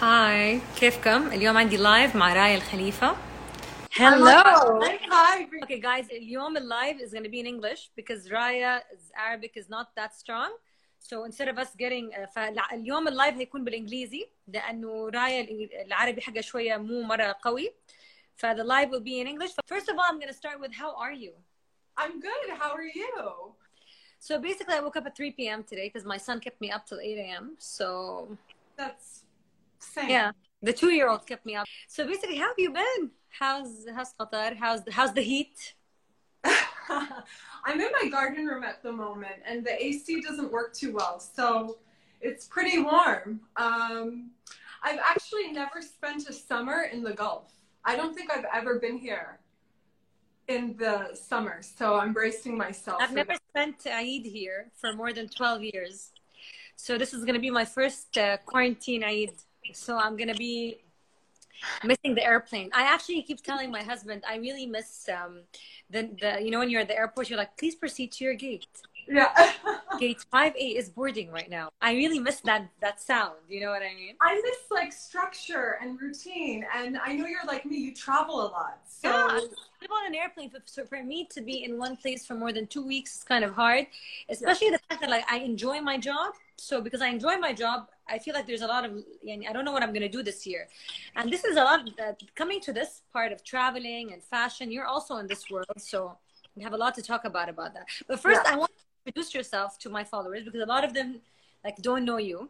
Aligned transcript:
هاي 0.00 0.60
كيفكم؟ 0.76 1.26
اليوم 1.26 1.56
عندي 1.56 1.76
لايف 1.76 2.16
مع 2.16 2.32
رايا 2.32 2.56
الخليفة. 2.56 3.16
Hello. 3.92 4.42
Hi. 5.10 5.44
Okay 5.64 5.78
guys, 5.78 6.10
اليوم 6.10 6.56
اللايف 6.56 7.00
is 7.00 7.12
going 7.12 7.24
to 7.24 7.28
be 7.28 7.40
in 7.40 7.46
English 7.46 7.90
because 7.96 8.30
Raya's 8.30 9.12
Arabic 9.16 9.52
is 9.56 9.68
not 9.68 9.86
that 9.96 10.14
strong. 10.14 10.50
So 10.98 11.24
instead 11.24 11.48
of 11.48 11.58
us 11.58 11.74
getting 11.76 12.10
uh, 12.14 12.26
فاليوم 12.26 13.08
اللايف 13.08 13.34
هيكون 13.36 13.64
بالانجليزي 13.64 14.28
لانه 14.48 15.08
رايا 15.08 15.46
العربي 15.86 16.20
حقها 16.20 16.40
شوية 16.40 16.76
مو 16.76 17.02
مرة 17.02 17.36
قوي. 17.42 17.74
ف 18.36 18.46
the 18.46 18.64
live 18.64 18.90
will 18.90 19.04
be 19.04 19.20
in 19.20 19.26
English. 19.26 19.50
First 19.66 19.88
of 19.88 19.96
all, 19.98 20.04
I'm 20.10 20.18
going 20.20 20.32
to 20.34 20.40
start 20.42 20.60
with 20.60 20.72
how 20.72 20.96
are 20.96 21.12
you? 21.12 21.32
I'm 21.96 22.20
good. 22.20 22.46
How 22.58 22.70
are 22.72 22.90
you? 23.00 23.54
So 24.18 24.38
basically, 24.38 24.74
I 24.74 24.80
woke 24.80 24.96
up 24.96 25.06
at 25.06 25.16
3 25.16 25.30
p.m. 25.32 25.64
today 25.64 25.86
because 25.88 26.04
my 26.04 26.18
son 26.18 26.40
kept 26.40 26.60
me 26.60 26.70
up 26.70 26.86
till 26.86 27.00
8 27.00 27.18
a.m. 27.18 27.56
So 27.58 27.86
That's 28.80 29.24
same. 29.80 30.10
yeah, 30.10 30.32
the 30.62 30.72
two-year-old 30.72 31.26
kept 31.26 31.44
me 31.46 31.56
up. 31.56 31.66
So 31.88 32.06
basically, 32.06 32.36
how 32.36 32.48
have 32.48 32.58
you 32.58 32.72
been? 32.72 33.10
How's 33.28 33.86
how's 33.94 34.12
Qatar? 34.14 34.56
How's 34.56 34.84
the, 34.84 34.92
how's 34.92 35.12
the 35.12 35.22
heat? 35.22 35.74
I'm 36.44 37.80
in 37.80 37.90
my 38.00 38.08
garden 38.08 38.46
room 38.46 38.64
at 38.64 38.82
the 38.82 38.92
moment, 38.92 39.40
and 39.46 39.64
the 39.64 39.82
AC 39.84 40.20
doesn't 40.22 40.50
work 40.50 40.74
too 40.74 40.92
well, 40.92 41.20
so 41.20 41.78
it's 42.20 42.46
pretty 42.46 42.78
warm. 42.82 43.40
Um, 43.56 44.30
I've 44.82 44.98
actually 44.98 45.52
never 45.52 45.82
spent 45.82 46.28
a 46.28 46.32
summer 46.32 46.88
in 46.92 47.02
the 47.02 47.12
Gulf. 47.12 47.52
I 47.84 47.96
don't 47.96 48.14
think 48.14 48.30
I've 48.30 48.46
ever 48.52 48.78
been 48.78 48.98
here 48.98 49.38
in 50.48 50.76
the 50.78 51.14
summer, 51.14 51.60
so 51.62 51.96
I'm 51.96 52.12
bracing 52.12 52.56
myself. 52.56 53.00
I've 53.00 53.14
never 53.14 53.34
spent 53.50 53.86
Eid 53.86 54.26
here 54.26 54.70
for 54.74 54.92
more 54.92 55.12
than 55.12 55.28
12 55.28 55.62
years. 55.62 56.12
So 56.76 56.98
this 56.98 57.12
is 57.12 57.24
going 57.24 57.34
to 57.34 57.40
be 57.40 57.50
my 57.50 57.64
first 57.64 58.16
uh, 58.16 58.38
quarantine 58.46 59.04
Eid. 59.04 59.32
So 59.72 59.98
I'm 59.98 60.16
to 60.28 60.34
be 60.34 60.78
missing 61.84 62.14
the 62.14 62.24
airplane. 62.24 62.70
I 62.72 62.82
actually 62.82 63.22
keep 63.22 63.42
telling 63.42 63.70
my 63.70 63.82
husband 63.82 64.24
I 64.28 64.36
really 64.36 64.66
miss 64.66 65.08
um, 65.08 65.40
the, 65.90 66.08
the, 66.20 66.42
you 66.42 66.50
know, 66.50 66.58
when 66.58 66.70
you're 66.70 66.80
at 66.80 66.88
the 66.88 66.96
airport, 66.96 67.28
you're 67.28 67.38
like, 67.38 67.56
please 67.56 67.74
proceed 67.74 68.12
to 68.12 68.24
your 68.24 68.34
gate. 68.34 68.66
Yeah. 69.08 69.52
Gate 69.98 70.24
5A 70.32 70.76
is 70.78 70.88
boarding 70.88 71.30
right 71.30 71.50
now. 71.50 71.68
I 71.82 71.92
really 71.92 72.18
miss 72.18 72.40
that, 72.42 72.68
that 72.80 73.00
sound. 73.00 73.34
You 73.48 73.60
know 73.60 73.70
what 73.70 73.82
I 73.82 73.94
mean? 73.94 74.14
I 74.20 74.34
miss 74.36 74.70
like 74.70 74.92
structure 74.92 75.78
and 75.82 76.00
routine, 76.00 76.64
and 76.74 76.96
I 76.96 77.12
know 77.14 77.26
you're 77.26 77.44
like 77.46 77.66
me. 77.66 77.76
You 77.76 77.94
travel 77.94 78.40
a 78.40 78.48
lot, 78.48 78.80
so 78.88 79.08
Yeah, 79.08 79.26
I 79.28 79.34
live 79.34 79.90
on 79.90 80.06
an 80.06 80.14
airplane. 80.14 80.50
For, 80.50 80.58
so 80.64 80.84
for 80.86 81.02
me 81.02 81.26
to 81.32 81.40
be 81.42 81.64
in 81.64 81.76
one 81.78 81.96
place 81.96 82.24
for 82.24 82.34
more 82.34 82.52
than 82.52 82.66
two 82.66 82.86
weeks 82.86 83.16
is 83.16 83.24
kind 83.24 83.44
of 83.44 83.52
hard, 83.54 83.86
especially 84.30 84.70
the 84.70 84.80
fact 84.88 85.00
that 85.02 85.10
like 85.10 85.30
I 85.30 85.38
enjoy 85.38 85.80
my 85.80 85.98
job. 85.98 86.34
So 86.56 86.80
because 86.80 87.00
I 87.02 87.08
enjoy 87.08 87.36
my 87.38 87.52
job, 87.52 87.88
I 88.08 88.18
feel 88.18 88.34
like 88.34 88.46
there's 88.46 88.62
a 88.62 88.66
lot 88.66 88.84
of. 88.84 88.92
I 89.48 89.52
don't 89.52 89.64
know 89.64 89.72
what 89.72 89.82
I'm 89.82 89.92
gonna 89.92 90.08
do 90.08 90.22
this 90.22 90.46
year, 90.46 90.68
and 91.16 91.30
this 91.30 91.44
is 91.44 91.56
a 91.56 91.64
lot. 91.64 91.80
Uh, 91.98 92.12
coming 92.34 92.60
to 92.60 92.72
this 92.72 93.02
part 93.12 93.32
of 93.32 93.42
traveling 93.44 94.12
and 94.12 94.22
fashion, 94.22 94.70
you're 94.70 94.86
also 94.86 95.16
in 95.16 95.26
this 95.26 95.50
world, 95.50 95.66
so 95.78 96.16
we 96.56 96.62
have 96.62 96.72
a 96.72 96.76
lot 96.76 96.94
to 96.94 97.02
talk 97.02 97.24
about 97.24 97.48
about 97.48 97.74
that. 97.74 97.86
But 98.08 98.20
first, 98.20 98.40
Yeah. 98.44 98.52
I 98.54 98.56
want 98.56 98.70
to 98.76 98.84
introduce 99.06 99.34
yourself 99.34 99.78
to 99.78 99.88
my 99.88 100.04
followers 100.04 100.44
because 100.44 100.60
a 100.62 100.66
lot 100.66 100.84
of 100.84 100.94
them 100.94 101.20
like 101.64 101.76
don't 101.78 102.04
know 102.04 102.18
you. 102.18 102.48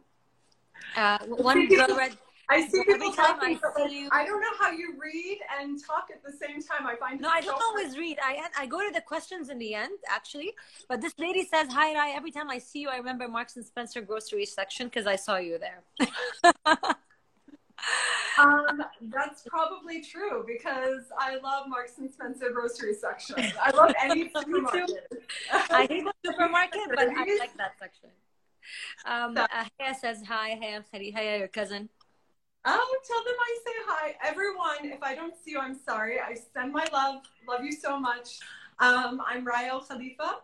Uh, 0.95 1.17
one 1.27 1.67
girl 1.67 1.95
read. 1.97 2.17
I 2.49 2.67
see 2.67 2.83
people 2.83 3.13
talking, 3.13 3.57
I 3.61 3.87
see 3.87 4.01
you- 4.01 4.09
I 4.11 4.25
don't 4.25 4.41
know 4.41 4.55
how 4.59 4.71
you 4.71 4.95
read 5.01 5.39
and 5.57 5.81
talk 5.81 6.09
at 6.11 6.21
the 6.21 6.33
same 6.33 6.61
time. 6.61 6.85
I 6.85 6.95
find 6.95 7.21
No, 7.21 7.29
it 7.29 7.31
I 7.35 7.41
don't 7.41 7.61
always 7.61 7.97
read. 7.97 8.19
I 8.21 8.49
I 8.57 8.65
go 8.65 8.85
to 8.85 8.91
the 8.93 8.99
questions 9.01 9.49
in 9.49 9.57
the 9.57 9.73
end, 9.73 9.97
actually. 10.09 10.53
But 10.89 10.99
this 10.99 11.13
lady 11.17 11.45
says, 11.45 11.67
"Hi, 11.71 11.93
Rai. 11.93 12.11
Every 12.11 12.31
time 12.31 12.49
I 12.49 12.57
see 12.57 12.79
you, 12.79 12.89
I 12.89 12.97
remember 12.97 13.27
Marks 13.29 13.55
and 13.55 13.65
Spencer 13.65 14.01
grocery 14.01 14.45
section 14.45 14.87
because 14.87 15.07
I 15.07 15.15
saw 15.15 15.37
you 15.37 15.57
there." 15.57 15.81
Um, 18.41 18.83
that's 19.01 19.43
probably 19.47 20.01
true 20.01 20.43
because 20.47 21.03
I 21.17 21.37
love 21.37 21.67
Marks 21.67 21.97
and 21.97 22.11
Spencer 22.11 22.51
grocery 22.51 22.93
section. 22.93 23.51
I 23.61 23.71
love 23.71 23.93
any 24.01 24.29
supermarket. 24.35 25.11
I 25.69 25.87
hate 25.89 26.05
the 26.05 26.13
supermarket, 26.25 26.81
but 26.89 27.09
I 27.09 27.37
like 27.39 27.57
that 27.57 27.73
section. 27.79 28.09
Um, 29.05 29.37
uh, 29.37 29.47
Haya 29.49 29.95
says, 29.99 30.23
"Hi, 30.27 30.57
Haya 30.61 30.83
Khali. 30.91 31.11
Haya, 31.11 31.39
your 31.39 31.47
cousin." 31.47 31.89
Oh, 32.63 32.99
tell 33.07 33.23
them 33.23 33.33
I 33.39 33.59
say 33.65 33.71
hi. 33.87 34.15
Everyone, 34.23 34.77
if 34.83 35.01
I 35.01 35.15
don't 35.15 35.33
see 35.43 35.51
you, 35.51 35.59
I'm 35.59 35.75
sorry. 35.75 36.19
I 36.19 36.35
send 36.53 36.71
my 36.71 36.85
love. 36.93 37.23
Love 37.47 37.63
you 37.63 37.71
so 37.71 37.99
much. 37.99 38.39
Um, 38.79 39.21
I'm 39.27 39.45
Raya 39.45 39.85
Khalifa, 39.87 40.37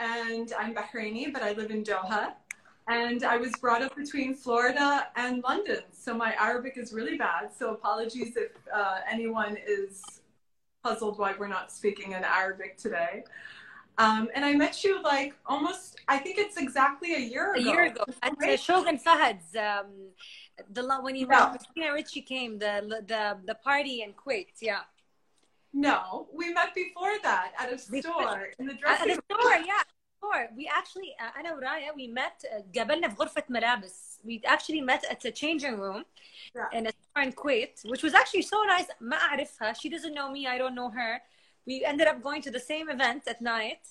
and 0.00 0.52
I'm 0.58 0.74
Bahraini, 0.74 1.32
but 1.32 1.42
I 1.42 1.52
live 1.52 1.70
in 1.70 1.82
Doha. 1.82 2.32
And 2.86 3.24
I 3.24 3.38
was 3.38 3.52
brought 3.60 3.82
up 3.82 3.96
between 3.96 4.34
Florida 4.34 5.06
and 5.16 5.42
London, 5.42 5.82
so 5.90 6.14
my 6.14 6.34
Arabic 6.34 6.76
is 6.76 6.92
really 6.92 7.16
bad. 7.16 7.50
So 7.56 7.70
apologies 7.72 8.36
if 8.36 8.52
uh, 8.72 8.98
anyone 9.10 9.56
is 9.66 10.02
puzzled 10.82 11.18
why 11.18 11.34
we're 11.38 11.48
not 11.48 11.72
speaking 11.72 12.12
in 12.12 12.22
Arabic 12.24 12.76
today. 12.76 13.24
Um, 13.96 14.28
and 14.34 14.44
I 14.44 14.52
met 14.54 14.84
you 14.84 15.00
like 15.02 15.34
almost, 15.46 16.00
I 16.08 16.18
think 16.18 16.36
it's 16.38 16.56
exactly 16.56 17.14
a 17.14 17.18
year 17.18 17.54
ago. 17.54 17.60
A 17.60 17.72
year 17.72 17.84
ago 17.84 18.04
at 18.22 18.32
uh, 18.42 18.56
Shogun 18.56 18.98
Fahad's, 18.98 19.54
um, 19.56 19.86
the 20.70 20.82
when 21.00 21.16
you 21.16 21.26
Yeah. 21.30 21.44
when 21.50 21.58
Christina 21.58 21.92
Ricci 21.92 22.20
came, 22.20 22.58
the 22.58 23.02
the 23.06 23.38
the 23.46 23.54
party 23.54 24.02
in 24.02 24.12
Kuwait. 24.12 24.48
Yeah, 24.60 24.80
No, 25.72 26.28
we 26.34 26.52
met 26.52 26.74
before 26.74 27.14
that 27.22 27.52
at 27.58 27.72
a 27.72 27.78
store 27.78 28.50
in 28.58 28.66
the 28.66 28.72
at 28.74 28.80
dressing 28.80 29.08
the 29.08 29.22
store. 29.34 29.52
Yeah, 29.64 29.82
store. 30.23 30.47
We 30.55 30.67
actually, 30.67 31.15
uh, 31.19 31.39
أنا 31.39 31.53
ورايا, 31.53 31.91
we 31.93 32.07
met. 32.07 32.43
Uh, 32.45 32.61
قابلنا 32.79 33.07
في 33.09 33.15
غرفة 33.15 33.43
ملابس. 33.49 34.19
We 34.25 34.41
actually 34.45 34.81
met 34.81 35.03
at 35.09 35.25
a 35.25 35.31
changing 35.31 35.79
room. 35.79 36.05
Yeah. 36.55 36.77
in 36.77 36.87
a 36.87 36.91
store 36.91 37.23
in 37.27 37.31
Kuwait, 37.33 37.75
which 37.91 38.03
was 38.03 38.13
actually 38.13 38.41
so 38.41 38.57
nice. 38.63 38.87
ما 39.01 39.17
أعرفها. 39.17 39.73
She 39.75 39.89
doesn't 39.89 40.13
know 40.13 40.29
me. 40.31 40.47
I 40.47 40.57
don't 40.57 40.75
know 40.75 40.89
her. 40.89 41.21
We 41.65 41.85
ended 41.85 42.07
up 42.07 42.23
going 42.23 42.41
to 42.41 42.51
the 42.51 42.59
same 42.71 42.89
event 42.89 43.21
at 43.27 43.39
night, 43.41 43.83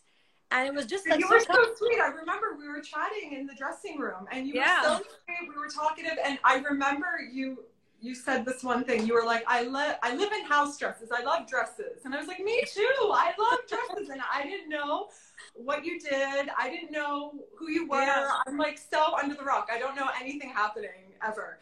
and 0.51 0.67
it 0.69 0.75
was 0.75 0.87
just 0.87 1.05
like 1.09 1.21
you 1.21 1.29
so 1.29 1.35
were 1.35 1.41
so 1.41 1.75
sweet. 1.79 2.01
I 2.01 2.11
remember 2.23 2.47
we 2.63 2.67
were 2.69 2.81
chatting 2.81 3.29
in 3.39 3.47
the 3.51 3.55
dressing 3.63 3.97
room, 4.05 4.23
and 4.33 4.41
you 4.49 4.55
Yeah. 4.55 4.81
were 4.83 4.89
so 4.89 4.97
sweet. 5.25 5.43
We 5.53 5.57
were 5.63 5.73
talkative, 5.83 6.17
and 6.27 6.35
I 6.53 6.55
remember 6.71 7.13
you. 7.39 7.49
You 8.01 8.15
said 8.27 8.41
this 8.49 8.61
one 8.73 8.83
thing. 8.89 9.01
You 9.09 9.15
were 9.19 9.27
like, 9.35 9.45
"I 9.59 9.61
live. 9.79 9.95
I 10.09 10.11
live 10.23 10.33
in 10.39 10.43
house 10.55 10.73
dresses. 10.81 11.09
I 11.21 11.23
love 11.31 11.43
dresses." 11.53 11.97
And 12.05 12.11
I 12.15 12.19
was 12.23 12.29
like, 12.33 12.43
"Me 12.51 12.57
too. 12.77 12.97
I 13.27 13.29
love 13.45 13.61
dresses." 13.73 14.07
and 14.15 14.21
I 14.39 14.41
didn't 14.51 14.69
know 14.77 14.95
what 15.54 15.86
you 15.86 16.00
did. 16.00 16.50
I 16.58 16.70
didn't 16.70 16.92
know 16.92 17.34
who 17.58 17.70
you 17.70 17.88
were. 17.88 18.02
Yeah. 18.02 18.30
I'm 18.48 18.58
like 18.58 18.78
so 18.78 19.16
under 19.18 19.36
the 19.36 19.44
rock. 19.44 19.70
I 19.72 19.80
don't 19.80 19.96
know 19.96 20.10
anything 20.20 20.50
happening 20.50 20.90
ever. 21.26 21.60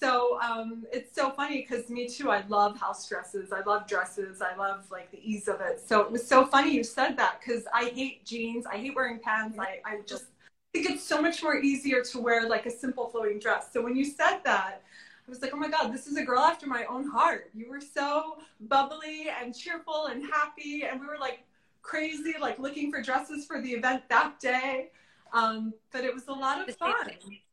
So 0.00 0.38
um, 0.40 0.84
it's 0.92 1.14
so 1.14 1.30
funny 1.30 1.66
because 1.68 1.88
me 1.90 2.08
too. 2.08 2.30
I 2.30 2.44
love 2.48 2.78
house 2.78 3.08
dresses. 3.08 3.52
I 3.52 3.60
love 3.62 3.86
dresses. 3.86 4.42
I 4.42 4.56
love 4.56 4.90
like 4.90 5.10
the 5.10 5.20
ease 5.22 5.48
of 5.48 5.60
it. 5.60 5.80
So 5.80 6.00
it 6.00 6.10
was 6.10 6.26
so 6.26 6.46
funny 6.46 6.72
you 6.74 6.84
said 6.84 7.16
that 7.16 7.40
because 7.40 7.64
I 7.72 7.86
hate 7.94 8.24
jeans. 8.24 8.66
I 8.66 8.76
hate 8.76 8.94
wearing 8.94 9.18
pants. 9.18 9.58
I, 9.58 9.80
I 9.84 10.00
just 10.06 10.26
think 10.72 10.90
it's 10.90 11.04
so 11.04 11.20
much 11.22 11.42
more 11.42 11.56
easier 11.56 12.02
to 12.02 12.20
wear 12.20 12.48
like 12.48 12.66
a 12.66 12.70
simple 12.70 13.08
flowing 13.08 13.38
dress. 13.38 13.68
So 13.72 13.82
when 13.82 13.94
you 13.94 14.04
said 14.04 14.40
that, 14.44 14.82
I 15.26 15.30
was 15.30 15.40
like, 15.40 15.52
oh 15.54 15.56
my 15.56 15.70
God, 15.70 15.92
this 15.92 16.06
is 16.06 16.16
a 16.18 16.22
girl 16.22 16.40
after 16.40 16.66
my 16.66 16.84
own 16.84 17.08
heart. 17.08 17.50
You 17.54 17.70
were 17.70 17.80
so 17.80 18.38
bubbly 18.60 19.28
and 19.40 19.56
cheerful 19.56 20.06
and 20.06 20.22
happy. 20.22 20.84
And 20.84 21.00
we 21.00 21.06
were 21.06 21.18
like 21.18 21.44
crazy, 21.84 22.34
like 22.40 22.58
looking 22.58 22.90
for 22.90 23.00
dresses 23.00 23.46
for 23.46 23.60
the 23.60 23.70
event 23.70 24.02
that 24.08 24.40
day. 24.40 24.90
Um, 25.32 25.74
but 25.92 26.04
it 26.04 26.12
was 26.12 26.26
a 26.28 26.32
lot 26.32 26.68
of 26.68 26.76
fun. 26.76 27.10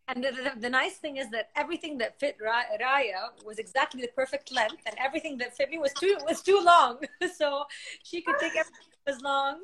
And 0.08 0.24
the, 0.24 0.32
the, 0.32 0.60
the 0.60 0.70
nice 0.70 0.98
thing 0.98 1.18
is 1.18 1.30
that 1.32 1.50
everything 1.56 1.98
that 2.00 2.20
fit 2.20 2.38
Ra- 2.44 2.64
Raya 2.82 3.46
was 3.46 3.60
exactly 3.60 4.02
the 4.02 4.10
perfect 4.10 4.52
length, 4.52 4.84
and 4.86 4.96
everything 5.00 5.38
that 5.38 5.56
fit 5.56 5.70
me 5.70 5.78
was 5.78 5.94
too 5.94 6.18
was 6.26 6.42
too 6.42 6.60
long. 6.64 7.00
so 7.38 7.64
she 8.04 8.22
could 8.22 8.36
take 8.40 8.56
everything 8.56 8.91
was 9.08 9.22
long. 9.22 9.60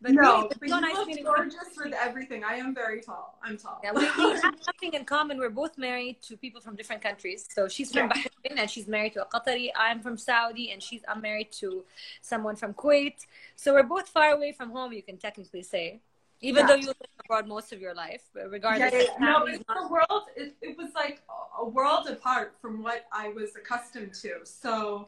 But 0.00 0.12
no, 0.12 0.20
really, 0.22 0.48
but 0.60 0.68
you 1.16 1.24
look 1.24 1.36
gorgeous 1.36 1.76
with 1.76 1.94
everything. 1.94 2.44
I 2.44 2.54
am 2.56 2.74
very 2.74 3.00
tall. 3.00 3.38
I'm 3.42 3.56
tall. 3.56 3.80
Yeah, 3.82 3.92
we, 3.92 4.00
we 4.02 4.06
have 4.40 4.54
something 4.60 4.92
in 4.92 5.04
common. 5.04 5.38
We're 5.38 5.50
both 5.50 5.78
married 5.78 6.20
to 6.22 6.36
people 6.36 6.60
from 6.60 6.76
different 6.76 7.02
countries. 7.02 7.48
So 7.50 7.68
she's 7.68 7.92
from 7.92 8.10
Yeah. 8.14 8.22
Bahrain 8.22 8.58
and 8.60 8.70
she's 8.70 8.88
married 8.88 9.14
to 9.14 9.22
a 9.22 9.26
Qatari. 9.26 9.70
I'm 9.76 10.00
from 10.00 10.16
Saudi 10.18 10.70
and 10.72 10.82
she's 10.82 11.02
I'm 11.08 11.20
married 11.20 11.52
to 11.52 11.84
someone 12.20 12.56
from 12.56 12.74
Kuwait. 12.74 13.26
So 13.56 13.74
we're 13.74 13.82
both 13.82 14.08
far 14.08 14.30
away 14.32 14.52
from 14.52 14.70
home. 14.70 14.92
You 14.92 15.02
can 15.02 15.16
technically 15.16 15.62
say, 15.62 16.00
even 16.40 16.62
Yeah. 16.62 16.66
though 16.68 16.74
you 16.74 16.86
live 16.88 16.96
abroad 17.24 17.46
most 17.46 17.72
of 17.72 17.80
your 17.80 17.94
life, 17.94 18.22
but 18.34 18.50
regardless. 18.50 18.92
yeah, 18.92 19.02
yeah. 19.02 19.24
No, 19.26 19.46
it's 19.46 19.64
the 19.68 19.88
world. 19.88 20.24
It, 20.36 20.54
it 20.60 20.76
was 20.76 20.90
like 20.94 21.22
a 21.58 21.64
world 21.66 22.08
apart 22.08 22.56
from 22.60 22.82
what 22.82 23.04
I 23.12 23.28
was 23.28 23.54
accustomed 23.56 24.12
to. 24.22 24.40
So, 24.44 25.06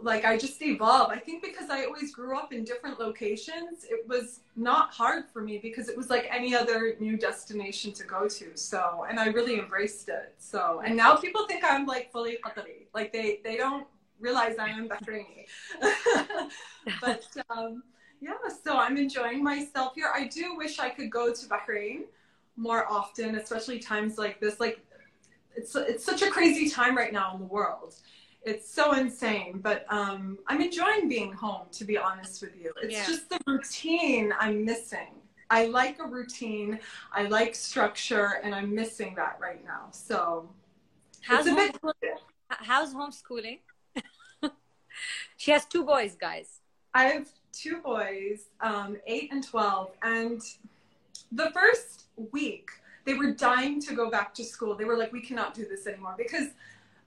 like, 0.00 0.24
I 0.24 0.36
just 0.36 0.60
evolve. 0.60 1.10
I 1.10 1.18
think 1.18 1.42
because 1.42 1.70
I 1.70 1.84
always 1.84 2.12
grew 2.12 2.36
up 2.36 2.52
in 2.52 2.64
different 2.64 2.98
locations, 2.98 3.84
it 3.84 4.06
was 4.08 4.40
not 4.56 4.92
hard 4.92 5.24
for 5.32 5.40
me 5.40 5.58
because 5.58 5.88
it 5.88 5.96
was 5.96 6.10
like 6.10 6.28
any 6.30 6.54
other 6.54 6.94
new 7.00 7.16
destination 7.16 7.92
to 7.92 8.04
go 8.04 8.28
to. 8.28 8.56
So, 8.56 9.06
and 9.08 9.18
I 9.20 9.26
really 9.28 9.58
embraced 9.58 10.08
it. 10.08 10.34
So, 10.38 10.82
and 10.84 10.96
now 10.96 11.16
people 11.16 11.46
think 11.46 11.64
I'm 11.64 11.86
like 11.86 12.10
fully 12.12 12.38
Qatari. 12.44 12.86
Like, 12.92 13.12
they 13.12 13.40
they 13.44 13.56
don't 13.56 13.86
realize 14.20 14.56
I 14.58 14.68
am 14.68 14.88
Bahraini. 14.88 15.46
but 17.00 17.26
um, 17.50 17.82
yeah, 18.20 18.32
so 18.62 18.76
I'm 18.76 18.96
enjoying 18.96 19.42
myself 19.42 19.94
here. 19.94 20.10
I 20.14 20.26
do 20.26 20.56
wish 20.56 20.78
I 20.78 20.88
could 20.88 21.10
go 21.10 21.32
to 21.32 21.46
Bahrain 21.46 22.02
more 22.56 22.90
often, 22.90 23.36
especially 23.36 23.78
times 23.78 24.18
like 24.18 24.40
this. 24.40 24.60
Like 24.60 24.80
it's 25.56 25.74
it's 25.76 26.04
such 26.04 26.22
a 26.22 26.30
crazy 26.30 26.68
time 26.68 26.96
right 26.96 27.12
now 27.12 27.34
in 27.34 27.40
the 27.40 27.46
world. 27.46 27.94
It's 28.44 28.70
so 28.70 28.92
insane, 28.92 29.60
but 29.62 29.86
um, 29.90 30.38
I'm 30.46 30.60
enjoying 30.60 31.08
being 31.08 31.32
home. 31.32 31.66
To 31.72 31.84
be 31.84 31.96
honest 31.96 32.42
with 32.42 32.54
you, 32.60 32.72
it's 32.82 32.92
Yeah. 32.92 33.06
just 33.06 33.30
the 33.30 33.38
routine 33.46 34.34
I'm 34.38 34.64
missing. 34.64 35.14
I 35.50 35.66
like 35.66 35.98
a 35.98 36.06
routine. 36.06 36.78
I 37.12 37.22
like 37.24 37.54
structure, 37.54 38.40
and 38.42 38.54
I'm 38.54 38.74
missing 38.74 39.14
that 39.16 39.38
right 39.40 39.64
now. 39.64 39.88
So 39.92 40.48
How's, 41.22 41.46
a 41.46 41.54
bit. 41.54 41.74
homeschooling? 41.80 42.16
how's 42.50 42.94
homeschooling? 42.94 43.60
she 45.38 45.50
has 45.50 45.64
two 45.64 45.84
boys, 45.84 46.14
guys. 46.14 46.60
I 46.92 47.04
have 47.04 47.28
two 47.52 47.78
boys, 47.78 48.48
um, 48.60 48.98
eight 49.06 49.32
and 49.32 49.42
12. 49.42 49.90
And 50.02 50.42
the 51.32 51.50
first 51.52 52.04
week, 52.30 52.68
they 53.06 53.14
were 53.14 53.32
dying 53.32 53.80
to 53.82 53.94
go 53.94 54.10
back 54.10 54.34
to 54.34 54.44
school. 54.44 54.74
They 54.74 54.84
were 54.84 54.96
like, 54.98 55.12
we 55.12 55.20
cannot 55.22 55.54
do 55.54 55.66
this 55.66 55.86
anymore 55.86 56.14
because 56.16 56.48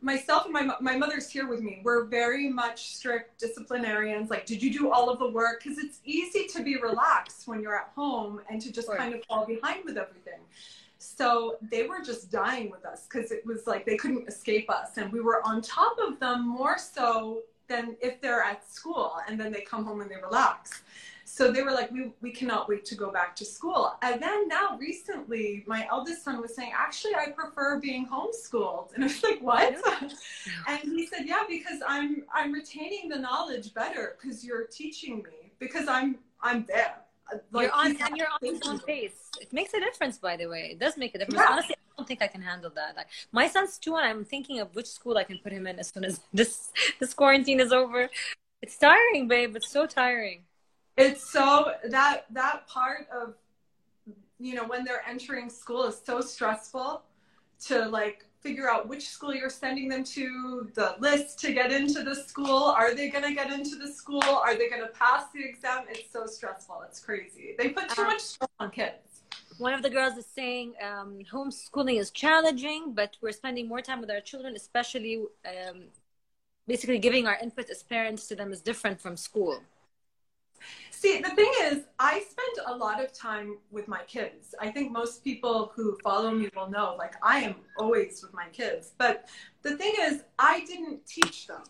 myself 0.01 0.45
and 0.45 0.53
my, 0.53 0.75
my 0.79 0.95
mother's 0.95 1.29
here 1.29 1.47
with 1.47 1.61
me. 1.61 1.81
We're 1.83 2.05
very 2.05 2.49
much 2.49 2.95
strict 2.95 3.39
disciplinarians. 3.39 4.29
Like, 4.29 4.45
did 4.45 4.61
you 4.61 4.71
do 4.71 4.91
all 4.91 5.09
of 5.09 5.19
the 5.19 5.29
work? 5.29 5.63
Because 5.63 5.79
it's 5.79 5.99
easy 6.05 6.45
to 6.47 6.63
be 6.63 6.77
relaxed 6.77 7.47
when 7.47 7.61
you're 7.61 7.75
at 7.75 7.91
home 7.95 8.41
and 8.49 8.61
to 8.61 8.71
just 8.71 8.87
Right. 8.87 8.97
kind 8.97 9.15
of 9.15 9.23
fall 9.25 9.45
behind 9.45 9.85
with 9.85 9.97
everything. 9.97 10.39
So 10.99 11.57
they 11.71 11.87
were 11.87 12.01
just 12.01 12.31
dying 12.31 12.69
with 12.69 12.85
us 12.85 13.07
because 13.09 13.31
it 13.31 13.45
was 13.45 13.67
like 13.67 13.85
they 13.85 13.97
couldn't 13.97 14.27
escape 14.27 14.69
us. 14.69 14.97
And 14.97 15.11
we 15.11 15.19
were 15.21 15.45
on 15.45 15.61
top 15.61 15.97
of 15.99 16.19
them 16.19 16.47
more 16.47 16.77
so 16.77 17.41
than 17.67 17.97
if 18.01 18.21
they're 18.21 18.41
at 18.43 18.69
school 18.71 19.17
and 19.27 19.39
then 19.39 19.51
they 19.51 19.61
come 19.61 19.83
home 19.85 20.01
and 20.01 20.09
they 20.09 20.15
relax. 20.15 20.83
So 21.37 21.51
they 21.51 21.61
were 21.61 21.71
like, 21.71 21.91
we, 21.91 22.11
we 22.19 22.31
cannot 22.31 22.67
wait 22.67 22.83
to 22.85 22.95
go 22.95 23.11
back 23.11 23.35
to 23.35 23.45
school. 23.45 23.93
And 24.01 24.19
then 24.19 24.47
now 24.47 24.75
recently, 24.79 25.63
my 25.67 25.87
eldest 25.91 26.23
son 26.23 26.41
was 26.41 26.55
saying, 26.55 26.71
actually, 26.75 27.13
I 27.13 27.29
prefer 27.29 27.79
being 27.79 28.07
homeschooled. 28.07 28.95
And 28.95 29.03
I 29.03 29.07
was 29.07 29.21
like, 29.21 29.39
what? 29.39 29.75
and 30.67 30.79
he 30.81 31.05
said, 31.05 31.27
yeah, 31.27 31.43
because 31.47 31.79
I'm, 31.87 32.23
I'm 32.33 32.51
retaining 32.51 33.07
the 33.07 33.19
knowledge 33.19 33.71
better 33.75 34.17
because 34.19 34.43
you're 34.43 34.65
teaching 34.65 35.17
me 35.17 35.51
because 35.59 35.87
I'm, 35.87 36.17
I'm 36.41 36.65
there. 36.67 36.95
Like, 37.51 37.65
you're 37.65 37.71
on 37.71 37.85
and 37.85 38.17
you're 38.17 38.29
on 38.29 38.39
his 38.41 38.59
own 38.65 38.79
pace. 38.79 39.29
It 39.39 39.53
makes 39.53 39.75
a 39.75 39.79
difference, 39.79 40.17
by 40.17 40.37
the 40.37 40.47
way. 40.47 40.69
It 40.71 40.79
does 40.79 40.97
make 40.97 41.13
a 41.13 41.19
difference. 41.19 41.39
Yeah. 41.39 41.51
Honestly, 41.51 41.75
I 41.75 41.93
don't 41.99 42.07
think 42.07 42.23
I 42.23 42.27
can 42.27 42.41
handle 42.41 42.71
that. 42.73 42.95
Like 42.95 43.09
my 43.31 43.47
son's 43.47 43.77
two, 43.77 43.95
and 43.95 44.07
I'm 44.07 44.25
thinking 44.25 44.59
of 44.59 44.73
which 44.73 44.87
school 44.87 45.17
I 45.17 45.23
can 45.23 45.37
put 45.37 45.51
him 45.51 45.67
in 45.67 45.77
as 45.77 45.89
soon 45.89 46.03
as 46.03 46.19
this 46.33 46.71
this 46.99 47.13
quarantine 47.13 47.59
is 47.59 47.71
over. 47.71 48.09
It's 48.63 48.77
tiring, 48.77 49.27
babe. 49.27 49.55
It's 49.55 49.69
so 49.69 49.85
tiring. 49.85 50.46
It's 50.97 51.29
so 51.29 51.73
that 51.89 52.25
that 52.31 52.67
part 52.67 53.07
of 53.13 53.35
you 54.39 54.55
know 54.55 54.65
when 54.65 54.83
they're 54.83 55.07
entering 55.07 55.49
school 55.49 55.83
is 55.85 56.01
so 56.03 56.21
stressful 56.21 57.03
to 57.67 57.85
like 57.85 58.25
figure 58.39 58.69
out 58.69 58.87
which 58.87 59.09
school 59.09 59.33
you're 59.33 59.49
sending 59.49 59.89
them 59.89 60.03
to 60.03 60.69
the 60.75 60.95
list 60.99 61.39
to 61.39 61.51
get 61.53 61.71
into 61.71 62.03
the 62.03 62.15
school. 62.15 62.63
Are 62.63 62.93
they 62.93 63.09
going 63.09 63.23
to 63.23 63.33
get 63.33 63.51
into 63.51 63.75
the 63.75 63.91
school? 63.91 64.23
Are 64.23 64.55
they 64.55 64.69
going 64.69 64.83
to 64.83 64.89
pass 64.89 65.23
the 65.33 65.43
exam? 65.43 65.85
It's 65.89 66.11
so 66.13 66.27
stressful. 66.27 66.83
It's 66.87 66.99
crazy. 66.99 67.55
They 67.57 67.69
put 67.69 67.89
too 67.89 68.03
Uh, 68.03 68.05
much 68.05 68.21
stress 68.21 68.49
on 68.59 68.69
kids. 68.69 69.23
One 69.57 69.73
of 69.73 69.81
the 69.81 69.89
girls 69.89 70.15
is 70.17 70.27
saying 70.27 70.75
um, 70.87 71.23
homeschooling 71.33 71.99
is 71.99 72.11
challenging, 72.11 72.93
but 72.93 73.17
we're 73.21 73.31
spending 73.31 73.67
more 73.67 73.81
time 73.81 73.99
with 73.99 74.11
our 74.11 74.21
children, 74.21 74.55
especially 74.55 75.23
um, 75.45 75.85
basically 76.67 76.99
giving 76.99 77.25
our 77.25 77.37
input 77.41 77.67
as 77.71 77.81
parents 77.81 78.27
to 78.27 78.35
them 78.35 78.53
is 78.53 78.61
different 78.61 79.01
from 79.01 79.17
school. 79.17 79.59
See, 80.99 81.21
the 81.21 81.29
thing 81.29 81.51
is, 81.61 81.83
I 81.99 82.23
spend 82.27 82.65
a 82.65 82.75
lot 82.75 83.03
of 83.03 83.13
time 83.13 83.59
with 83.69 83.87
my 83.87 84.01
kids. 84.07 84.55
I 84.59 84.71
think 84.71 84.91
most 84.91 85.23
people 85.23 85.71
who 85.75 85.95
follow 86.03 86.31
me 86.31 86.49
will 86.55 86.71
know, 86.71 86.95
like, 86.97 87.13
I 87.21 87.37
am 87.41 87.57
always 87.77 88.23
with 88.23 88.33
my 88.33 88.47
kids. 88.51 88.93
But 88.97 89.29
the 89.61 89.77
thing 89.77 89.93
is, 89.99 90.23
I 90.39 90.65
didn't 90.65 91.05
teach 91.05 91.45
them. 91.45 91.61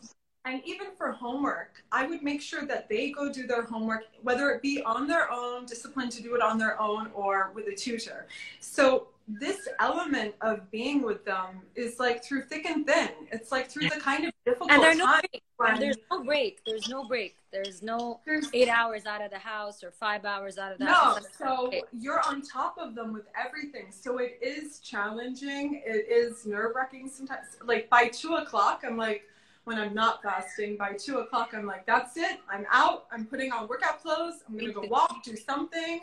And 0.45 0.61
even 0.63 0.87
for 0.97 1.11
homework, 1.11 1.83
I 1.91 2.07
would 2.07 2.23
make 2.23 2.41
sure 2.41 2.65
that 2.67 2.87
they 2.87 3.11
go 3.11 3.29
do 3.29 3.45
their 3.45 3.63
homework, 3.63 4.03
whether 4.21 4.49
it 4.51 4.61
be 4.61 4.81
on 4.83 5.09
their 5.09 5.29
own, 5.29 5.65
disciplined 5.65 6.13
to 6.13 6.23
do 6.23 6.33
it 6.35 6.41
on 6.41 6.57
their 6.57 6.79
own, 6.79 7.11
or 7.13 7.51
with 7.53 7.67
a 7.67 7.75
tutor. 7.75 8.27
So, 8.61 9.09
this 9.27 9.67
element 9.81 10.33
of 10.41 10.69
being 10.71 11.01
with 11.01 11.25
them 11.25 11.61
is 11.75 11.99
like 11.99 12.23
through 12.23 12.43
thick 12.43 12.65
and 12.65 12.87
thin. 12.87 13.09
It's 13.31 13.51
like 13.51 13.69
through 13.69 13.89
the 13.89 13.99
kind 13.99 14.25
of 14.25 14.31
difficult 14.45 14.71
And 14.71 14.81
there 14.81 14.91
are 14.91 14.95
no 14.95 15.05
break. 15.19 15.43
when 15.57 15.79
there's 15.79 15.97
no 16.09 16.23
break. 16.23 16.61
There's 16.65 16.87
no 16.87 17.05
break. 17.07 17.35
There's 17.51 17.81
no 17.83 18.21
there's 18.25 18.49
eight 18.53 18.69
hours 18.69 19.05
out 19.05 19.21
of 19.21 19.29
the 19.31 19.37
house 19.39 19.83
or 19.83 19.91
five 19.91 20.23
hours 20.23 20.57
out 20.57 20.71
of 20.71 20.77
the 20.79 20.85
No, 20.85 20.93
house. 20.93 21.25
so 21.37 21.71
you're 21.91 22.21
on 22.25 22.41
top 22.41 22.77
of 22.77 22.95
them 22.95 23.11
with 23.11 23.25
everything. 23.37 23.87
So 23.91 24.17
it 24.19 24.39
is 24.41 24.79
challenging. 24.79 25.81
It 25.85 26.07
is 26.09 26.45
nerve 26.45 26.73
wracking 26.75 27.09
sometimes. 27.09 27.47
Like 27.65 27.89
by 27.89 28.07
two 28.07 28.35
o'clock, 28.35 28.83
I'm 28.87 28.95
like, 28.97 29.23
when 29.65 29.77
I'm 29.77 29.93
not 29.93 30.23
fasting, 30.23 30.77
by 30.77 30.93
two 30.93 31.17
o'clock, 31.17 31.49
I'm 31.53 31.65
like, 31.65 31.85
that's 31.85 32.15
it. 32.15 32.39
I'm 32.49 32.65
out. 32.71 33.07
I'm 33.11 33.25
putting 33.25 33.51
on 33.51 33.67
workout 33.67 34.01
clothes. 34.01 34.35
I'm 34.47 34.53
going 34.57 34.67
to 34.73 34.79
go 34.79 34.87
walk, 34.87 35.21
do 35.23 35.35
something. 35.35 35.99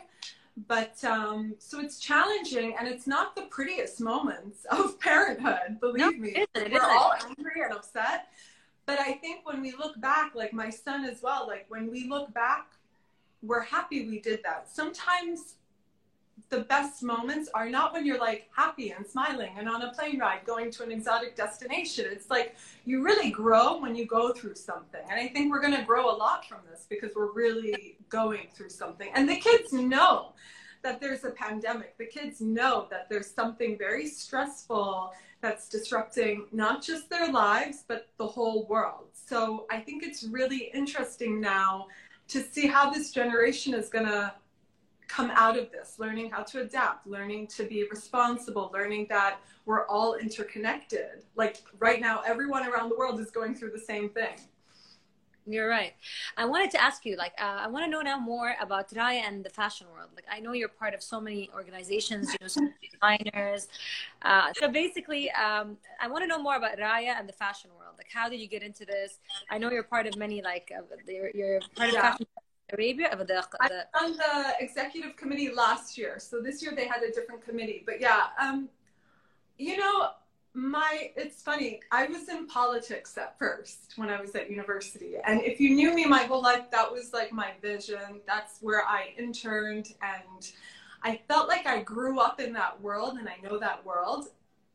But 0.67 1.03
um, 1.03 1.55
so 1.59 1.81
it's 1.81 1.99
challenging 1.99 2.75
and 2.79 2.87
it's 2.87 3.07
not 3.07 3.35
the 3.35 3.43
prettiest 3.43 3.99
moments 3.99 4.65
of 4.71 4.99
parenthood, 4.99 5.79
believe 5.81 5.99
No, 5.99 6.11
me. 6.11 6.29
it 6.29 6.49
isn't, 6.55 6.71
We're 6.71 6.77
isn't. 6.79 6.91
all 6.97 7.13
angry 7.27 7.61
and 7.63 7.73
upset. 7.73 8.27
But 8.85 8.99
I 8.99 9.13
think 9.13 9.45
when 9.45 9.61
we 9.61 9.71
look 9.71 9.99
back, 9.99 10.33
like 10.35 10.53
my 10.53 10.69
son 10.69 11.05
as 11.05 11.21
well, 11.21 11.45
like 11.47 11.65
when 11.69 11.89
we 11.91 12.07
look 12.07 12.33
back, 12.33 12.67
we're 13.41 13.61
happy 13.63 14.07
we 14.07 14.19
did 14.19 14.41
that. 14.43 14.69
Sometimes 14.71 15.55
the 16.55 16.63
best 16.63 17.03
moments 17.03 17.49
are 17.53 17.69
not 17.69 17.91
when 17.91 18.05
you're 18.05 18.19
like 18.19 18.47
happy 18.55 18.91
and 18.91 19.05
smiling 19.05 19.51
and 19.57 19.67
on 19.67 19.81
a 19.81 19.91
plane 19.91 20.19
ride 20.19 20.39
going 20.45 20.71
to 20.71 20.83
an 20.83 20.91
exotic 20.91 21.35
destination. 21.35 22.05
It's 22.09 22.29
like 22.29 22.55
you 22.85 23.03
really 23.03 23.29
grow 23.29 23.77
when 23.79 23.93
you 23.93 24.05
go 24.05 24.31
through 24.31 24.55
something. 24.55 25.01
And 25.09 25.19
I 25.19 25.27
think 25.27 25.51
we're 25.51 25.59
going 25.59 25.75
to 25.75 25.83
grow 25.83 26.09
a 26.09 26.15
lot 26.15 26.45
from 26.45 26.59
this 26.69 26.85
because 26.89 27.11
we're 27.13 27.33
really 27.33 27.97
going 28.07 28.47
through 28.53 28.69
something. 28.69 29.09
And 29.15 29.27
the 29.27 29.35
kids 29.35 29.73
know 29.73 30.33
that 30.81 31.01
there's 31.01 31.25
a 31.25 31.31
pandemic. 31.31 31.97
The 31.97 32.05
kids 32.05 32.39
know 32.39 32.87
that 32.89 33.09
there's 33.09 33.29
something 33.29 33.77
very 33.77 34.07
stressful 34.07 35.11
that's 35.41 35.67
disrupting 35.67 36.45
not 36.53 36.81
just 36.81 37.09
their 37.09 37.31
lives, 37.31 37.83
but 37.85 38.07
the 38.17 38.27
whole 38.27 38.65
world. 38.67 39.07
So 39.13 39.65
I 39.69 39.79
think 39.79 40.03
it's 40.03 40.23
really 40.23 40.71
interesting 40.73 41.41
now 41.41 41.87
to 42.29 42.41
see 42.41 42.65
how 42.65 42.89
this 42.89 43.11
generation 43.11 43.73
is 43.73 43.89
going 43.89 44.05
to 44.05 44.33
come 45.07 45.31
out 45.35 45.57
of 45.57 45.71
this, 45.71 45.99
learning 45.99 46.29
how 46.31 46.43
to 46.43 46.61
adapt, 46.61 47.07
learning 47.07 47.47
to 47.47 47.63
be 47.63 47.87
responsible, 47.89 48.71
learning 48.73 49.07
that 49.09 49.39
we're 49.65 49.85
all 49.87 50.15
interconnected. 50.15 51.23
Like 51.35 51.57
right 51.79 52.01
now, 52.01 52.21
everyone 52.25 52.67
around 52.67 52.89
the 52.89 52.97
world 52.97 53.19
is 53.19 53.31
going 53.31 53.55
through 53.55 53.71
the 53.71 53.79
same 53.79 54.09
thing. 54.09 54.35
You're 55.47 55.69
right. 55.69 55.93
I 56.37 56.45
wanted 56.45 56.71
to 56.71 56.81
ask 56.81 57.05
you, 57.05 57.17
like, 57.17 57.33
uh, 57.39 57.59
I 57.59 57.67
want 57.67 57.85
to 57.85 57.91
know 57.91 58.01
now 58.01 58.17
more 58.17 58.55
about 58.59 58.89
Raya 58.89 59.21
and 59.27 59.45
the 59.45 59.49
fashion 59.51 59.85
world. 59.93 60.09
Like, 60.15 60.25
I 60.31 60.39
know 60.39 60.53
you're 60.53 60.67
part 60.67 60.95
of 60.95 61.03
so 61.03 61.21
many 61.21 61.51
organizations, 61.53 62.33
you 62.33 62.37
know, 62.41 62.47
so 62.47 62.61
many 62.61 62.73
designers. 62.91 63.67
Uh, 64.23 64.51
so 64.55 64.67
basically, 64.67 65.29
um, 65.31 65.77
I 66.01 66.07
want 66.07 66.23
to 66.23 66.27
know 66.27 66.41
more 66.41 66.55
about 66.55 66.79
Raya 66.79 67.19
and 67.19 67.29
the 67.29 67.33
fashion 67.33 67.69
world. 67.77 67.93
Like, 67.95 68.07
how 68.11 68.27
did 68.27 68.39
you 68.39 68.47
get 68.47 68.63
into 68.63 68.85
this? 68.85 69.19
I 69.51 69.59
know 69.59 69.69
you're 69.69 69.83
part 69.83 70.07
of 70.07 70.17
many, 70.17 70.41
like, 70.41 70.71
uh, 70.75 70.81
you're, 71.07 71.29
you're 71.35 71.59
part 71.75 71.89
of 71.89 71.93
Yeah. 71.93 72.01
Fashion 72.01 72.25
Arabia, 72.71 73.09
the, 73.11 73.43
I 73.59 73.67
the 73.67 73.85
was 73.93 74.01
on 74.01 74.17
the 74.17 74.53
executive 74.59 75.15
committee 75.15 75.51
last 75.51 75.97
year, 75.97 76.17
so 76.19 76.41
this 76.41 76.61
year 76.61 76.73
they 76.75 76.87
had 76.87 77.03
a 77.03 77.11
different 77.11 77.45
committee. 77.45 77.83
But 77.85 78.01
yeah, 78.01 78.27
um, 78.41 78.69
you 79.57 79.77
know, 79.77 80.09
my 80.53 81.11
it's 81.15 81.41
funny. 81.43 81.81
I 81.91 82.07
was 82.07 82.27
in 82.29 82.47
politics 82.47 83.17
at 83.17 83.37
first 83.37 83.93
when 83.97 84.09
I 84.09 84.19
was 84.19 84.33
at 84.35 84.49
university, 84.49 85.15
and 85.23 85.41
if 85.41 85.59
you 85.59 85.75
knew 85.75 85.93
me 85.93 86.05
my 86.05 86.23
whole 86.23 86.41
life, 86.41 86.71
that 86.71 86.91
was 86.91 87.13
like 87.13 87.31
my 87.31 87.51
vision. 87.61 88.21
That's 88.25 88.59
where 88.61 88.83
I 88.83 89.13
interned, 89.17 89.93
and 90.01 90.51
I 91.03 91.21
felt 91.27 91.47
like 91.47 91.67
I 91.67 91.83
grew 91.83 92.19
up 92.19 92.39
in 92.39 92.51
that 92.53 92.81
world, 92.81 93.17
and 93.19 93.29
I 93.29 93.35
know 93.47 93.59
that 93.59 93.85
world. 93.85 94.27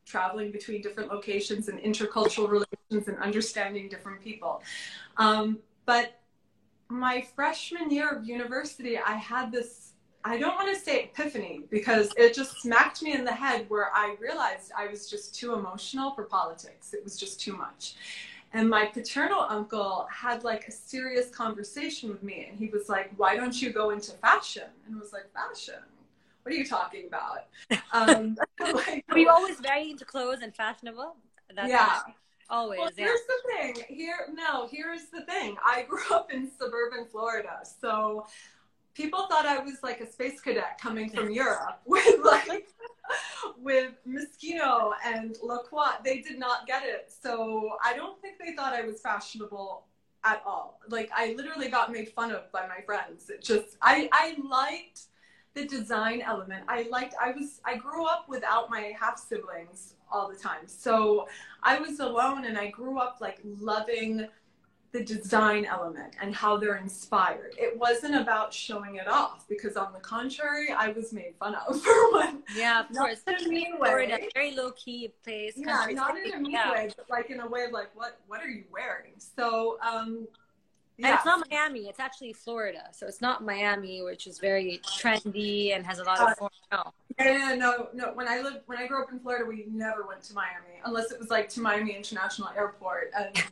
Traveling 0.07 0.51
between 0.51 0.83
different 0.83 1.11
locations 1.11 1.69
and 1.69 1.79
intercultural 1.79 2.49
relations 2.49 3.09
and 3.09 3.17
understanding 3.19 3.89
different 3.89 4.21
people, 4.21 4.61
um, 5.19 5.59
but 5.87 6.20
my 6.91 7.21
freshman 7.21 7.91
year 7.91 8.11
of 8.11 8.25
university, 8.27 8.99
I 8.99 9.13
had 9.13 9.53
this, 9.53 9.93
I 10.25 10.39
don't 10.39 10.55
want 10.57 10.75
to 10.75 10.81
say 10.81 11.05
epiphany 11.05 11.63
because 11.71 12.13
it 12.17 12.35
just 12.35 12.61
smacked 12.61 13.03
me 13.03 13.13
in 13.13 13.25
the 13.25 13.33
head 13.33 13.67
where 13.69 13.91
I 13.95 14.17
realized 14.21 14.73
I 14.77 14.89
was 14.89 15.09
just 15.09 15.35
too 15.35 15.55
emotional 15.55 16.13
for 16.15 16.25
politics. 16.25 16.93
It 16.93 17.03
was 17.05 17.17
just 17.17 17.41
too 17.41 17.57
much. 17.57 17.95
And 18.53 18.69
my 18.69 18.87
paternal 18.87 19.47
uncle 19.49 20.09
had 20.11 20.43
like 20.43 20.67
a 20.67 20.73
serious 20.73 21.31
conversation 21.31 22.11
with 22.11 22.23
me 22.23 22.47
and 22.51 22.59
he 22.59 22.67
was 22.67 22.89
like, 22.89 23.13
Why 23.17 23.37
don't 23.37 23.61
you 23.63 23.71
go 23.71 23.91
into 23.91 24.11
fashion? 24.13 24.65
And 24.87 24.97
I 24.97 24.99
was 24.99 25.13
like, 25.13 25.33
Fashion? 25.33 25.83
What 26.43 26.55
are 26.55 26.57
you 26.57 26.67
talking 26.67 27.07
about? 27.07 27.47
Um, 27.93 28.37
like, 28.61 29.05
Were 29.09 29.19
you 29.19 29.29
always 29.29 29.61
very 29.61 29.91
into 29.91 30.05
clothes 30.05 30.41
and 30.43 30.55
fashionable? 30.55 31.15
That's 31.55 31.69
yeah. 31.69 32.01
Always, 32.51 32.79
Well, 32.79 32.91
yeah. 32.97 33.05
here's 33.05 33.21
the 33.21 33.53
thing. 33.57 33.85
Here, 33.89 34.27
no, 34.33 34.67
here's 34.71 35.07
the 35.07 35.23
thing. 35.23 35.57
I 35.65 35.83
grew 35.83 36.03
up 36.13 36.33
in 36.33 36.51
suburban 36.59 37.07
Florida, 37.11 37.61
so 37.81 38.27
people 38.95 39.27
thought 39.29 39.47
I 39.47 39.61
was 39.61 39.83
like 39.83 40.01
a 40.01 40.11
space 40.11 40.41
cadet 40.41 40.79
coming 40.81 41.09
from 41.11 41.31
Europe 41.31 41.81
with 41.87 42.21
like 42.25 42.67
with 43.59 43.93
Moschino 44.07 44.93
and 45.05 45.37
Lacroix. 45.43 45.97
They 46.05 46.21
did 46.21 46.39
not 46.39 46.67
get 46.67 46.83
it. 46.85 47.13
So 47.23 47.77
I 47.85 47.95
don't 47.95 48.21
think 48.21 48.39
they 48.39 48.55
thought 48.55 48.73
I 48.73 48.83
was 48.83 49.01
fashionable 49.01 49.85
at 50.25 50.43
all. 50.45 50.81
Like 50.89 51.11
I 51.15 51.35
literally 51.37 51.69
got 51.69 51.93
made 51.93 52.09
fun 52.11 52.31
of 52.33 52.51
by 52.53 52.67
my 52.67 52.83
friends. 52.85 53.31
It 53.31 53.43
just 53.43 53.77
I 53.81 54.09
I 54.13 54.37
liked 54.49 55.03
the 55.55 55.67
design 55.67 56.21
element. 56.21 56.65
I 56.69 56.89
liked 56.91 57.15
I 57.21 57.31
was 57.31 57.61
I 57.65 57.77
grew 57.77 58.07
up 58.07 58.29
without 58.29 58.71
my 58.71 58.93
half 59.01 59.19
siblings 59.19 59.95
all 60.11 60.29
the 60.29 60.37
time. 60.37 60.67
So 60.67 61.29
I 61.63 61.79
was 61.79 62.01
alone 62.01 62.45
and 62.45 62.59
I 62.59 62.69
grew 62.69 62.99
up 62.99 63.19
like 63.21 63.41
loving 63.45 64.29
the 64.93 65.05
design 65.05 65.65
element 65.65 66.15
and 66.21 66.35
how 66.35 66.57
they're 66.57 66.77
inspired. 66.77 67.55
It 67.57 67.79
wasn't 67.79 68.17
about 68.17 68.53
showing 68.53 68.97
it 68.97 69.07
off 69.07 69.47
because, 69.49 69.77
on 69.77 69.93
the 69.93 70.01
contrary, 70.01 70.73
I 70.77 70.89
was 70.89 71.13
made 71.13 71.35
fun 71.39 71.55
of 71.55 71.81
for 71.83 72.13
one. 72.13 72.43
Yeah, 72.57 72.81
of 72.81 72.97
course. 72.97 73.23
Such 73.25 73.43
a 73.45 73.49
mean 73.49 73.77
Florida, 73.77 74.15
way. 74.15 74.29
very 74.35 74.55
low 74.55 74.73
key 74.73 75.13
place. 75.23 75.55
Yeah, 75.57 75.87
not 75.93 76.17
in 76.17 76.35
a 76.35 76.41
mean 76.41 76.53
yeah. 76.53 76.73
way, 76.73 76.91
but 76.97 77.09
like 77.09 77.31
in 77.31 77.41
a 77.41 77.47
way 77.47 77.65
of 77.65 77.73
like, 77.73 77.91
what 77.95 78.19
what 78.27 78.41
are 78.41 78.49
you 78.49 78.65
wearing? 78.73 79.13
So, 79.19 79.79
um, 79.81 80.27
yeah. 80.99 81.07
And 81.07 81.15
it's 81.15 81.25
not 81.25 81.49
Miami. 81.51 81.81
It's 81.89 82.01
actually 82.01 82.33
Florida. 82.33 82.89
So 82.93 83.07
it's 83.07 83.21
not 83.21 83.45
Miami, 83.45 84.03
which 84.03 84.27
is 84.27 84.39
very 84.39 84.81
trendy 84.85 85.75
and 85.75 85.87
has 85.87 86.01
a 86.01 86.05
lot 86.05 86.21
of. 86.21 86.29
Uh, 86.43 86.49
no. 86.73 86.93
Yeah, 87.21 87.55
no, 87.55 87.89
no. 87.95 88.13
When 88.15 88.29
I 88.29 88.41
lived, 88.41 88.61
when 88.67 88.79
I 88.79 88.87
grew 88.87 89.03
up 89.03 89.13
in 89.13 89.19
Florida, 89.21 89.45
we 89.45 89.67
never 89.71 90.07
went 90.07 90.23
to 90.25 90.35
Miami 90.35 90.81
unless 90.85 91.13
it 91.13 91.19
was 91.19 91.31
like 91.31 91.49
to 91.51 91.61
Miami 91.61 91.95
International 91.95 92.49
Airport, 92.57 93.11
and 93.17 93.45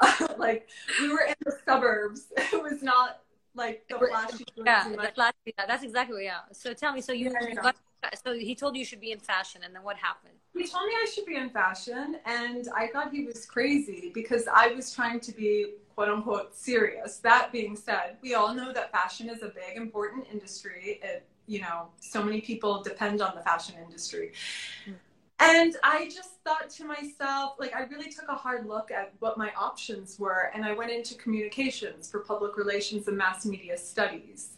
uh, 0.00 0.28
like 0.38 0.68
we 1.00 1.08
were 1.08 1.22
in 1.22 1.34
the 1.44 1.52
suburbs. 1.64 2.32
It 2.52 2.62
was 2.62 2.82
not 2.82 3.20
like 3.54 3.84
the 3.88 3.98
flashy. 3.98 4.44
Yeah, 4.56 4.88
the 4.88 5.12
flashy. 5.14 5.34
Yeah, 5.46 5.66
that's 5.66 5.82
exactly 5.82 6.24
yeah. 6.24 6.40
So 6.52 6.72
tell 6.72 6.92
me, 6.92 7.00
so 7.00 7.12
you, 7.12 7.30
yeah, 7.30 7.48
you 7.48 7.54
got, 7.54 7.76
so 8.24 8.34
he 8.34 8.54
told 8.54 8.74
you 8.74 8.80
you 8.80 8.84
should 8.84 9.00
be 9.00 9.12
in 9.12 9.18
fashion, 9.18 9.62
and 9.64 9.74
then 9.74 9.82
what 9.82 9.96
happened? 9.96 10.34
He 10.54 10.66
told 10.66 10.86
me 10.86 10.92
I 10.94 11.06
should 11.12 11.26
be 11.26 11.36
in 11.36 11.50
fashion, 11.50 12.16
and 12.24 12.68
I 12.74 12.88
thought 12.88 13.12
he 13.12 13.24
was 13.24 13.44
crazy 13.44 14.10
because 14.14 14.48
I 14.52 14.68
was 14.68 14.94
trying 14.94 15.20
to 15.20 15.32
be 15.32 15.74
quote 15.94 16.08
unquote 16.08 16.56
serious. 16.56 17.18
That 17.18 17.52
being 17.52 17.76
said, 17.76 18.16
we 18.22 18.34
all 18.34 18.54
know 18.54 18.72
that 18.72 18.92
fashion 18.92 19.28
is 19.28 19.42
a 19.42 19.48
big, 19.48 19.76
important 19.76 20.26
industry. 20.32 21.00
It, 21.02 21.26
you 21.48 21.60
know, 21.60 21.88
so 22.00 22.22
many 22.22 22.40
people 22.40 22.82
depend 22.82 23.20
on 23.20 23.34
the 23.34 23.40
fashion 23.40 23.74
industry. 23.82 24.32
And 25.40 25.76
I 25.84 26.06
just 26.06 26.42
thought 26.44 26.68
to 26.70 26.84
myself, 26.84 27.54
like, 27.58 27.74
I 27.74 27.82
really 27.82 28.10
took 28.10 28.28
a 28.28 28.34
hard 28.34 28.66
look 28.66 28.90
at 28.90 29.12
what 29.20 29.38
my 29.38 29.52
options 29.56 30.18
were, 30.18 30.50
and 30.52 30.64
I 30.64 30.72
went 30.74 30.90
into 30.90 31.14
communications 31.14 32.10
for 32.10 32.20
public 32.20 32.56
relations 32.56 33.06
and 33.06 33.16
mass 33.16 33.46
media 33.46 33.78
studies 33.78 34.56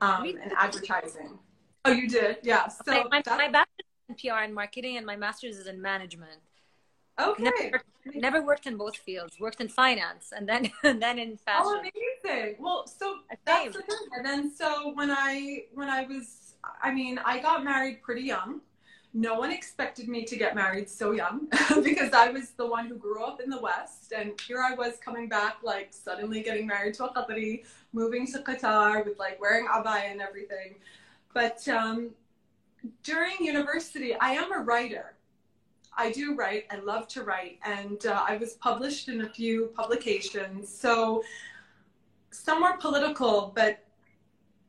um, 0.00 0.24
and 0.24 0.52
advertising. 0.58 1.38
Oh, 1.84 1.92
you 1.92 2.08
did? 2.08 2.38
Yeah. 2.42 2.68
So 2.68 2.82
my, 2.86 3.04
my, 3.10 3.22
my 3.26 3.48
bachelor's 3.48 3.86
in 4.08 4.14
PR 4.14 4.38
and 4.42 4.54
marketing, 4.54 4.96
and 4.96 5.04
my 5.04 5.16
master's 5.16 5.58
is 5.58 5.66
in 5.66 5.82
management. 5.82 6.40
Okay. 7.20 7.42
Never 7.42 7.70
worked, 7.72 8.16
never 8.16 8.42
worked, 8.42 8.66
in 8.66 8.76
both 8.76 8.96
fields. 8.96 9.38
Worked 9.38 9.60
in 9.60 9.68
finance 9.68 10.32
and 10.34 10.48
then 10.48 10.70
and 10.82 11.00
then 11.00 11.18
in 11.18 11.36
fashion. 11.36 11.66
Oh, 11.66 11.80
amazing! 11.80 12.56
Well, 12.58 12.86
so 12.86 13.18
that's 13.44 13.76
the 13.76 13.82
thing. 13.82 13.96
And 14.16 14.24
then 14.24 14.54
so 14.54 14.92
when 14.94 15.10
I 15.10 15.64
when 15.74 15.88
I 15.88 16.04
was, 16.04 16.54
I 16.82 16.92
mean, 16.92 17.18
I 17.24 17.38
got 17.38 17.64
married 17.64 18.02
pretty 18.02 18.22
young. 18.22 18.60
No 19.14 19.34
one 19.38 19.52
expected 19.52 20.08
me 20.08 20.24
to 20.24 20.36
get 20.36 20.54
married 20.54 20.88
so 20.88 21.12
young 21.12 21.48
because 21.84 22.14
I 22.14 22.30
was 22.30 22.52
the 22.52 22.66
one 22.66 22.86
who 22.86 22.94
grew 22.94 23.22
up 23.22 23.42
in 23.42 23.50
the 23.50 23.60
West, 23.60 24.12
and 24.16 24.32
here 24.40 24.62
I 24.62 24.74
was 24.74 24.94
coming 25.04 25.28
back, 25.28 25.56
like 25.62 25.92
suddenly 25.92 26.42
getting 26.42 26.66
married 26.66 26.94
to 26.94 27.04
a 27.04 27.12
Qatari, 27.12 27.66
moving 27.92 28.26
to 28.28 28.38
Qatar 28.38 29.04
with 29.04 29.18
like 29.18 29.38
wearing 29.38 29.66
abaya 29.66 30.10
and 30.10 30.22
everything. 30.22 30.76
But 31.34 31.66
um, 31.68 32.10
during 33.02 33.36
university, 33.40 34.14
I 34.14 34.32
am 34.32 34.50
a 34.52 34.60
writer. 34.60 35.14
I 35.96 36.10
do 36.10 36.34
write. 36.34 36.64
I 36.70 36.76
love 36.76 37.06
to 37.08 37.22
write, 37.22 37.58
and 37.64 38.04
uh, 38.06 38.24
I 38.26 38.36
was 38.36 38.54
published 38.54 39.08
in 39.08 39.22
a 39.22 39.28
few 39.28 39.66
publications. 39.76 40.68
So 40.68 41.22
some 42.30 42.62
were 42.62 42.76
political, 42.78 43.52
but 43.54 43.84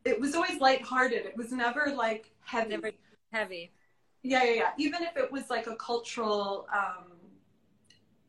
it 0.06 0.20
was 0.20 0.36
always 0.36 0.60
lighthearted. 0.60 1.26
It 1.26 1.38
was 1.38 1.52
never 1.52 1.94
like 1.96 2.32
heavy. 2.42 2.72
Never 2.72 2.92
heavy. 3.32 3.72
Yeah, 4.22 4.44
yeah, 4.44 4.54
yeah. 4.54 4.70
Even 4.78 5.04
if 5.04 5.18
it 5.18 5.32
was 5.32 5.50
like 5.50 5.68
a 5.68 5.76
cultural, 5.76 6.68
um, 6.74 7.06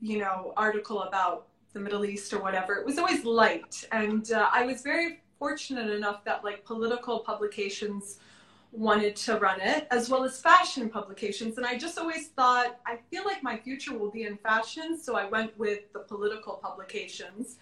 you 0.01 0.19
know, 0.19 0.53
article 0.57 1.03
about 1.03 1.49
the 1.73 1.81
Middle 1.81 2.05
East 2.05 2.33
or 2.33 2.41
whatever, 2.41 2.75
it 2.75 2.87
was 2.87 2.99
always 2.99 3.25
light. 3.25 3.87
And 3.91 4.31
uh, 4.33 4.49
I 4.53 4.65
was 4.65 4.83
very 4.83 5.21
fortunate 5.39 5.91
enough 5.91 6.25
that 6.25 6.45
like 6.45 6.65
political 6.65 7.21
publications 7.21 8.19
wanted 8.75 9.16
to 9.16 9.38
run 9.38 9.61
it, 9.61 9.87
as 9.90 10.11
well 10.11 10.25
as 10.25 10.40
fashion 10.40 10.88
publications. 10.88 11.57
And 11.59 11.66
I 11.66 11.78
just 11.78 11.99
always 11.99 12.28
thought, 12.28 12.78
I 12.87 12.99
feel 13.11 13.25
like 13.25 13.43
my 13.43 13.57
future 13.57 13.97
will 13.97 14.11
be 14.11 14.25
in 14.25 14.37
fashion. 14.37 14.99
So 14.99 15.16
I 15.16 15.26
went 15.26 15.57
with 15.59 15.93
the 15.93 16.00
political 16.00 16.54
publications. 16.54 17.57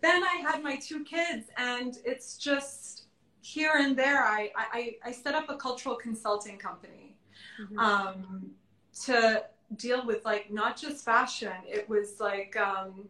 Then 0.00 0.22
I 0.22 0.36
had 0.36 0.62
my 0.62 0.76
two 0.76 1.04
kids, 1.04 1.48
and 1.56 1.98
it's 2.04 2.36
just 2.36 3.04
here 3.40 3.72
and 3.76 3.96
there. 3.96 4.22
I, 4.22 4.50
I, 4.56 4.96
I 5.04 5.12
set 5.12 5.34
up 5.34 5.48
a 5.48 5.56
cultural 5.56 5.96
consulting 5.96 6.58
company 6.58 7.16
mm-hmm. 7.60 7.78
um, 7.78 8.50
to 9.04 9.44
deal 9.76 10.04
with 10.04 10.24
like 10.24 10.50
not 10.50 10.76
just 10.76 11.04
fashion, 11.04 11.52
it 11.66 11.88
was 11.88 12.20
like 12.20 12.56
um, 12.56 13.08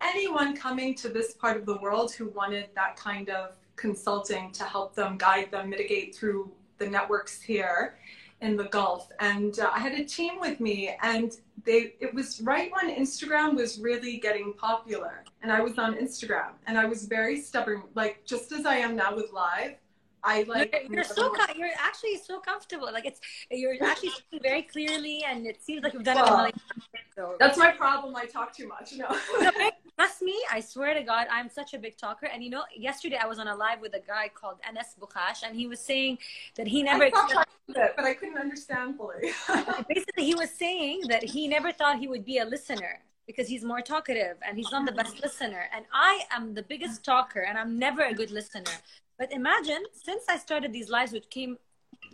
anyone 0.00 0.56
coming 0.56 0.94
to 0.96 1.08
this 1.08 1.34
part 1.34 1.56
of 1.56 1.66
the 1.66 1.76
world 1.78 2.12
who 2.12 2.28
wanted 2.30 2.68
that 2.74 2.96
kind 2.96 3.30
of 3.30 3.56
consulting 3.76 4.52
to 4.52 4.64
help 4.64 4.94
them 4.94 5.16
guide 5.16 5.50
them 5.50 5.70
mitigate 5.70 6.14
through 6.14 6.50
the 6.78 6.86
networks 6.86 7.40
here 7.40 7.96
in 8.40 8.56
the 8.56 8.64
Gulf. 8.64 9.10
And 9.20 9.58
uh, 9.58 9.70
I 9.72 9.78
had 9.78 9.92
a 9.92 10.04
team 10.04 10.40
with 10.40 10.60
me, 10.60 10.96
and 11.02 11.32
they 11.64 11.94
it 12.00 12.14
was 12.14 12.40
right 12.42 12.70
when 12.72 12.94
Instagram 12.94 13.56
was 13.56 13.80
really 13.80 14.18
getting 14.18 14.52
popular, 14.52 15.24
and 15.42 15.50
I 15.50 15.60
was 15.60 15.78
on 15.78 15.94
Instagram, 15.94 16.50
and 16.66 16.78
I 16.78 16.84
was 16.84 17.06
very 17.06 17.40
stubborn, 17.40 17.82
like 17.94 18.24
just 18.24 18.52
as 18.52 18.66
I 18.66 18.76
am 18.76 18.96
now 18.96 19.14
with 19.16 19.32
live. 19.32 19.74
I 20.24 20.44
like 20.48 20.74
you're, 20.88 20.94
you're 20.94 21.04
so 21.04 21.34
you're 21.56 21.68
actually 21.78 22.16
so 22.16 22.40
comfortable. 22.40 22.90
Like 22.92 23.04
it's 23.04 23.20
you're 23.50 23.74
actually 23.82 24.10
speaking 24.10 24.40
very 24.42 24.62
clearly, 24.62 25.22
and 25.28 25.46
it 25.46 25.62
seems 25.62 25.82
like 25.82 25.92
you've 25.92 26.04
done 26.04 26.16
well, 26.16 26.46
it. 26.46 26.54
So. 27.14 27.36
That's 27.38 27.58
my 27.58 27.70
problem. 27.70 28.16
I 28.16 28.24
talk 28.26 28.56
too 28.56 28.66
much. 28.66 28.94
No. 28.94 29.06
Trust 29.96 30.22
me, 30.22 30.34
I 30.50 30.58
swear 30.58 30.94
to 30.94 31.02
God, 31.02 31.28
I'm 31.30 31.48
such 31.48 31.74
a 31.74 31.78
big 31.78 31.96
talker. 31.96 32.26
And 32.26 32.42
you 32.42 32.50
know, 32.50 32.64
yesterday 32.74 33.18
I 33.22 33.26
was 33.26 33.38
on 33.38 33.46
a 33.46 33.54
live 33.54 33.80
with 33.80 33.94
a 33.94 34.00
guy 34.00 34.28
called 34.34 34.56
Anas 34.68 34.96
Bukhash, 34.98 35.46
and 35.46 35.54
he 35.54 35.66
was 35.66 35.78
saying 35.78 36.18
that 36.56 36.66
he 36.66 36.82
never. 36.82 37.04
I 37.04 37.10
thought 37.10 37.46
it, 37.68 37.92
but 37.96 38.04
I 38.04 38.14
couldn't 38.14 38.38
understand 38.38 38.96
fully. 38.96 39.30
Basically, 39.88 40.24
he 40.24 40.34
was 40.34 40.50
saying 40.50 41.02
that 41.08 41.22
he 41.22 41.46
never 41.46 41.70
thought 41.70 41.98
he 41.98 42.08
would 42.08 42.24
be 42.24 42.38
a 42.38 42.44
listener 42.44 43.00
because 43.26 43.48
he's 43.48 43.64
more 43.64 43.80
talkative 43.80 44.36
and 44.46 44.58
he's 44.58 44.70
not 44.70 44.84
the 44.84 44.92
best 44.92 45.22
listener. 45.22 45.68
And 45.74 45.84
I 45.92 46.24
am 46.30 46.54
the 46.54 46.62
biggest 46.62 47.04
talker, 47.04 47.40
and 47.40 47.56
I'm 47.56 47.78
never 47.78 48.02
a 48.02 48.14
good 48.14 48.30
listener. 48.30 48.72
But 49.18 49.32
imagine, 49.32 49.84
since 49.92 50.24
I 50.28 50.36
started 50.38 50.72
these 50.72 50.90
lives, 50.90 51.12
which 51.12 51.30
came 51.30 51.58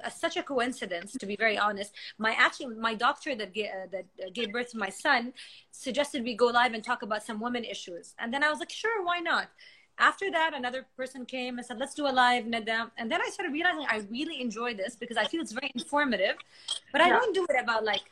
as 0.05 0.15
such 0.15 0.37
a 0.37 0.43
coincidence, 0.43 1.13
to 1.19 1.27
be 1.27 1.37
very 1.37 1.59
honest, 1.59 1.93
my 2.19 2.33
actually 2.33 2.75
my 2.77 2.95
doctor 2.95 3.35
that 3.35 3.53
gave, 3.53 3.67
uh, 3.67 3.87
that 3.93 4.07
uh, 4.25 4.31
gave 4.33 4.53
birth 4.53 4.71
to 4.73 4.79
my 4.79 4.89
son 4.89 5.33
suggested 5.71 6.23
we 6.23 6.35
go 6.35 6.47
live 6.47 6.75
and 6.75 6.85
talk 6.85 7.03
about 7.03 7.23
some 7.23 7.41
women 7.41 7.65
issues, 7.65 8.15
and 8.19 8.33
then 8.33 8.45
I 8.45 8.51
was 8.51 8.59
like, 8.59 8.71
sure, 8.71 9.05
why 9.05 9.21
not? 9.21 9.49
After 9.99 10.31
that, 10.31 10.55
another 10.55 10.87
person 10.97 11.27
came 11.27 11.59
and 11.59 11.67
said, 11.67 11.79
let's 11.79 11.95
do 11.95 12.07
a 12.07 12.15
live, 12.25 12.47
Nada. 12.47 12.91
And 12.97 13.13
then 13.13 13.21
I 13.21 13.29
started 13.29 13.53
realizing 13.53 13.85
I 13.87 14.03
really 14.11 14.41
enjoy 14.41 14.73
this 14.73 14.97
because 14.97 15.19
I 15.19 15.25
feel 15.25 15.43
it's 15.43 15.53
very 15.53 15.71
informative, 15.75 16.37
but 16.91 17.03
I 17.03 17.09
yeah. 17.09 17.19
don't 17.19 17.35
do 17.35 17.47
it 17.51 17.57
about 17.63 17.85
like 17.85 18.03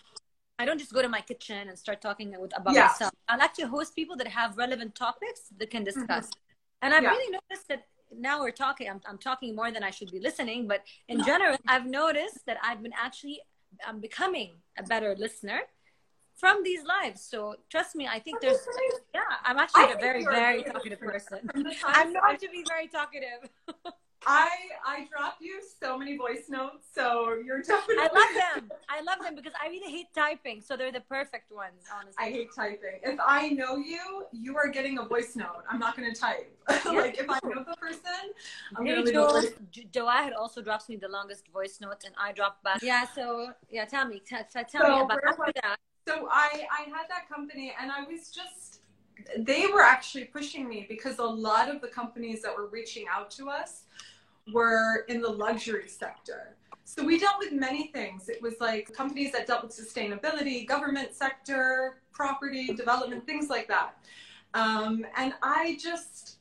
I 0.59 0.65
don't 0.65 0.79
just 0.79 0.93
go 0.93 1.03
to 1.03 1.09
my 1.09 1.21
kitchen 1.21 1.69
and 1.69 1.79
start 1.79 2.01
talking 2.03 2.35
with, 2.39 2.53
about 2.57 2.75
yeah. 2.75 2.89
myself. 2.89 3.13
I 3.29 3.37
like 3.37 3.55
to 3.55 3.67
host 3.69 3.95
people 3.95 4.17
that 4.17 4.27
have 4.27 4.59
relevant 4.59 4.95
topics 4.95 5.43
that 5.57 5.71
can 5.71 5.85
discuss. 5.85 6.27
Mm-hmm. 6.27 6.83
And 6.83 6.95
I've 6.95 7.03
yeah. 7.05 7.11
really 7.11 7.31
noticed 7.33 7.69
that 7.69 7.87
now 8.17 8.41
we're 8.41 8.51
talking 8.51 8.89
I'm, 8.89 9.01
I'm 9.07 9.19
talking 9.19 9.55
more 9.55 9.71
than 9.71 9.83
i 9.83 9.91
should 9.91 10.11
be 10.11 10.21
listening 10.21 10.67
but 10.67 10.83
in 11.09 11.23
general 11.25 11.57
i've 11.67 11.87
noticed 11.87 12.47
that 12.47 12.57
i've 12.63 12.83
been 12.83 12.93
actually 12.97 13.41
i'm 13.87 14.01
becoming 14.01 14.53
a 14.79 14.83
better 14.83 15.15
listener 15.19 15.61
from 16.39 16.63
these 16.63 16.85
lives. 16.85 17.21
So 17.21 17.57
trust 17.69 17.97
me 17.97 18.07
i 18.07 18.19
think 18.19 18.41
there's 18.41 18.59
yeah 19.15 19.21
i'm 19.45 19.59
actually 19.59 19.93
a 19.93 19.97
very 19.97 20.25
very 20.25 20.63
talkative 20.63 21.01
person. 21.01 21.41
i'm 21.85 22.13
known 22.13 22.37
to 22.39 22.49
be 22.49 22.65
very 22.69 22.87
talkative 22.87 23.51
I 24.27 24.49
I 24.85 25.07
drop 25.11 25.37
you 25.41 25.61
so 25.81 25.97
many 25.97 26.17
voice 26.17 26.49
notes, 26.49 26.87
so 26.95 27.35
you're 27.45 27.63
definitely. 27.63 27.97
I 27.99 28.09
love 28.13 28.57
them. 28.57 28.71
I 28.89 29.01
love 29.03 29.19
them 29.23 29.35
because 29.35 29.53
I 29.63 29.69
really 29.69 29.91
hate 29.91 30.09
typing, 30.15 30.61
so 30.61 30.77
they're 30.77 30.93
the 30.93 31.01
perfect 31.01 31.53
ones. 31.53 31.85
Honestly, 31.95 32.15
I 32.19 32.31
hate 32.31 32.49
typing. 32.55 33.01
If 33.03 33.19
I 33.25 33.51
know 33.51 33.77
you, 33.77 34.25
you 34.33 34.57
are 34.57 34.69
getting 34.69 34.99
a 34.99 35.05
voice 35.05 35.37
note. 35.37 35.63
I'm 35.71 35.79
not 35.79 35.97
going 35.97 36.13
to 36.13 36.19
type. 36.19 36.55
like 36.87 37.19
if 37.19 37.27
I 37.29 37.39
know 37.45 37.65
the 37.65 37.77
person, 37.77 38.01
I'm 38.77 38.85
hey, 38.85 38.95
going 38.95 39.07
to 39.07 39.13
Joe, 39.13 39.43
Joa 39.93 40.13
had 40.13 40.33
also 40.33 40.63
drops 40.63 40.89
me 40.89 40.97
the 40.97 41.09
longest 41.09 41.49
voice 41.49 41.79
notes, 41.81 42.05
and 42.05 42.15
I 42.21 42.33
dropped 42.33 42.65
back. 42.65 42.83
Yeah. 42.83 43.07
So 43.15 43.53
yeah, 43.71 43.85
tell 43.85 44.07
me, 44.07 44.21
t- 44.21 44.37
t- 44.37 44.61
tell 44.71 44.83
so 44.83 44.95
me 44.95 45.01
about 45.01 45.21
that. 45.55 45.79
So 46.07 46.29
I 46.31 46.67
I 46.73 46.83
had 46.85 47.07
that 47.09 47.29
company, 47.29 47.75
and 47.81 47.93
I 47.93 48.03
was 48.03 48.31
just 48.31 48.78
they 49.39 49.67
were 49.67 49.83
actually 49.83 50.25
pushing 50.25 50.69
me 50.69 50.87
because 50.89 51.19
a 51.19 51.25
lot 51.25 51.69
of 51.69 51.81
the 51.81 51.89
companies 51.89 52.43
that 52.43 52.57
were 52.57 52.67
reaching 52.69 53.07
out 53.13 53.31
to 53.33 53.49
us 53.49 53.85
were 54.53 55.05
in 55.09 55.21
the 55.21 55.29
luxury 55.29 55.89
sector. 55.89 56.57
So 56.85 57.05
we 57.05 57.19
dealt 57.19 57.39
with 57.39 57.53
many 57.53 57.89
things. 57.89 58.29
It 58.29 58.41
was 58.41 58.55
like 58.61 58.93
companies 58.95 59.33
that 59.33 59.47
dealt 59.47 59.63
with 59.63 59.73
sustainability, 59.73 60.67
government 60.67 61.15
sector, 61.15 62.01
property 62.13 62.73
development, 62.75 63.27
things 63.27 63.51
like 63.51 63.69
that. 63.69 63.97
Um, 64.55 65.05
and 65.17 65.35
I 65.43 65.79
just 65.81 66.39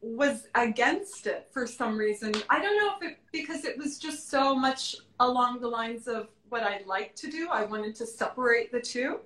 was 0.00 0.48
against 0.54 1.26
it 1.26 1.48
for 1.52 1.66
some 1.66 1.96
reason. 1.96 2.34
I 2.50 2.60
don't 2.60 2.76
know 2.76 2.94
if 2.96 3.12
it 3.12 3.18
because 3.32 3.64
it 3.64 3.78
was 3.78 3.98
just 3.98 4.28
so 4.28 4.54
much 4.54 4.96
along 5.20 5.60
the 5.60 5.68
lines 5.68 6.08
of 6.08 6.28
what 6.48 6.62
I 6.62 6.82
like 6.86 7.14
to 7.16 7.30
do. 7.30 7.48
I 7.50 7.64
wanted 7.64 7.94
to 7.96 8.06
separate 8.06 8.72
the 8.72 8.80
two. 8.80 9.20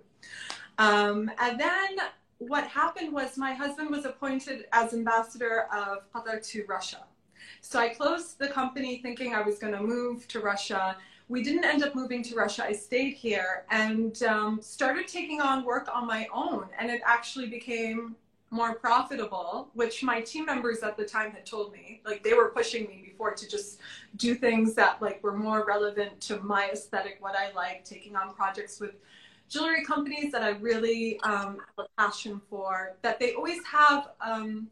Um, 0.78 1.30
and 1.40 1.58
then 1.58 1.96
what 2.38 2.64
happened 2.68 3.12
was 3.12 3.36
my 3.36 3.52
husband 3.52 3.90
was 3.90 4.04
appointed 4.04 4.66
as 4.72 4.94
ambassador 4.94 5.66
of 5.72 6.10
Qatar 6.12 6.44
to 6.50 6.64
Russia. 6.68 7.04
So 7.60 7.78
I 7.78 7.88
closed 7.88 8.38
the 8.38 8.48
company 8.48 8.98
thinking 8.98 9.34
I 9.34 9.42
was 9.42 9.58
going 9.58 9.74
to 9.74 9.82
move 9.82 10.28
to 10.28 10.40
Russia. 10.40 10.96
We 11.28 11.42
didn't 11.42 11.64
end 11.64 11.82
up 11.82 11.94
moving 11.94 12.22
to 12.24 12.36
Russia. 12.36 12.64
I 12.64 12.72
stayed 12.72 13.14
here 13.14 13.64
and 13.70 14.22
um, 14.22 14.60
started 14.62 15.08
taking 15.08 15.40
on 15.40 15.64
work 15.64 15.88
on 15.92 16.06
my 16.06 16.28
own. 16.32 16.68
And 16.78 16.90
it 16.90 17.02
actually 17.04 17.48
became 17.48 18.16
more 18.50 18.76
profitable, 18.76 19.68
which 19.74 20.02
my 20.02 20.20
team 20.20 20.46
members 20.46 20.78
at 20.82 20.96
the 20.96 21.04
time 21.04 21.32
had 21.32 21.44
told 21.44 21.72
me. 21.72 22.00
Like 22.06 22.22
they 22.22 22.34
were 22.34 22.48
pushing 22.48 22.86
me 22.86 23.02
before 23.04 23.34
to 23.34 23.48
just 23.48 23.80
do 24.16 24.34
things 24.34 24.74
that 24.74 25.02
like 25.02 25.22
were 25.22 25.36
more 25.36 25.66
relevant 25.66 26.20
to 26.22 26.40
my 26.40 26.70
aesthetic, 26.70 27.16
what 27.20 27.34
I 27.36 27.52
like, 27.52 27.84
taking 27.84 28.16
on 28.16 28.32
projects 28.34 28.80
with 28.80 28.94
jewelry 29.48 29.84
companies 29.84 30.32
that 30.32 30.42
I 30.42 30.50
really 30.50 31.18
um, 31.20 31.58
have 31.76 31.86
a 31.86 32.02
passion 32.02 32.40
for, 32.48 32.96
that 33.02 33.18
they 33.18 33.34
always 33.34 33.64
have 33.64 34.10
um, 34.20 34.68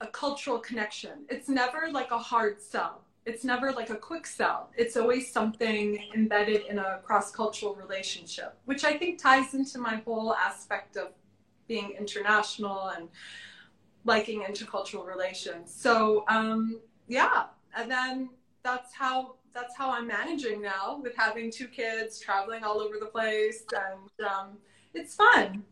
a 0.00 0.06
cultural 0.06 0.58
connection. 0.58 1.24
It's 1.28 1.48
never 1.48 1.90
like 1.90 2.10
a 2.10 2.18
hard 2.18 2.60
sell. 2.62 3.02
It's 3.24 3.44
never 3.44 3.70
like 3.72 3.90
a 3.90 3.96
quick 3.96 4.26
sell. 4.26 4.70
It's 4.76 4.96
always 4.96 5.32
something 5.32 5.98
embedded 6.14 6.62
in 6.66 6.78
a 6.78 6.98
cross 7.04 7.30
cultural 7.30 7.74
relationship, 7.74 8.56
which 8.64 8.84
I 8.84 8.96
think 8.98 9.20
ties 9.20 9.54
into 9.54 9.78
my 9.78 9.96
whole 10.04 10.34
aspect 10.34 10.96
of 10.96 11.08
being 11.68 11.94
international 11.98 12.88
and 12.96 13.08
liking 14.04 14.42
intercultural 14.42 15.06
relations. 15.06 15.72
So 15.72 16.24
um, 16.28 16.80
yeah, 17.06 17.44
and 17.76 17.88
then 17.90 18.30
that's 18.64 18.92
how 18.92 19.36
that's 19.54 19.76
how 19.76 19.90
I'm 19.90 20.06
managing 20.06 20.60
now 20.62 21.00
with 21.02 21.16
having 21.16 21.50
two 21.50 21.68
kids, 21.68 22.20
traveling 22.20 22.64
all 22.64 22.80
over 22.80 22.96
the 22.98 23.06
place, 23.06 23.64
and 23.72 24.28
um, 24.28 24.58
it's 24.94 25.14
fun. 25.14 25.64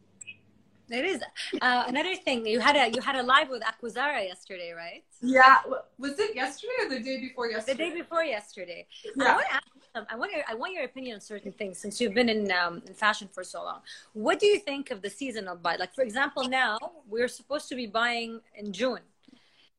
It 0.90 1.04
is. 1.04 1.22
Uh, 1.62 1.84
another 1.86 2.16
thing, 2.16 2.44
you 2.44 2.58
had 2.58 2.74
a 2.74 2.90
you 2.90 3.00
had 3.00 3.14
a 3.14 3.22
live 3.22 3.48
with 3.48 3.62
Aquazzura 3.62 4.26
yesterday, 4.26 4.72
right? 4.72 5.04
Yeah. 5.22 5.58
Was 5.98 6.18
it 6.18 6.34
yesterday 6.34 6.72
or 6.80 6.88
the 6.88 7.00
day 7.00 7.20
before 7.20 7.48
yesterday? 7.48 7.72
The 7.72 7.90
day 7.90 8.00
before 8.00 8.24
yesterday. 8.24 8.86
Yeah. 9.14 9.24
I 9.24 9.34
want 9.36 9.46
to 9.48 9.54
ask 9.54 9.66
I 10.08 10.16
want 10.16 10.32
your 10.32 10.42
I 10.48 10.54
want 10.54 10.72
your 10.72 10.84
opinion 10.84 11.14
on 11.16 11.20
certain 11.20 11.52
things 11.52 11.78
since 11.78 12.00
you've 12.00 12.14
been 12.14 12.28
in 12.28 12.50
um, 12.52 12.82
in 12.86 12.94
fashion 12.94 13.28
for 13.32 13.44
so 13.44 13.62
long. 13.62 13.80
What 14.12 14.38
do 14.38 14.46
you 14.46 14.58
think 14.58 14.90
of 14.90 15.02
the 15.02 15.10
seasonal 15.10 15.56
buy? 15.56 15.76
Like 15.76 15.94
for 15.94 16.02
example, 16.02 16.48
now 16.48 16.78
we're 17.08 17.28
supposed 17.28 17.68
to 17.70 17.74
be 17.74 17.86
buying 17.86 18.40
in 18.56 18.72
June, 18.72 19.00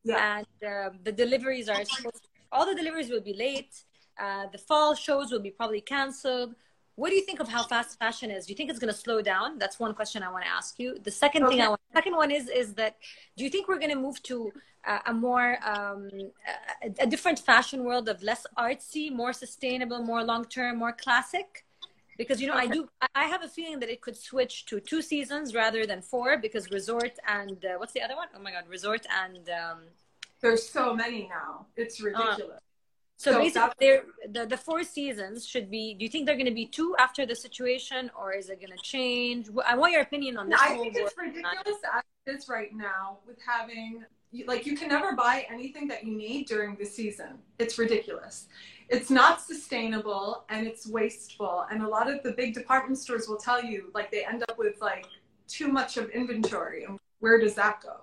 yeah. 0.04 0.36
and 0.36 0.46
uh, 0.66 0.90
the 1.02 1.12
deliveries 1.12 1.68
are 1.68 1.84
supposed. 1.84 2.22
To, 2.24 2.28
all 2.50 2.66
the 2.66 2.74
deliveries 2.74 3.08
will 3.10 3.22
be 3.22 3.34
late. 3.34 3.84
Uh, 4.22 4.46
the 4.52 4.58
fall 4.58 4.94
shows 4.94 5.32
will 5.32 5.44
be 5.48 5.50
probably 5.50 5.80
canceled. 5.80 6.54
What 6.94 7.08
do 7.10 7.16
you 7.16 7.22
think 7.22 7.40
of 7.40 7.48
how 7.48 7.64
fast 7.64 7.98
fashion 7.98 8.30
is? 8.30 8.46
Do 8.46 8.52
you 8.52 8.56
think 8.56 8.70
it's 8.70 8.78
going 8.78 8.92
to 8.92 8.98
slow 9.06 9.20
down? 9.20 9.58
That's 9.58 9.80
one 9.80 9.94
question 9.94 10.22
I 10.22 10.30
want 10.30 10.44
to 10.44 10.50
ask 10.50 10.78
you. 10.78 10.88
The 11.02 11.10
second 11.10 11.42
okay. 11.42 11.56
thing 11.56 11.62
I 11.62 11.68
want, 11.70 11.80
second 11.92 12.14
one 12.14 12.30
is 12.30 12.48
is 12.48 12.74
that 12.74 12.96
do 13.36 13.42
you 13.44 13.50
think 13.50 13.66
we're 13.66 13.82
going 13.84 13.96
to 13.96 14.02
move 14.08 14.22
to 14.24 14.52
uh, 14.86 15.00
a 15.06 15.12
more 15.12 15.58
um, 15.64 16.10
a, 16.84 16.88
a, 17.04 17.06
different 17.06 17.38
fashion 17.38 17.84
world 17.84 18.08
of 18.08 18.22
less 18.22 18.46
artsy, 18.58 19.10
more 19.10 19.32
sustainable, 19.32 20.00
more 20.02 20.22
long 20.22 20.44
term, 20.44 20.78
more 20.78 20.92
classic? 20.92 21.64
Because 22.18 22.40
you 22.40 22.46
know, 22.46 22.58
okay. 22.58 22.66
I 22.66 22.76
do. 22.76 22.88
I 23.22 23.24
have 23.24 23.42
a 23.42 23.48
feeling 23.48 23.80
that 23.80 23.90
it 23.90 24.00
could 24.02 24.16
switch 24.16 24.66
to 24.66 24.78
two 24.80 25.02
seasons 25.02 25.54
rather 25.54 25.86
than 25.86 26.00
four 26.02 26.38
because 26.38 26.70
resort 26.70 27.14
and 27.26 27.58
uh, 27.64 27.78
what's 27.78 27.94
the 27.94 28.02
other 28.02 28.16
one? 28.16 28.28
Oh 28.36 28.42
my 28.46 28.52
god, 28.52 28.64
resort 28.68 29.04
and 29.24 29.48
um, 29.48 29.78
there's 30.42 30.68
so 30.68 30.94
many 30.94 31.28
now. 31.28 31.66
It's 31.76 32.00
uh, 32.00 32.06
ridiculous. 32.06 32.58
Uh, 32.58 32.71
so, 33.16 33.32
so 33.32 33.38
basically, 33.38 33.98
the 34.30 34.46
the 34.46 34.56
four 34.56 34.82
seasons 34.82 35.46
should 35.46 35.70
be. 35.70 35.94
Do 35.94 36.04
you 36.04 36.10
think 36.10 36.26
they're 36.26 36.36
going 36.36 36.46
to 36.46 36.54
be 36.54 36.66
two 36.66 36.94
after 36.98 37.24
the 37.24 37.36
situation, 37.36 38.10
or 38.18 38.32
is 38.32 38.48
it 38.48 38.60
going 38.60 38.76
to 38.76 38.82
change? 38.82 39.48
I 39.66 39.76
want 39.76 39.92
your 39.92 40.02
opinion 40.02 40.36
on 40.38 40.48
this. 40.48 40.60
I 40.60 40.76
think 40.76 40.96
it's 40.96 41.14
ridiculous 41.16 41.78
as 41.94 42.02
it 42.26 42.36
is 42.36 42.48
right 42.48 42.74
now 42.74 43.18
with 43.26 43.38
having 43.46 44.04
like 44.46 44.66
you 44.66 44.76
can 44.76 44.88
never 44.88 45.14
buy 45.14 45.46
anything 45.50 45.86
that 45.88 46.04
you 46.04 46.16
need 46.16 46.46
during 46.46 46.74
the 46.76 46.84
season. 46.84 47.38
It's 47.58 47.78
ridiculous. 47.78 48.48
It's 48.88 49.10
not 49.10 49.40
sustainable 49.40 50.44
and 50.48 50.66
it's 50.66 50.86
wasteful. 50.86 51.66
And 51.70 51.82
a 51.82 51.88
lot 51.88 52.10
of 52.10 52.22
the 52.22 52.32
big 52.32 52.54
department 52.54 52.98
stores 52.98 53.28
will 53.28 53.36
tell 53.36 53.62
you 53.62 53.90
like 53.94 54.10
they 54.10 54.24
end 54.24 54.42
up 54.48 54.58
with 54.58 54.80
like 54.80 55.06
too 55.48 55.68
much 55.68 55.96
of 55.96 56.10
inventory. 56.10 56.84
And 56.84 56.98
where 57.20 57.38
does 57.38 57.54
that 57.54 57.82
go? 57.82 58.00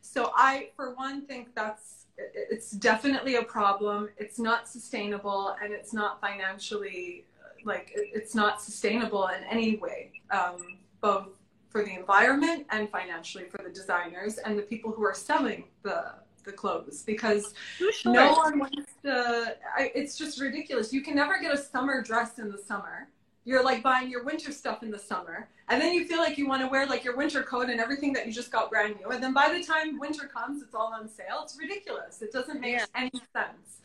So 0.00 0.32
I, 0.34 0.70
for 0.76 0.94
one, 0.94 1.26
think 1.26 1.54
that's 1.54 1.97
it's 2.18 2.72
definitely 2.72 3.36
a 3.36 3.42
problem. 3.42 4.08
It's 4.16 4.38
not 4.38 4.68
sustainable 4.68 5.56
and 5.62 5.72
it's 5.72 5.92
not 5.92 6.20
financially 6.20 7.24
like 7.64 7.92
it's 7.94 8.34
not 8.34 8.62
sustainable 8.62 9.26
in 9.28 9.42
any 9.44 9.76
way, 9.76 10.12
um, 10.30 10.78
both 11.00 11.28
for 11.68 11.84
the 11.84 11.94
environment 11.94 12.66
and 12.70 12.88
financially 12.90 13.44
for 13.44 13.62
the 13.62 13.70
designers 13.70 14.38
and 14.38 14.58
the 14.58 14.62
people 14.62 14.90
who 14.90 15.04
are 15.04 15.14
selling 15.14 15.64
the 15.82 16.14
the 16.44 16.52
clothes 16.52 17.02
because 17.02 17.52
sure. 17.78 18.12
no 18.12 18.32
one 18.32 18.58
wants 18.58 18.92
to. 19.02 19.56
I, 19.76 19.92
it's 19.94 20.16
just 20.16 20.40
ridiculous. 20.40 20.92
You 20.92 21.02
can 21.02 21.14
never 21.14 21.38
get 21.40 21.52
a 21.52 21.58
summer 21.58 22.02
dress 22.02 22.38
in 22.38 22.50
the 22.50 22.58
summer 22.58 23.08
you're 23.48 23.64
like 23.64 23.82
buying 23.82 24.10
your 24.10 24.22
winter 24.24 24.52
stuff 24.52 24.82
in 24.82 24.90
the 24.90 24.98
summer 24.98 25.48
and 25.70 25.80
then 25.80 25.94
you 25.94 26.04
feel 26.04 26.18
like 26.18 26.36
you 26.36 26.46
want 26.46 26.60
to 26.60 26.68
wear 26.68 26.84
like 26.86 27.02
your 27.02 27.16
winter 27.16 27.42
coat 27.42 27.70
and 27.70 27.80
everything 27.80 28.12
that 28.12 28.26
you 28.26 28.32
just 28.32 28.52
got 28.52 28.68
brand 28.68 28.94
new 29.00 29.08
and 29.08 29.22
then 29.22 29.32
by 29.32 29.50
the 29.50 29.64
time 29.64 29.98
winter 29.98 30.26
comes 30.26 30.62
it's 30.62 30.74
all 30.74 30.92
on 30.92 31.08
sale 31.08 31.40
it's 31.42 31.56
ridiculous 31.58 32.20
it 32.20 32.30
doesn't 32.30 32.60
make 32.60 32.76
yeah. 32.76 32.84
any 32.94 33.10
sense 33.32 33.78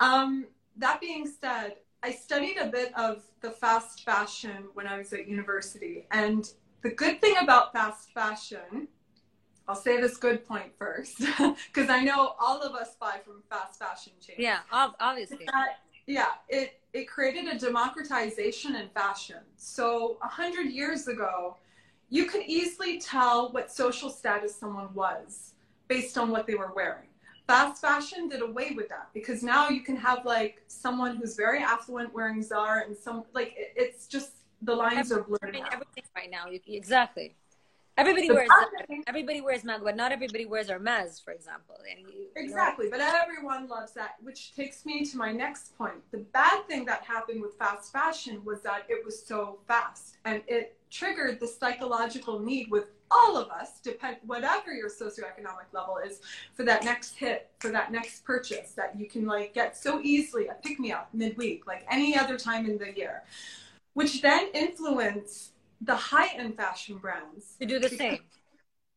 um, 0.00 0.46
that 0.78 0.98
being 0.98 1.30
said 1.40 1.74
i 2.02 2.10
studied 2.10 2.56
a 2.56 2.68
bit 2.68 2.90
of 2.96 3.22
the 3.42 3.50
fast 3.50 4.02
fashion 4.02 4.64
when 4.72 4.86
i 4.86 4.96
was 4.96 5.12
at 5.12 5.28
university 5.28 6.06
and 6.10 6.52
the 6.80 6.88
good 6.88 7.20
thing 7.20 7.34
about 7.42 7.74
fast 7.74 8.10
fashion 8.14 8.88
I'll 9.68 9.74
say 9.74 10.00
this 10.00 10.16
good 10.16 10.46
point 10.46 10.70
first 10.78 11.18
because 11.18 11.90
I 11.90 12.00
know 12.04 12.36
all 12.38 12.62
of 12.62 12.76
us 12.76 12.94
buy 13.00 13.18
from 13.24 13.42
fast 13.50 13.80
fashion 13.80 14.12
chains. 14.24 14.38
Yeah, 14.38 14.60
obviously. 14.70 15.44
That, 15.46 15.80
yeah, 16.06 16.28
it 16.48 16.80
it 16.92 17.08
created 17.08 17.46
a 17.46 17.58
democratization 17.58 18.76
in 18.76 18.88
fashion. 18.88 19.40
So 19.56 20.16
a 20.22 20.28
hundred 20.28 20.70
years 20.70 21.08
ago, 21.08 21.56
you 22.08 22.26
could 22.26 22.42
easily 22.46 22.98
tell 22.98 23.52
what 23.52 23.70
social 23.70 24.08
status 24.08 24.54
someone 24.54 24.92
was 24.94 25.52
based 25.88 26.16
on 26.16 26.30
what 26.30 26.46
they 26.46 26.54
were 26.54 26.72
wearing. 26.74 27.08
Fast 27.46 27.80
fashion 27.80 28.28
did 28.28 28.42
away 28.42 28.72
with 28.74 28.88
that 28.88 29.08
because 29.14 29.42
now 29.42 29.68
you 29.68 29.80
can 29.80 29.96
have 29.96 30.24
like 30.24 30.62
someone 30.66 31.16
who's 31.16 31.36
very 31.36 31.60
affluent 31.60 32.12
wearing 32.12 32.42
Zara 32.42 32.84
and 32.86 32.96
some 32.96 33.24
like 33.34 33.54
it, 33.56 33.72
it's 33.76 34.06
just 34.06 34.30
the 34.62 34.74
lines 34.74 35.12
are 35.12 35.22
blurred. 35.22 35.56
Everything 35.72 36.04
right 36.16 36.30
now, 36.30 36.46
exactly. 36.66 37.36
Everybody 37.96 38.30
wears 38.30 38.48
everybody 39.06 39.40
wears 39.40 39.64
Mango, 39.64 39.84
but 39.84 39.96
not 39.96 40.12
everybody 40.12 40.44
wears 40.44 40.68
Hermes, 40.68 41.18
for 41.18 41.32
example. 41.32 41.76
And 41.90 42.00
you, 42.00 42.26
exactly, 42.36 42.86
you 42.86 42.90
know. 42.90 42.98
but 42.98 43.14
everyone 43.22 43.68
loves 43.68 43.92
that, 43.92 44.16
which 44.22 44.54
takes 44.54 44.84
me 44.84 45.04
to 45.06 45.16
my 45.16 45.32
next 45.32 45.76
point. 45.78 45.94
The 46.10 46.18
bad 46.18 46.66
thing 46.68 46.84
that 46.86 47.02
happened 47.02 47.40
with 47.40 47.54
fast 47.54 47.92
fashion 47.92 48.42
was 48.44 48.60
that 48.62 48.84
it 48.88 49.02
was 49.04 49.24
so 49.24 49.60
fast, 49.66 50.16
and 50.26 50.42
it 50.46 50.76
triggered 50.90 51.40
the 51.40 51.46
psychological 51.46 52.38
need 52.38 52.70
with 52.70 52.90
all 53.10 53.36
of 53.36 53.48
us, 53.50 53.80
depend 53.80 54.16
whatever 54.26 54.72
your 54.72 54.90
socioeconomic 54.90 55.72
level 55.72 55.96
is, 56.04 56.20
for 56.54 56.64
that 56.64 56.84
next 56.84 57.16
hit, 57.16 57.48
for 57.60 57.70
that 57.70 57.92
next 57.92 58.24
purchase 58.24 58.72
that 58.72 58.98
you 58.98 59.06
can 59.06 59.26
like 59.26 59.54
get 59.54 59.76
so 59.76 60.00
easily 60.02 60.48
a 60.48 60.54
pick 60.54 60.78
me 60.78 60.92
up 60.92 61.08
midweek, 61.14 61.66
like 61.66 61.86
any 61.90 62.16
other 62.16 62.36
time 62.36 62.68
in 62.68 62.76
the 62.76 62.92
year, 62.94 63.22
which 63.94 64.20
then 64.20 64.48
influence 64.52 65.52
the 65.80 65.94
high-end 65.94 66.56
fashion 66.56 66.98
brands 66.98 67.56
to 67.60 67.66
do 67.66 67.78
the 67.78 67.88
same. 67.88 68.20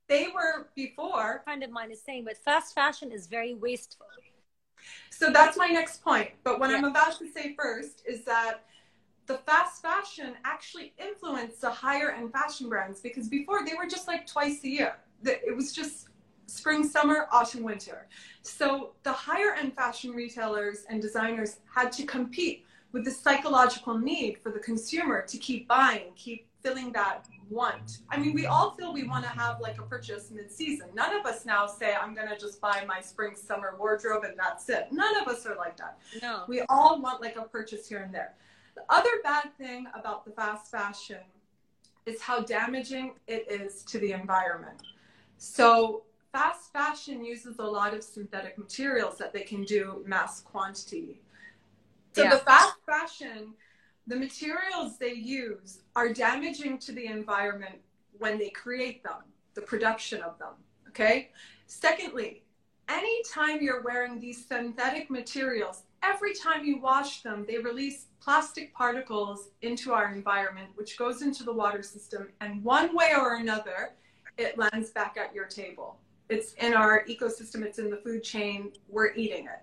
They 0.08 0.28
were 0.34 0.70
before. 0.76 1.38
A 1.38 1.44
friend 1.44 1.64
of 1.64 1.70
mine 1.70 1.92
is 1.92 2.02
saying, 2.02 2.26
but 2.26 2.38
fast 2.38 2.74
fashion 2.74 3.12
is 3.12 3.28
very 3.28 3.54
wasteful. 3.54 4.08
So 5.12 5.30
that's 5.30 5.58
my 5.58 5.68
next 5.68 6.04
point. 6.04 6.32
But 6.44 6.60
what 6.60 6.72
yeah. 6.72 6.78
I'm 6.78 6.86
about 6.86 7.20
to 7.20 7.32
say 7.32 7.56
first 7.60 8.02
is 8.08 8.26
that 8.26 8.64
the 9.28 9.38
fast 9.46 9.82
fashion 9.82 10.34
actually 10.46 10.94
influenced 10.98 11.62
the 11.62 11.70
higher 11.70 12.12
end 12.12 12.32
fashion 12.34 12.68
brands 12.70 13.00
because 13.02 13.28
before 13.28 13.64
they 13.64 13.76
were 13.76 13.86
just 13.86 14.08
like 14.08 14.26
twice 14.26 14.64
a 14.64 14.70
year. 14.70 14.96
It 15.24 15.56
was 15.56 15.74
just 15.74 16.08
spring, 16.48 16.84
summer, 16.84 17.28
autumn, 17.32 17.62
winter. 17.62 18.08
So 18.42 18.94
the 19.04 19.12
higher 19.12 19.54
end 19.54 19.76
fashion 19.76 20.12
retailers 20.12 20.86
and 20.90 21.02
designers 21.02 21.58
had 21.72 21.92
to 21.94 22.06
compete 22.06 22.66
with 22.92 23.06
the 23.06 23.12
psychological 23.12 24.00
need 24.00 24.40
for 24.40 24.52
the 24.52 24.60
consumer 24.60 25.22
to 25.28 25.38
keep 25.38 25.68
buying, 25.68 26.12
keep 26.16 26.49
filling 26.62 26.92
that 26.94 27.28
want. 27.50 28.00
I 28.10 28.18
mean, 28.18 28.34
we 28.34 28.46
all 28.46 28.72
feel 28.72 28.94
we 28.94 29.04
want 29.04 29.24
to 29.24 29.30
have 29.30 29.60
like 29.60 29.80
a 29.80 29.84
purchase 29.84 30.30
mid-season. 30.32 30.88
None 30.94 31.16
of 31.16 31.26
us 31.26 31.46
now 31.46 31.66
say 31.66 31.96
I'm 31.96 32.14
going 32.14 32.28
to 32.30 32.38
just 32.38 32.62
buy 32.62 32.84
my 32.88 33.02
spring 33.02 33.36
summer 33.36 33.76
wardrobe 33.78 34.24
and 34.24 34.38
that's 34.38 34.70
it. 34.70 34.88
None 34.92 35.16
of 35.18 35.28
us 35.28 35.46
are 35.46 35.56
like 35.56 35.78
that. 35.78 35.98
No. 36.22 36.44
We 36.48 36.62
all 36.70 37.02
want 37.02 37.22
like 37.22 37.38
a 37.38 37.44
purchase 37.44 37.88
here 37.88 38.00
and 38.00 38.14
there. 38.14 38.34
The 38.76 38.84
other 38.90 39.10
bad 39.24 39.56
thing 39.58 39.88
about 40.00 40.26
the 40.26 40.32
fast 40.32 40.70
fashion 40.70 41.22
is 42.06 42.22
how 42.22 42.42
damaging 42.42 43.14
it 43.28 43.50
is 43.50 43.84
to 43.84 44.00
the 44.00 44.12
environment. 44.12 44.82
So 45.38 46.04
fast 46.32 46.72
fashion 46.72 47.24
uses 47.24 47.60
a 47.60 47.64
lot 47.64 47.94
of 47.94 48.04
synthetic 48.04 48.58
materials 48.58 49.18
that 49.18 49.34
they 49.34 49.42
can 49.42 49.64
do 49.64 50.04
mass 50.06 50.42
quantity. 50.42 51.22
So 52.14 52.24
Yeah. 52.24 52.32
the 52.36 52.40
fast 52.40 52.76
fashion, 52.86 53.54
the 54.10 54.16
materials 54.16 54.98
they 54.98 55.14
use 55.14 55.82
are 55.96 56.12
damaging 56.12 56.80
to 56.80 56.92
the 56.92 57.06
environment 57.06 57.76
when 58.18 58.40
they 58.40 58.50
create 58.50 59.04
them, 59.04 59.22
the 59.54 59.62
production 59.62 60.22
of 60.22 60.38
them. 60.40 60.54
Okay. 60.88 61.30
Secondly, 61.68 62.44
anytime 62.90 63.62
you're 63.62 63.84
wearing 63.84 64.20
these 64.20 64.44
synthetic 64.48 65.12
materials, 65.12 65.84
every 66.02 66.34
time 66.34 66.66
you 66.66 66.82
wash 66.82 67.22
them, 67.22 67.46
they 67.48 67.60
release 67.60 68.08
plastic 68.20 68.74
particles 68.74 69.50
into 69.62 69.94
our 69.94 70.12
environment, 70.12 70.70
which 70.74 70.98
goes 70.98 71.22
into 71.22 71.44
the 71.44 71.54
water 71.54 71.84
system. 71.84 72.30
And 72.42 72.64
one 72.64 72.96
way 72.96 73.12
or 73.16 73.36
another, 73.36 73.92
it 74.40 74.58
lands 74.58 74.90
back 74.90 75.18
at 75.18 75.36
your 75.36 75.46
table. 75.46 76.00
It's 76.30 76.54
in 76.54 76.74
our 76.74 77.06
ecosystem, 77.06 77.62
it's 77.62 77.78
in 77.78 77.92
the 77.92 77.98
food 77.98 78.24
chain, 78.24 78.72
we're 78.88 79.14
eating 79.14 79.46
it. 79.46 79.62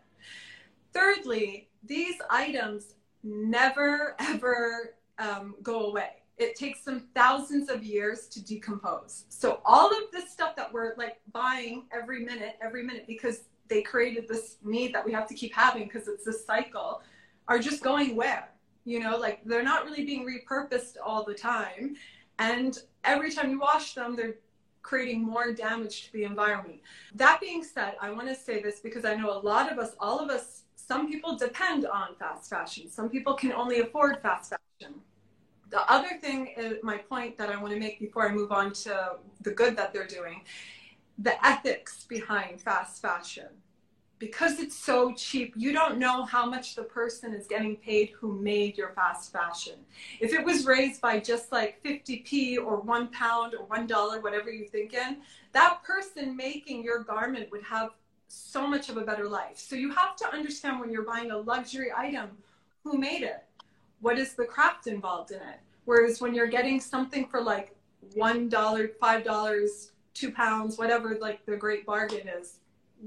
Thirdly, 0.93 1.69
these 1.85 2.17
items 2.31 2.95
never 3.27 4.15
ever 4.19 4.95
um, 5.19 5.55
go 5.63 5.87
away. 5.87 6.11
It 6.39 6.55
takes 6.55 6.83
them 6.83 7.09
thousands 7.15 7.71
of 7.71 7.83
years 7.83 8.27
to 8.29 8.45
decompose. 8.45 9.25
So 9.31 9.61
all 9.65 9.89
of 9.89 10.11
this 10.13 10.31
stuff 10.31 10.55
that 10.57 10.73
we're 10.73 10.95
like 10.97 11.19
buying 11.33 11.85
every 11.93 12.25
minute, 12.25 12.57
every 12.61 12.83
minute, 12.83 13.07
because 13.07 13.45
they 13.69 13.83
created 13.83 14.29
this 14.29 14.57
need 14.63 14.95
that 14.95 15.05
we 15.05 15.13
have 15.13 15.27
to 15.29 15.35
keep 15.35 15.55
having 15.55 15.85
because 15.85 16.09
it's 16.09 16.25
this 16.25 16.45
cycle, 16.45 17.03
are 17.49 17.59
just 17.59 17.83
going 17.83 18.15
where? 18.15 18.51
You 18.85 19.01
know, 19.01 19.17
like 19.17 19.41
they're 19.45 19.63
not 19.63 19.85
really 19.85 20.05
being 20.05 20.27
repurposed 20.27 20.97
all 21.05 21.25
the 21.25 21.35
time. 21.35 21.97
And 22.39 22.79
every 23.05 23.33
time 23.33 23.51
you 23.51 23.59
wash 23.59 23.95
them, 23.95 24.15
they're 24.15 24.37
creating 24.83 25.23
more 25.23 25.53
damage 25.53 26.07
to 26.07 26.13
the 26.13 26.25
environment. 26.25 26.81
That 27.15 27.41
being 27.41 27.65
said, 27.65 27.95
I 28.01 28.11
want 28.11 28.29
to 28.29 28.35
say 28.35 28.63
this 28.63 28.81
because 28.81 29.05
I 29.05 29.15
know 29.15 29.31
a 29.31 29.41
lot 29.41 29.73
of 29.73 29.79
us, 29.79 29.97
all 29.99 30.21
of 30.21 30.31
us, 30.31 30.63
some 30.87 31.09
people 31.09 31.37
depend 31.37 31.87
on 31.87 32.15
fast 32.19 32.49
fashion. 32.49 32.89
Some 32.91 33.09
people 33.09 33.35
can 33.35 33.53
only 33.53 33.81
afford 33.81 34.23
fast 34.23 34.51
fashion. 34.53 34.95
The 35.71 35.91
other 35.91 36.17
thing 36.21 36.55
is 36.57 36.79
my 36.83 36.99
point 36.99 37.37
that 37.39 37.51
I 37.51 37.61
want 37.61 37.73
to 37.75 37.81
make 37.81 37.99
before 37.99 38.29
I 38.29 38.33
move 38.33 38.53
on 38.53 38.73
to 38.85 39.17
the 39.41 39.51
good 39.51 39.77
that 39.77 39.93
they're 39.93 40.07
doing, 40.07 40.43
the 41.19 41.45
ethics 41.45 42.05
behind 42.05 42.61
fast 42.61 43.03
fashion. 43.03 43.49
Because 44.19 44.61
it's 44.61 44.77
so 44.77 45.13
cheap, 45.13 45.53
you 45.57 45.73
don't 45.73 45.99
know 45.99 46.25
how 46.25 46.47
much 46.47 46.75
the 46.75 46.85
person 46.85 47.35
is 47.35 47.47
getting 47.47 47.77
paid 47.77 48.13
who 48.19 48.41
made 48.41 48.79
your 48.79 48.91
fast 48.91 49.31
fashion. 49.31 49.75
If 50.21 50.33
it 50.33 50.43
was 50.43 50.65
raised 50.65 51.03
by 51.03 51.21
just 51.21 51.53
like 51.53 51.83
50p 51.85 52.57
or 52.57 52.81
one 52.81 53.09
pound 53.09 53.55
or 53.55 53.67
one 53.67 53.87
dollar, 53.87 54.21
whatever 54.21 54.51
you 54.51 54.67
think 54.69 54.95
in, 54.95 55.19
that 55.53 55.83
person 55.83 56.35
making 56.35 56.83
your 56.83 57.01
garment 57.01 57.51
would 57.51 57.65
have 57.65 57.91
so 58.29 58.67
much 58.67 58.89
of 58.89 58.97
a 58.97 59.03
better 59.03 59.29
life. 59.29 59.57
So 59.59 59.77
you 59.77 59.91
have 59.93 60.17
to 60.17 60.29
understand 60.33 60.81
when 60.81 60.91
you're 60.91 61.05
buying 61.05 61.31
a 61.31 61.39
luxury 61.39 61.91
item, 61.97 62.31
who 62.85 62.99
made 62.99 63.23
it? 63.23 63.45
What 64.01 64.19
is 64.19 64.35
the 64.35 64.45
craft 64.45 64.87
involved 64.87 65.31
in 65.31 65.39
it? 65.39 65.61
Whereas 65.85 66.21
when 66.21 66.35
you're 66.35 66.47
getting 66.47 66.81
something 66.81 67.27
for 67.27 67.41
like 67.41 67.75
one 68.15 68.49
dollar, 68.49 68.89
five 69.01 69.25
dollars, 69.25 69.93
two 70.15 70.33
pounds, 70.33 70.79
whatever 70.79 71.17
like 71.21 71.45
the 71.47 71.57
great 71.57 71.87
bargain 71.87 72.29
is, 72.29 72.59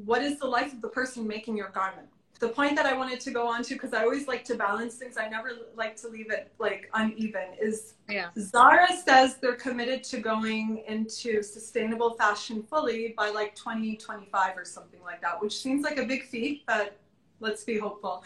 what 0.06 0.22
is 0.22 0.40
the 0.40 0.48
life 0.48 0.74
of 0.74 0.82
the 0.82 0.88
person 0.88 1.28
making 1.28 1.58
your 1.58 1.70
garment? 1.70 2.08
The 2.40 2.50
point 2.50 2.76
that 2.78 2.86
I 2.86 2.94
wanted 2.94 3.20
to 3.22 3.32
go 3.32 3.48
on 3.48 3.64
to, 3.64 3.74
because 3.74 3.94
I 3.94 4.04
always 4.04 4.28
like 4.28 4.46
to 4.46 4.56
balance 4.56 4.96
things, 4.96 5.18
I 5.18 5.28
never 5.28 5.52
like 5.76 5.96
to 5.98 6.08
leave 6.08 6.32
it 6.32 6.52
like 6.58 6.90
uneven, 6.94 7.50
is 7.62 7.96
Yeah. 8.08 8.30
Zara 8.38 8.88
says 9.06 9.38
they're 9.38 9.56
committed 9.56 10.04
to 10.06 10.20
going 10.20 10.84
into 10.88 11.44
sustainable 11.44 12.14
fashion 12.14 12.64
fully 12.64 13.14
by 13.18 13.30
like 13.30 13.56
2025 13.56 14.58
or 14.58 14.66
something 14.66 15.02
like 15.04 15.22
that, 15.22 15.42
which 15.42 15.58
seems 15.60 15.84
like 15.84 15.98
a 15.98 16.06
big 16.06 16.24
feat, 16.26 16.64
but 16.66 16.98
let's 17.40 17.64
be 17.64 17.78
hopeful. 17.78 18.24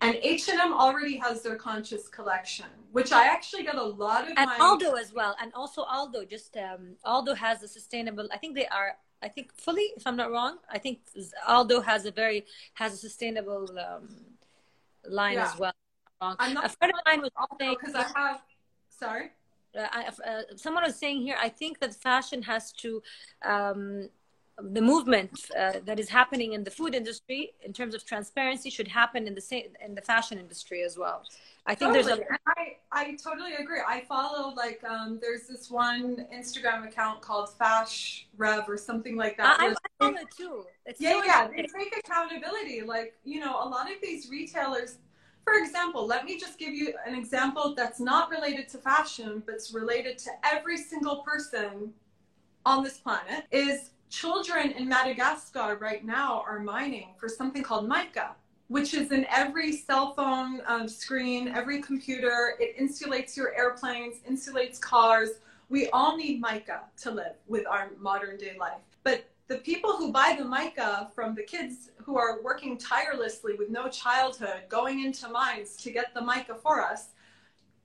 And 0.00 0.16
H&M 0.16 0.72
already 0.72 1.16
has 1.16 1.42
their 1.42 1.56
conscious 1.56 2.08
collection, 2.08 2.66
which 2.92 3.12
I 3.12 3.26
actually 3.26 3.62
get 3.62 3.76
a 3.76 3.82
lot 3.82 4.24
of 4.24 4.34
And 4.36 4.50
my 4.50 4.58
Aldo 4.60 4.92
as 4.94 5.12
well. 5.12 5.34
And 5.40 5.52
also 5.54 5.82
Aldo, 5.82 6.24
just 6.24 6.56
um, 6.56 6.96
Aldo 7.04 7.34
has 7.34 7.62
a 7.62 7.68
sustainable. 7.68 8.28
I 8.32 8.38
think 8.38 8.54
they 8.54 8.66
are. 8.66 8.96
I 9.22 9.28
think 9.28 9.52
fully, 9.54 9.92
if 9.96 10.06
I'm 10.06 10.16
not 10.16 10.30
wrong, 10.30 10.58
I 10.70 10.78
think 10.78 11.00
Aldo 11.46 11.80
has 11.80 12.04
a 12.06 12.10
very 12.10 12.44
has 12.74 12.94
a 12.94 12.96
sustainable 12.96 13.66
um, 13.78 14.08
line 15.08 15.34
Yeah. 15.34 15.44
as 15.52 15.58
well. 15.58 15.72
Wrong. 16.20 16.36
I'm 16.38 16.54
not 16.54 16.64
A 16.66 16.68
friend 16.70 16.92
of 16.94 17.00
mine 17.06 17.20
was 17.22 17.30
saying 17.58 17.76
because 17.80 17.94
I 17.94 18.06
have 18.18 18.42
sorry. 18.88 19.30
uh, 19.78 19.86
I, 19.92 20.06
uh, 20.06 20.42
someone 20.56 20.84
was 20.84 20.96
saying 20.96 21.20
here 21.20 21.36
i 21.40 21.48
think 21.48 21.78
that 21.80 21.94
fashion 21.94 22.40
has 22.42 22.72
to 22.72 23.02
um, 23.44 24.08
the 24.76 24.80
movement 24.80 25.32
uh, 25.58 25.74
that 25.84 25.98
is 26.00 26.08
happening 26.08 26.54
in 26.54 26.64
the 26.64 26.70
food 26.70 26.94
industry 26.94 27.52
in 27.62 27.72
terms 27.74 27.94
of 27.94 28.06
transparency 28.06 28.70
should 28.70 28.88
happen 28.88 29.26
in 29.26 29.34
the 29.34 29.40
same 29.40 29.66
in 29.84 29.94
the 29.94 30.00
fashion 30.00 30.38
industry 30.38 30.82
as 30.82 30.96
well 30.96 31.22
i 31.66 31.74
think 31.74 31.92
totally. 31.92 32.02
there's 32.04 32.18
a 32.20 32.38
I, 32.46 32.76
I 32.92 33.16
totally 33.22 33.54
agree. 33.54 33.80
I 33.86 34.00
follow 34.08 34.54
like 34.54 34.82
um, 34.84 35.18
there's 35.20 35.46
this 35.46 35.70
one 35.70 36.26
Instagram 36.32 36.86
account 36.86 37.20
called 37.20 37.52
Fash 37.52 38.26
Rev 38.38 38.64
or 38.68 38.78
something 38.78 39.16
like 39.16 39.36
that. 39.36 39.60
I, 39.60 39.68
I 39.68 39.74
follow 39.98 40.14
it 40.14 40.28
too 40.34 40.64
it's 40.86 41.00
yeah, 41.00 41.20
so 41.20 41.24
yeah, 41.24 41.48
they 41.48 41.66
take 41.66 41.96
accountability. 41.98 42.82
Like 42.82 43.14
you 43.24 43.40
know, 43.40 43.62
a 43.62 43.68
lot 43.68 43.90
of 43.90 43.98
these 44.02 44.30
retailers. 44.30 44.98
For 45.44 45.54
example, 45.54 46.06
let 46.06 46.24
me 46.24 46.38
just 46.38 46.58
give 46.58 46.74
you 46.74 46.94
an 47.06 47.14
example 47.14 47.74
that's 47.76 48.00
not 48.00 48.30
related 48.30 48.68
to 48.70 48.78
fashion, 48.78 49.42
but 49.46 49.54
it's 49.54 49.72
related 49.72 50.18
to 50.18 50.30
every 50.44 50.76
single 50.76 51.18
person 51.18 51.92
on 52.64 52.82
this 52.82 52.98
planet. 52.98 53.44
Is 53.50 53.90
children 54.10 54.72
in 54.72 54.88
Madagascar 54.88 55.76
right 55.80 56.04
now 56.04 56.44
are 56.46 56.60
mining 56.60 57.08
for 57.18 57.28
something 57.28 57.62
called 57.62 57.88
mica, 57.88 58.36
which 58.68 58.94
is 58.94 59.12
in 59.12 59.26
every 59.30 59.72
cell 59.72 60.12
phone 60.14 60.60
um, 60.66 60.88
screen, 60.88 61.48
every 61.48 61.80
computer. 61.80 62.54
It 62.58 62.76
insulates 62.78 63.36
your 63.36 63.54
airplanes, 63.54 64.16
insulates 64.28 64.80
cars. 64.80 65.30
We 65.68 65.88
all 65.90 66.16
need 66.16 66.40
mica 66.40 66.82
to 67.02 67.10
live 67.10 67.34
with 67.46 67.66
our 67.66 67.90
modern 67.98 68.36
day 68.36 68.56
life. 68.58 68.80
But 69.04 69.28
the 69.48 69.58
people 69.58 69.96
who 69.96 70.12
buy 70.12 70.34
the 70.36 70.44
mica 70.44 71.10
from 71.14 71.34
the 71.34 71.42
kids 71.42 71.90
who 71.98 72.18
are 72.18 72.42
working 72.42 72.76
tirelessly 72.78 73.54
with 73.54 73.70
no 73.70 73.88
childhood, 73.88 74.62
going 74.68 75.04
into 75.04 75.28
mines 75.28 75.76
to 75.76 75.90
get 75.90 76.14
the 76.14 76.20
mica 76.20 76.54
for 76.54 76.82
us, 76.82 77.08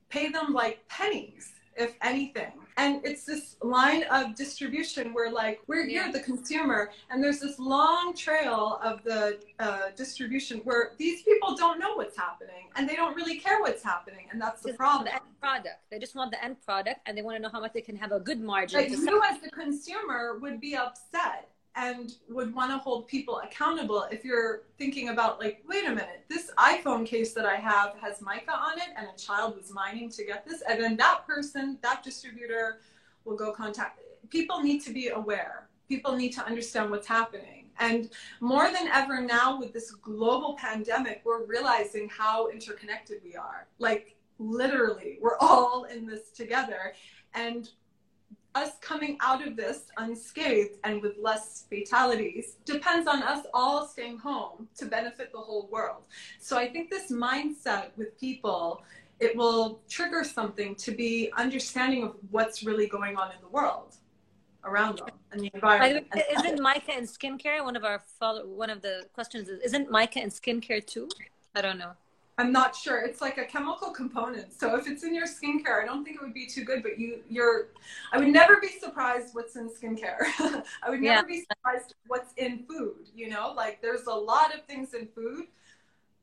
pay 0.09 0.29
them 0.29 0.53
like 0.53 0.87
pennies, 0.87 1.53
if 1.75 1.95
anything. 2.01 2.51
And 2.77 3.05
it's 3.05 3.25
this 3.25 3.57
line 3.61 4.03
of 4.03 4.35
distribution 4.35 5.13
where, 5.13 5.31
like, 5.31 5.61
we're 5.67 5.85
Yeah. 5.85 6.05
you're 6.05 6.13
the 6.13 6.21
consumer, 6.21 6.91
and 7.09 7.23
there's 7.23 7.39
this 7.39 7.59
long 7.59 8.13
trail 8.15 8.79
of 8.81 9.03
the 9.03 9.39
uh, 9.59 9.89
distribution 9.95 10.59
where 10.59 10.93
these 10.97 11.21
people 11.23 11.55
don't 11.55 11.79
know 11.79 11.95
what's 11.95 12.17
happening, 12.17 12.69
and 12.75 12.87
they 12.89 12.95
don't 12.95 13.15
really 13.15 13.37
care 13.39 13.59
what's 13.61 13.83
happening, 13.83 14.27
and 14.31 14.41
that's 14.41 14.61
the 14.61 14.73
problem. 14.73 15.05
the 15.05 15.13
end 15.13 15.21
product 15.39 15.79
they 15.89 15.97
just 15.97 16.15
want 16.15 16.29
the 16.31 16.43
end 16.43 16.55
product 16.61 16.99
and 17.07 17.17
they 17.17 17.23
want 17.23 17.35
to 17.35 17.41
know 17.41 17.49
how 17.49 17.59
much 17.59 17.73
they 17.73 17.81
can 17.81 17.95
have 17.95 18.11
a 18.11 18.19
good 18.19 18.39
margin 18.39 18.79
But 18.79 18.91
you, 18.91 19.21
as 19.23 19.41
the 19.41 19.49
consumer, 19.49 20.37
would 20.39 20.61
be 20.61 20.75
upset 20.75 21.49
and 21.75 22.15
would 22.29 22.53
want 22.53 22.71
to 22.71 22.77
hold 22.77 23.07
people 23.07 23.39
accountable 23.39 24.05
if 24.11 24.25
you're 24.25 24.63
thinking 24.77 25.09
about, 25.09 25.39
like, 25.39 25.63
wait 25.67 25.85
a 25.85 25.89
minute, 25.89 26.25
this 26.29 26.51
iPhone 26.57 27.05
case 27.05 27.33
that 27.33 27.45
I 27.45 27.55
have 27.55 27.95
has 28.01 28.21
mica 28.21 28.51
on 28.51 28.77
it, 28.77 28.89
and 28.97 29.07
a 29.07 29.17
child 29.17 29.55
was 29.55 29.71
mining 29.71 30.09
to 30.09 30.25
get 30.25 30.45
this, 30.45 30.61
and 30.69 30.83
then 30.83 30.97
that 30.97 31.25
person, 31.25 31.77
that 31.81 32.03
distributor, 32.03 32.81
will 33.23 33.37
go 33.37 33.51
contact. 33.51 33.99
People 34.29 34.61
need 34.61 34.81
to 34.81 34.91
be 34.91 35.09
aware. 35.09 35.69
People 35.87 36.15
need 36.15 36.33
to 36.33 36.45
understand 36.45 36.89
what's 36.89 37.07
happening. 37.07 37.69
And 37.79 38.09
more 38.39 38.71
than 38.71 38.87
ever 38.87 39.21
now, 39.21 39.59
with 39.59 39.73
this 39.73 39.91
global 39.91 40.55
pandemic, 40.55 41.21
we're 41.23 41.45
realizing 41.45 42.09
how 42.09 42.49
interconnected 42.49 43.21
we 43.23 43.35
are. 43.35 43.67
Like, 43.79 44.15
literally, 44.39 45.19
we're 45.21 45.37
all 45.39 45.85
in 45.85 46.05
this 46.05 46.31
together. 46.31 46.93
And 47.33 47.69
us 48.55 48.71
coming 48.81 49.17
out 49.21 49.45
of 49.45 49.55
this 49.55 49.83
unscathed 49.97 50.77
and 50.83 51.01
with 51.01 51.13
less 51.17 51.65
fatalities 51.69 52.57
depends 52.65 53.07
on 53.07 53.23
us 53.23 53.45
all 53.53 53.87
staying 53.87 54.17
home 54.17 54.67
to 54.77 54.85
benefit 54.85 55.31
the 55.31 55.37
whole 55.37 55.67
world. 55.71 56.03
So 56.39 56.57
I 56.57 56.69
think 56.69 56.89
this 56.89 57.11
mindset 57.11 57.89
with 57.95 58.19
people, 58.19 58.83
it 59.19 59.35
will 59.35 59.81
trigger 59.89 60.23
something 60.23 60.75
to 60.75 60.91
be 60.91 61.31
understanding 61.37 62.03
of 62.03 62.15
what's 62.31 62.63
really 62.63 62.87
going 62.87 63.15
on 63.15 63.31
in 63.31 63.37
the 63.41 63.49
world 63.49 63.95
around 64.63 64.99
them 64.99 65.07
and 65.31 65.41
the 65.41 65.51
environment. 65.53 66.07
isn't 66.37 66.61
mica 66.61 66.95
in 66.95 67.05
skincare 67.05 67.63
one 67.63 67.75
of 67.75 67.83
our 67.83 67.99
follow 68.19 68.45
one 68.45 68.69
of 68.69 68.81
the 68.83 69.03
questions 69.11 69.49
is 69.49 69.59
isn't 69.61 69.89
mica 69.89 70.21
in 70.21 70.29
skincare 70.29 70.85
too 70.85 71.09
i 71.55 71.61
don't 71.61 71.79
know 71.79 71.93
I'm 72.41 72.51
not 72.51 72.75
sure. 72.75 73.01
It's 73.01 73.21
like 73.21 73.37
a 73.37 73.45
chemical 73.45 73.91
component. 73.91 74.59
So 74.59 74.75
if 74.75 74.87
it's 74.87 75.03
in 75.03 75.13
your 75.13 75.27
skincare, 75.27 75.83
I 75.83 75.85
don't 75.85 76.03
think 76.03 76.15
it 76.15 76.21
would 76.23 76.33
be 76.33 76.47
too 76.47 76.63
good. 76.63 76.81
But 76.81 76.97
you, 76.97 77.19
you're, 77.29 77.67
I 78.11 78.17
would 78.17 78.29
never 78.29 78.59
be 78.59 78.69
surprised 78.69 79.35
what's 79.35 79.55
in 79.55 79.69
skincare. 79.69 80.23
I 80.81 80.89
would 80.89 81.01
never 81.01 81.03
yeah. 81.03 81.21
be 81.21 81.45
surprised 81.51 81.93
what's 82.07 82.33
in 82.37 82.63
food. 82.67 83.09
You 83.15 83.29
know, 83.29 83.53
like 83.55 83.79
there's 83.83 84.07
a 84.07 84.13
lot 84.13 84.55
of 84.55 84.65
things 84.65 84.95
in 84.95 85.07
food 85.13 85.45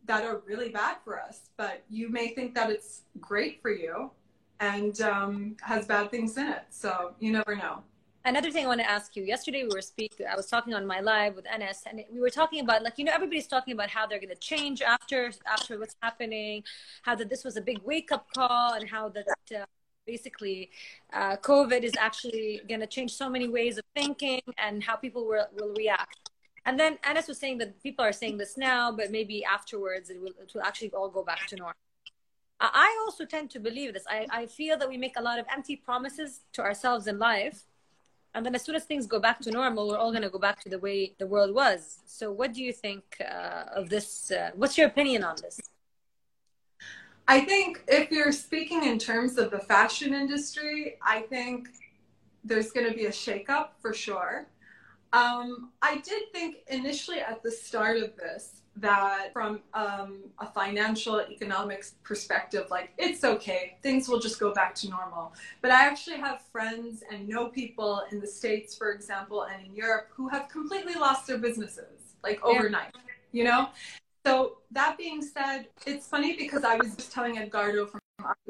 that 0.07 0.25
are 0.25 0.43
really 0.45 0.71
bad 0.71 0.97
for 1.05 1.21
us, 1.21 1.51
but 1.57 1.85
you 1.89 2.09
may 2.09 2.35
think 2.35 2.53
that 2.57 2.69
it's 2.69 3.03
great 3.21 3.63
for 3.63 3.71
you 3.71 4.11
and 4.59 5.01
um, 5.03 5.57
has 5.61 5.87
bad 5.87 6.11
things 6.11 6.37
in 6.37 6.49
it. 6.49 6.65
So 6.71 7.15
you 7.21 7.31
never 7.31 7.55
know 7.55 7.85
another 8.29 8.51
thing 8.51 8.65
I 8.65 8.69
want 8.69 8.81
to 8.81 8.89
ask 8.89 9.17
you. 9.17 9.25
Yesterday 9.25 9.63
we 9.63 9.71
were 9.75 9.83
speaking. 9.83 10.27
I 10.31 10.37
was 10.37 10.47
talking 10.47 10.75
on 10.75 10.87
my 10.87 11.01
live 11.01 11.35
with 11.35 11.47
Anas, 11.53 11.83
and 11.87 12.05
we 12.13 12.21
were 12.21 12.31
talking 12.31 12.61
about 12.61 12.83
like 12.83 12.99
you 12.99 13.05
know 13.05 13.13
everybody's 13.13 13.47
talking 13.47 13.73
about 13.73 13.89
how 13.89 14.07
they're 14.07 14.21
going 14.21 14.29
to 14.29 14.37
change 14.37 14.83
after 14.83 15.33
after 15.47 15.79
what's 15.79 15.97
happening, 16.03 16.63
how 17.03 17.15
that 17.15 17.31
this 17.31 17.43
was 17.43 17.57
a 17.57 17.61
big 17.61 17.79
wake 17.85 18.13
up 18.13 18.27
call, 18.35 18.75
and 18.75 18.89
how 18.89 19.09
that 19.09 19.27
uh, 19.57 19.65
basically 20.07 20.71
uh, 21.13 21.37
COVID 21.37 21.83
is 21.83 21.95
actually 21.99 22.61
going 22.69 22.81
to 22.81 22.87
change 22.87 23.13
so 23.15 23.29
many 23.31 23.49
ways 23.49 23.79
of 23.79 23.85
thinking 23.97 24.43
and 24.59 24.83
how 24.83 24.97
people 24.97 25.27
will 25.27 25.47
will 25.59 25.73
react. 25.75 26.31
And 26.67 26.79
then 26.79 26.99
Anas 27.05 27.29
was 27.29 27.39
saying 27.39 27.59
that 27.59 27.83
people 27.83 28.05
are 28.05 28.13
saying 28.13 28.37
this 28.37 28.59
now, 28.59 28.93
but 28.93 29.11
maybe 29.11 29.43
afterwards 29.43 30.11
it 30.11 30.21
will, 30.21 30.35
it 30.43 30.53
will 30.55 30.63
actually 30.63 30.91
all 30.91 31.09
go 31.09 31.23
back 31.23 31.47
to 31.47 31.57
normal. 31.57 31.75
I 32.61 32.91
also 33.07 33.25
tend 33.25 33.51
to 33.51 33.61
believe 33.61 33.95
this. 33.95 34.05
I, 34.11 34.27
I 34.31 34.47
feel 34.47 34.77
that 34.79 34.89
we 34.89 34.99
make 34.99 35.17
a 35.17 35.23
lot 35.23 35.39
of 35.39 35.47
empty 35.51 35.77
promises 35.77 36.41
to 36.55 36.61
ourselves 36.61 37.07
in 37.07 37.17
life 37.19 37.63
and 38.35 38.45
then 38.45 38.55
as 38.55 38.63
soon 38.63 38.75
as 38.75 38.85
things 38.85 39.07
go 39.07 39.19
back 39.19 39.41
to 39.41 39.51
normal 39.51 39.89
we're 39.89 39.97
all 39.97 40.11
going 40.11 40.23
to 40.23 40.31
go 40.31 40.39
back 40.39 40.61
to 40.61 40.69
the 40.69 40.79
way 40.79 41.15
the 41.19 41.27
world 41.27 41.55
was. 41.55 41.99
So 42.07 42.31
what 42.33 42.53
do 42.53 42.63
you 42.63 42.73
think 42.73 43.05
uh, 43.21 43.65
of 43.75 43.89
this 43.89 44.31
uh, 44.31 44.51
what's 44.55 44.77
your 44.79 44.87
opinion 44.87 45.25
on 45.25 45.37
this? 45.43 45.61
I 47.27 47.41
think 47.41 47.83
if 47.89 48.11
you're 48.11 48.33
speaking 48.33 48.85
in 48.85 48.99
terms 48.99 49.37
of 49.37 49.51
the 49.51 49.59
fashion 49.59 50.15
industry 50.15 50.97
i 51.03 51.21
think 51.21 51.69
there's 52.45 52.71
going 52.73 52.87
to 52.87 52.95
be 52.95 53.07
a 53.07 53.11
shakeup 53.11 53.69
for 53.81 53.93
sure. 53.93 54.47
Um, 55.13 55.71
i 55.83 55.99
did 55.99 56.23
think 56.33 56.57
initially 56.69 57.21
at 57.21 57.43
the 57.43 57.51
start 57.51 57.97
of 57.99 58.17
this 58.17 58.58
that 58.81 59.33
from 59.33 59.61
um, 59.75 60.19
a 60.39 60.47
financial 60.47 61.21
economics 61.21 61.95
perspective, 62.03 62.67
like 62.71 62.91
it's 62.99 63.25
okay, 63.25 63.77
things 63.83 64.09
will 64.09 64.21
just 64.21 64.39
go 64.39 64.53
back 64.53 64.75
to 64.77 64.89
normal. 64.89 65.33
But 65.63 65.71
I 65.71 65.87
actually 65.87 66.17
have 66.19 66.43
friends 66.53 67.03
and 67.11 67.29
know 67.29 67.49
people 67.49 68.03
in 68.13 68.21
the 68.21 68.27
States, 68.27 68.77
for 68.77 68.93
example, 68.93 69.45
and 69.45 69.67
in 69.67 69.75
Europe 69.75 70.09
who 70.11 70.29
have 70.29 70.49
completely 70.49 70.95
lost 70.95 71.27
their 71.27 71.39
businesses, 71.39 72.15
like 72.23 72.43
overnight, 72.45 72.93
yeah. 72.95 73.01
you 73.33 73.45
know? 73.45 73.69
So 74.25 74.59
that 74.73 74.99
being 74.99 75.23
said, 75.23 75.69
it's 75.87 76.07
funny 76.07 76.37
because 76.37 76.65
I 76.65 76.77
was 76.77 76.95
just 76.95 77.13
telling 77.13 77.39
Edgardo 77.39 77.87
from 77.87 78.01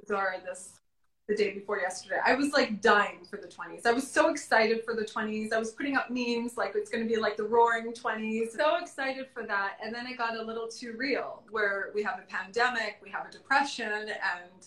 Azara 0.03 0.41
this 0.45 0.81
the 1.29 1.37
day 1.37 1.53
before 1.53 1.79
yesterday. 1.79 2.19
I 2.25 2.35
was 2.35 2.53
like 2.53 2.81
dying 2.81 3.19
for 3.29 3.37
the 3.37 3.47
20s. 3.47 3.85
I 3.85 3.93
was 3.93 4.11
so 4.11 4.31
excited 4.31 4.83
for 4.83 4.95
the 4.95 5.05
20s. 5.05 5.53
I 5.53 5.59
was 5.59 5.73
putting 5.73 5.95
up 5.95 6.09
memes 6.09 6.57
like 6.57 6.73
it's 6.75 6.91
going 6.91 7.07
to 7.07 7.09
be 7.09 7.21
like 7.21 7.37
the 7.37 7.45
roaring 7.45 7.93
20s. 7.93 8.53
So 8.57 8.77
excited 8.77 9.27
for 9.35 9.45
that. 9.47 9.77
And 9.85 9.95
then 9.95 10.07
it 10.07 10.17
got 10.17 10.37
a 10.37 10.43
little 10.43 10.69
too 10.69 10.95
real 10.97 11.43
where 11.51 11.91
we 11.95 12.03
have 12.03 12.19
a 12.19 12.23
pandemic, 12.23 12.99
we 13.03 13.11
have 13.11 13.27
a 13.29 13.31
depression, 13.31 13.93
and 13.93 14.67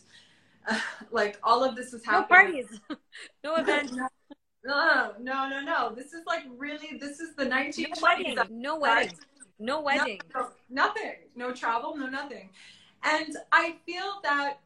uh, 0.69 0.79
like 1.11 1.39
all 1.43 1.63
of 1.63 1.75
this 1.75 1.93
is 1.93 2.05
happening. 2.05 2.27
No 2.29 2.35
parties, 2.35 2.79
no 3.43 3.55
events. 3.55 3.93
no, 4.63 5.13
no, 5.19 5.49
no, 5.49 5.61
no. 5.61 5.93
This 5.95 6.13
is 6.13 6.25
like 6.27 6.43
really, 6.57 6.97
this 6.99 7.19
is 7.19 7.33
the 7.35 7.45
1920s. 7.45 7.89
No 7.97 7.99
wedding. 8.01 8.37
No 8.49 8.79
wedding. 8.79 9.17
No 9.57 9.81
wedding. 9.81 10.19
No, 10.35 10.49
nothing. 10.69 11.15
No 11.35 11.53
travel, 11.53 11.97
no 11.97 12.07
nothing. 12.07 12.49
And 13.03 13.35
I 13.51 13.77
feel 13.87 14.19
that 14.23 14.59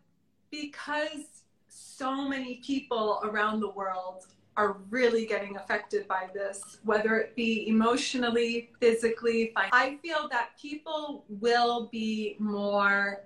because 0.51 1.34
so 1.75 2.27
many 2.27 2.55
people 2.65 3.19
around 3.23 3.59
the 3.59 3.69
world 3.71 4.27
are 4.55 4.77
really 4.89 5.25
getting 5.25 5.57
affected 5.57 6.07
by 6.07 6.29
this, 6.33 6.77
whether 6.83 7.17
it 7.17 7.35
be 7.35 7.67
emotionally, 7.67 8.69
physically. 8.79 9.51
I 9.57 9.97
feel 10.01 10.29
that 10.31 10.51
people 10.59 11.25
will 11.27 11.89
be 11.91 12.37
more 12.39 13.23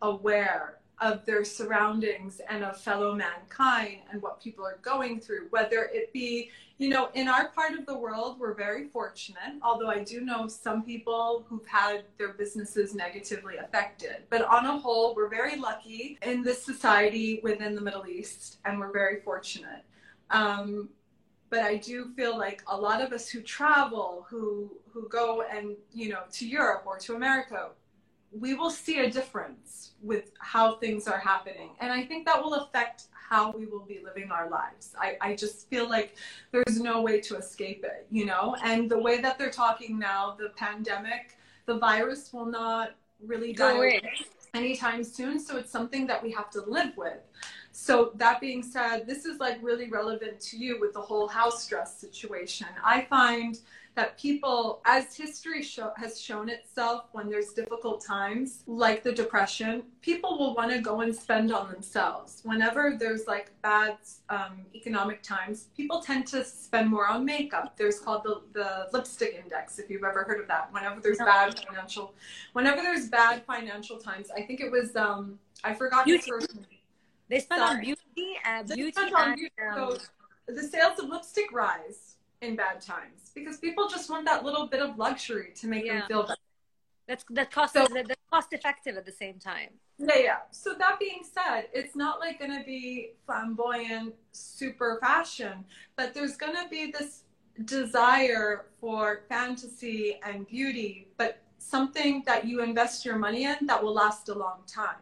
aware 0.00 0.78
of 1.00 1.26
their 1.26 1.44
surroundings 1.44 2.40
and 2.48 2.62
of 2.62 2.80
fellow 2.80 3.12
mankind 3.16 3.98
and 4.12 4.22
what 4.22 4.40
people 4.40 4.64
are 4.64 4.78
going 4.82 5.18
through, 5.18 5.48
whether 5.50 5.90
it 5.92 6.12
be, 6.12 6.50
you 6.82 6.88
know, 6.88 7.10
in 7.14 7.28
our 7.28 7.46
part 7.50 7.78
of 7.78 7.86
the 7.86 7.96
world, 7.96 8.40
we're 8.40 8.54
very 8.54 8.88
fortunate, 8.88 9.54
although 9.62 9.88
I 9.88 10.02
do 10.02 10.20
know 10.22 10.48
some 10.48 10.82
people 10.82 11.46
who've 11.48 11.64
had 11.64 12.02
their 12.18 12.32
businesses 12.32 12.92
negatively 12.92 13.58
affected. 13.58 14.24
But 14.30 14.42
on 14.42 14.66
a 14.66 14.76
whole, 14.76 15.14
we're 15.14 15.28
very 15.28 15.56
lucky 15.56 16.18
in 16.22 16.42
this 16.42 16.60
society 16.60 17.38
within 17.44 17.76
the 17.76 17.80
Middle 17.80 18.08
East, 18.08 18.58
and 18.64 18.80
we're 18.80 18.90
very 18.90 19.20
fortunate. 19.20 19.84
Um, 20.30 20.88
but 21.50 21.60
I 21.60 21.76
do 21.76 22.10
feel 22.16 22.36
like 22.36 22.64
a 22.66 22.76
lot 22.76 23.00
of 23.00 23.12
us 23.12 23.28
who 23.28 23.42
travel, 23.42 24.26
who 24.28 24.72
who 24.92 25.08
go 25.08 25.42
and 25.42 25.76
you 25.92 26.08
know 26.08 26.22
to 26.32 26.48
Europe 26.48 26.82
or 26.84 26.98
to 26.98 27.14
America, 27.14 27.68
we 28.32 28.54
will 28.54 28.70
see 28.70 28.98
a 29.00 29.08
difference 29.08 29.92
with 30.02 30.32
how 30.40 30.76
things 30.76 31.06
are 31.06 31.18
happening. 31.18 31.70
And 31.80 31.92
I 31.92 32.02
think 32.04 32.26
that 32.26 32.42
will 32.42 32.54
affect 32.54 33.04
how 33.32 33.50
we 33.52 33.64
will 33.64 33.86
be 33.86 33.98
living 34.04 34.30
our 34.30 34.50
lives. 34.50 34.94
I, 35.00 35.16
I 35.22 35.34
just 35.34 35.66
feel 35.70 35.88
like 35.88 36.16
there's 36.50 36.78
no 36.78 37.00
way 37.00 37.18
to 37.22 37.36
escape 37.38 37.82
it, 37.82 38.06
you 38.10 38.26
know? 38.26 38.56
And 38.62 38.90
the 38.90 38.98
way 38.98 39.22
that 39.22 39.38
they're 39.38 39.56
talking 39.64 39.98
now, 39.98 40.36
the 40.38 40.50
pandemic, 40.50 41.38
the 41.64 41.78
virus 41.78 42.30
will 42.34 42.44
not 42.44 42.90
really 43.26 43.54
go 43.54 43.78
away 43.78 44.02
anytime 44.52 45.02
soon. 45.02 45.38
So 45.38 45.56
it's 45.56 45.70
something 45.70 46.06
that 46.08 46.22
we 46.22 46.30
have 46.32 46.50
to 46.50 46.60
live 46.60 46.94
with. 46.98 47.20
So 47.70 48.12
that 48.16 48.38
being 48.38 48.62
said, 48.62 49.06
this 49.06 49.24
is 49.24 49.40
like 49.40 49.58
really 49.62 49.88
relevant 49.88 50.38
to 50.48 50.58
you 50.58 50.78
with 50.78 50.92
the 50.92 51.00
whole 51.00 51.26
house 51.26 51.64
stress 51.64 51.98
situation. 51.98 52.66
I 52.84 53.06
find 53.08 53.58
that 53.94 54.18
people, 54.18 54.80
as 54.86 55.14
history 55.14 55.62
show, 55.62 55.92
has 55.96 56.18
shown 56.18 56.48
itself 56.48 57.04
when 57.12 57.28
there's 57.28 57.52
difficult 57.52 58.02
times, 58.04 58.62
like 58.66 59.02
the 59.02 59.12
Depression, 59.12 59.82
people 60.00 60.38
will 60.38 60.54
want 60.54 60.70
to 60.70 60.80
go 60.80 61.02
and 61.02 61.14
spend 61.14 61.52
on 61.52 61.70
themselves. 61.70 62.40
Whenever 62.44 62.96
there's 62.98 63.26
like 63.26 63.50
bad 63.60 63.98
um, 64.30 64.64
economic 64.74 65.22
times, 65.22 65.68
people 65.76 66.00
tend 66.00 66.26
to 66.28 66.42
spend 66.42 66.88
more 66.88 67.06
on 67.06 67.24
makeup. 67.24 67.76
There's 67.76 68.00
called 68.00 68.24
the, 68.24 68.40
the 68.54 68.88
lipstick 68.92 69.38
index, 69.42 69.78
if 69.78 69.90
you've 69.90 70.04
ever 70.04 70.24
heard 70.24 70.40
of 70.40 70.48
that. 70.48 70.72
Whenever 70.72 71.00
there's 71.00 71.18
bad 71.18 71.58
financial, 71.66 72.14
whenever 72.54 72.80
there's 72.80 73.08
bad 73.08 73.44
financial 73.44 73.98
times, 73.98 74.28
I 74.34 74.40
think 74.40 74.60
it 74.60 74.70
was, 74.70 74.96
um, 74.96 75.38
I 75.64 75.74
forgot 75.74 76.06
the 76.06 76.16
first 76.18 76.56
They 77.28 77.40
spend 77.40 77.60
Sorry. 77.60 77.76
on 77.76 77.80
beauty, 77.82 78.38
uh, 78.46 78.62
beauty, 78.62 78.92
and, 78.96 79.36
beauty. 79.36 79.52
Um, 79.70 79.98
so 79.98 80.52
the 80.54 80.62
sales 80.62 80.98
of 80.98 81.10
lipstick 81.10 81.52
rise 81.52 82.16
in 82.42 82.56
bad 82.56 82.80
times 82.80 83.30
because 83.34 83.58
people 83.58 83.88
just 83.88 84.10
want 84.10 84.26
that 84.26 84.44
little 84.44 84.66
bit 84.66 84.80
of 84.80 84.98
luxury 84.98 85.52
to 85.56 85.66
make 85.66 85.86
yeah. 85.86 86.00
them 86.00 86.08
feel 86.08 86.22
better. 86.22 86.36
That's 87.08 87.24
that 87.30 87.50
cost 87.50 87.74
so, 87.74 87.86
that's 87.92 88.20
cost 88.30 88.52
effective 88.52 88.96
at 88.96 89.06
the 89.06 89.12
same 89.12 89.38
time. 89.38 89.70
Yeah, 89.98 90.18
yeah. 90.18 90.36
So 90.50 90.74
that 90.78 90.98
being 90.98 91.22
said, 91.22 91.68
it's 91.72 91.96
not 91.96 92.20
like 92.20 92.38
going 92.38 92.56
to 92.56 92.64
be 92.64 93.12
flamboyant, 93.26 94.14
super 94.32 94.98
fashion, 95.00 95.64
but 95.96 96.14
there's 96.14 96.36
going 96.36 96.54
to 96.54 96.68
be 96.68 96.90
this 96.90 97.22
desire 97.64 98.66
for 98.80 99.24
fantasy 99.28 100.18
and 100.24 100.46
beauty, 100.46 101.08
but 101.16 101.42
something 101.58 102.22
that 102.26 102.46
you 102.46 102.62
invest 102.62 103.04
your 103.04 103.16
money 103.16 103.44
in 103.44 103.56
that 103.66 103.82
will 103.82 103.94
last 103.94 104.28
a 104.28 104.34
long 104.34 104.60
time. 104.66 104.96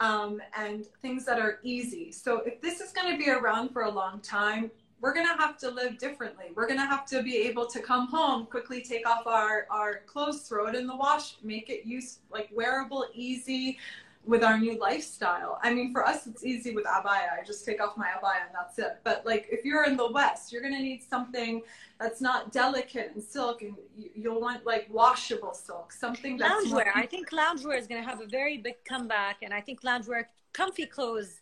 Um, 0.00 0.40
and 0.56 0.86
things 1.02 1.24
that 1.24 1.40
are 1.40 1.58
easy. 1.64 2.12
So 2.12 2.42
if 2.46 2.60
this 2.60 2.80
is 2.80 2.92
going 2.92 3.10
to 3.10 3.18
be 3.18 3.30
around 3.30 3.70
for 3.70 3.82
a 3.82 3.90
long 3.90 4.20
time, 4.20 4.70
we're 5.00 5.14
going 5.14 5.26
to 5.26 5.34
have 5.34 5.56
to 5.58 5.70
live 5.70 5.98
differently. 5.98 6.46
We're 6.54 6.66
going 6.66 6.80
to 6.80 6.86
have 6.86 7.06
to 7.06 7.22
be 7.22 7.36
able 7.36 7.66
to 7.66 7.80
come 7.80 8.08
home, 8.08 8.46
quickly 8.46 8.82
take 8.82 9.08
off 9.08 9.26
our, 9.26 9.66
our 9.70 10.00
clothes, 10.06 10.42
throw 10.42 10.66
it 10.66 10.74
in 10.74 10.86
the 10.86 10.96
wash, 10.96 11.36
make 11.42 11.70
it 11.70 11.86
use 11.86 12.18
like 12.30 12.48
wearable, 12.52 13.06
easy 13.14 13.78
with 14.24 14.42
our 14.42 14.58
new 14.58 14.78
lifestyle. 14.78 15.58
I 15.62 15.72
mean, 15.72 15.92
for 15.92 16.06
us, 16.06 16.26
it's 16.26 16.44
easy 16.44 16.74
with 16.74 16.84
abaya. 16.84 17.32
I 17.40 17.44
just 17.46 17.64
take 17.64 17.80
off 17.80 17.96
my 17.96 18.08
abaya 18.08 18.46
and 18.46 18.54
that's 18.54 18.78
it. 18.78 18.98
But 19.04 19.24
like, 19.24 19.46
if 19.50 19.64
you're 19.64 19.84
in 19.84 19.96
the 19.96 20.10
West, 20.10 20.52
you're 20.52 20.60
going 20.60 20.74
to 20.74 20.82
need 20.82 21.02
something 21.02 21.62
that's 21.98 22.20
not 22.20 22.52
delicate 22.52 23.12
and 23.14 23.22
silk 23.22 23.62
and 23.62 23.74
you'll 24.14 24.40
want 24.40 24.66
like 24.66 24.88
washable 24.90 25.54
silk, 25.54 25.92
something 25.92 26.36
that's 26.36 26.66
loungewear. 26.66 26.70
More- 26.70 26.92
I 26.94 27.06
think 27.06 27.30
loungewear 27.30 27.78
is 27.78 27.86
going 27.86 28.02
to 28.02 28.08
have 28.08 28.20
a 28.20 28.26
very 28.26 28.58
big 28.58 28.84
comeback. 28.84 29.38
And 29.42 29.54
I 29.54 29.60
think 29.60 29.82
loungewear, 29.82 30.24
comfy 30.52 30.86
clothes, 30.86 31.40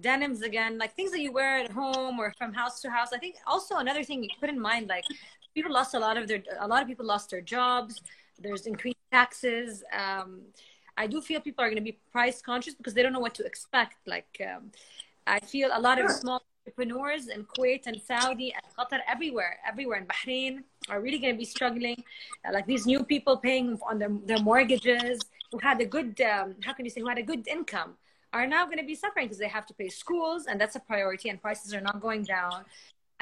denims 0.00 0.42
again, 0.42 0.78
like 0.78 0.94
things 0.94 1.10
that 1.12 1.20
you 1.20 1.32
wear 1.32 1.58
at 1.58 1.70
home 1.70 2.18
or 2.18 2.32
from 2.38 2.52
house 2.52 2.80
to 2.82 2.90
house. 2.90 3.08
I 3.12 3.18
think 3.18 3.36
also 3.46 3.76
another 3.76 4.04
thing 4.04 4.22
you 4.22 4.30
put 4.38 4.48
in 4.48 4.60
mind, 4.60 4.88
like 4.88 5.04
people 5.54 5.72
lost 5.72 5.94
a 5.94 5.98
lot 5.98 6.16
of 6.16 6.28
their, 6.28 6.42
a 6.58 6.66
lot 6.66 6.82
of 6.82 6.88
people 6.88 7.06
lost 7.06 7.30
their 7.30 7.40
jobs. 7.40 8.00
There's 8.38 8.66
increased 8.66 8.98
taxes. 9.12 9.82
Um, 9.92 10.42
I 10.96 11.06
do 11.06 11.20
feel 11.20 11.40
people 11.40 11.64
are 11.64 11.68
going 11.68 11.76
to 11.76 11.82
be 11.92 11.98
price 12.12 12.42
conscious 12.42 12.74
because 12.74 12.94
they 12.94 13.02
don't 13.02 13.12
know 13.12 13.20
what 13.20 13.34
to 13.34 13.44
expect. 13.44 13.96
Like 14.06 14.40
um, 14.46 14.70
I 15.26 15.40
feel 15.40 15.70
a 15.72 15.80
lot 15.80 16.00
of 16.00 16.10
small 16.10 16.42
entrepreneurs 16.66 17.28
in 17.28 17.44
Kuwait 17.44 17.86
and 17.86 18.00
Saudi 18.00 18.52
and 18.52 18.62
Qatar, 18.76 19.00
everywhere, 19.08 19.58
everywhere 19.66 19.98
in 19.98 20.06
Bahrain, 20.06 20.62
are 20.88 21.00
really 21.00 21.18
going 21.18 21.34
to 21.34 21.38
be 21.38 21.44
struggling. 21.44 22.02
Uh, 22.46 22.52
like 22.52 22.66
these 22.66 22.86
new 22.86 23.02
people 23.04 23.36
paying 23.36 23.78
on 23.88 23.98
their, 23.98 24.10
their 24.26 24.40
mortgages 24.40 25.20
who 25.50 25.58
had 25.58 25.80
a 25.80 25.84
good, 25.84 26.20
um, 26.20 26.54
how 26.64 26.72
can 26.72 26.84
you 26.84 26.90
say, 26.90 27.00
who 27.00 27.08
had 27.08 27.18
a 27.18 27.22
good 27.22 27.46
income 27.48 27.94
are 28.32 28.46
now 28.46 28.64
going 28.64 28.78
to 28.78 28.84
be 28.84 28.94
suffering 28.94 29.26
because 29.26 29.38
they 29.38 29.48
have 29.48 29.66
to 29.66 29.74
pay 29.74 29.88
schools 29.88 30.46
and 30.46 30.60
that's 30.60 30.76
a 30.76 30.80
priority 30.80 31.28
and 31.28 31.40
prices 31.40 31.74
are 31.74 31.80
not 31.80 32.00
going 32.00 32.22
down. 32.22 32.64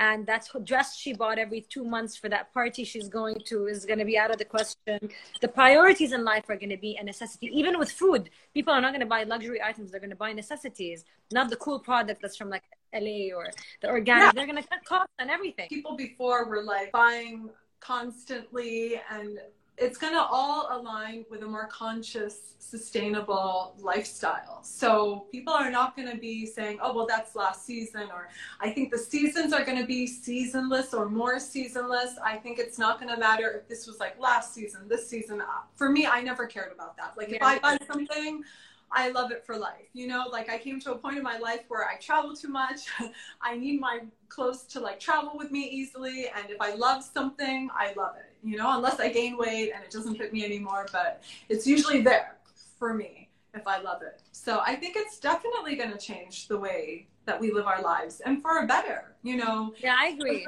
And 0.01 0.25
that's 0.25 0.51
dress 0.62 0.97
she 0.97 1.12
bought 1.12 1.38
every 1.38 1.62
two 1.62 1.85
months 1.85 2.16
for 2.16 2.29
that 2.29 2.55
party 2.55 2.85
she's 2.85 3.09
going 3.09 3.40
to 3.47 3.66
is 3.66 3.85
going 3.85 3.99
to 3.99 4.05
be 4.05 4.16
out 4.16 4.31
of 4.31 4.38
the 4.38 4.44
question. 4.44 5.11
The 5.40 5.49
priorities 5.49 6.12
in 6.12 6.25
life 6.25 6.44
are 6.49 6.57
going 6.57 6.71
to 6.71 6.77
be 6.77 6.97
a 7.01 7.03
necessity. 7.03 7.51
Even 7.53 7.81
with 7.81 7.90
food 7.90 8.31
people 8.55 8.73
are 8.73 8.81
not 8.81 8.92
going 8.92 9.01
to 9.01 9.07
buy 9.07 9.25
luxury 9.25 9.61
items 9.61 9.90
they're 9.90 9.99
going 9.99 10.11
to 10.11 10.16
buy 10.16 10.33
necessities 10.33 11.05
not 11.33 11.51
the 11.51 11.57
cool 11.57 11.81
product 11.81 12.23
that's 12.23 12.37
from 12.37 12.49
like 12.49 12.62
la 12.94 13.37
or 13.37 13.51
the 13.83 13.88
organic. 13.88 14.27
Yeah. 14.27 14.33
they're 14.35 14.47
going 14.47 14.62
to 14.62 14.68
cut 14.68 14.85
costs 14.85 15.12
on 15.21 15.31
everything. 15.31 15.68
People 15.68 15.97
before 15.97 16.49
were 16.49 16.62
like 16.62 16.92
buying 16.92 17.51
constantly 17.81 19.01
and 19.11 19.38
it's 19.80 19.98
going 19.98 20.12
to 20.12 20.20
all 20.22 20.68
align 20.70 21.24
with 21.30 21.42
a 21.42 21.46
more 21.46 21.66
conscious, 21.66 22.54
sustainable 22.58 23.74
lifestyle. 23.78 24.60
So 24.62 25.26
people 25.30 25.52
are 25.52 25.70
not 25.70 25.96
going 25.96 26.10
to 26.10 26.16
be 26.16 26.46
saying, 26.46 26.78
oh, 26.82 26.94
well, 26.94 27.06
that's 27.06 27.34
last 27.36 27.64
season, 27.64 28.08
or 28.12 28.28
I 28.60 28.70
think 28.70 28.90
the 28.90 28.98
seasons 28.98 29.52
are 29.52 29.64
going 29.64 29.78
to 29.78 29.86
be 29.86 30.06
seasonless 30.06 30.92
or 30.92 31.08
more 31.08 31.38
seasonless. 31.38 32.16
I 32.24 32.36
think 32.36 32.58
it's 32.58 32.78
not 32.78 33.00
going 33.00 33.12
to 33.14 33.20
matter 33.20 33.50
if 33.50 33.68
this 33.68 33.86
was 33.86 34.00
like 34.00 34.18
last 34.20 34.52
season, 34.52 34.88
this 34.88 35.08
season. 35.08 35.40
Uh, 35.40 35.44
for 35.76 35.88
me, 35.88 36.06
I 36.06 36.20
never 36.20 36.46
cared 36.46 36.72
about 36.72 36.96
that. 36.96 37.14
Like 37.16 37.30
if 37.30 37.42
I 37.42 37.58
buy 37.58 37.78
something, 37.86 38.42
I 38.90 39.11
love 39.11 39.31
it 39.31 39.44
for 39.44 39.57
life. 39.57 39.87
You 39.92 40.07
know, 40.07 40.24
like 40.31 40.48
I 40.48 40.59
came 40.59 40.81
to 40.81 40.92
a 40.92 40.98
point 40.98 41.16
in 41.16 41.22
my 41.22 41.38
life 41.38 41.64
where 41.68 41.87
I 41.87 41.96
travel 41.96 42.35
too 42.35 42.48
much. 42.48 42.87
I 43.42 43.57
need 43.57 43.81
my 43.81 44.01
clothes 44.29 44.62
to 44.64 44.81
like 44.81 44.98
travel 45.01 45.33
with 45.37 45.51
me 45.51 45.68
easily. 45.68 46.29
And 46.35 46.51
if 46.51 46.61
I 46.61 46.74
love 46.74 47.03
something, 47.03 47.70
I 47.77 47.92
love 47.96 48.16
it 48.16 48.29
you 48.42 48.57
know, 48.57 48.77
unless 48.77 49.01
I 49.01 49.09
gain 49.09 49.37
weight 49.37 49.72
and 49.74 49.83
it 49.83 49.90
doesn't 49.90 50.16
fit 50.16 50.33
me 50.33 50.44
anymore, 50.44 50.87
but 50.92 51.22
it's 51.48 51.66
usually 51.66 52.03
there 52.03 52.37
for 52.79 52.94
me 52.94 53.29
if 53.55 53.66
I 53.66 53.81
love 53.81 54.03
it. 54.03 54.20
So 54.33 54.61
I 54.64 54.77
think 54.77 54.96
it's 54.96 55.18
definitely 55.18 55.77
going 55.77 55.90
to 55.90 55.98
change 55.98 56.48
the 56.48 56.59
way 56.59 57.09
that 57.27 57.40
we 57.40 57.53
live 57.53 57.66
our 57.66 57.83
lives 57.83 58.20
and 58.20 58.40
for 58.40 58.59
a 58.59 58.66
better, 58.66 59.16
you 59.22 59.37
know. 59.37 59.74
Yeah, 59.83 59.96
I 59.98 60.09
agree. 60.09 60.46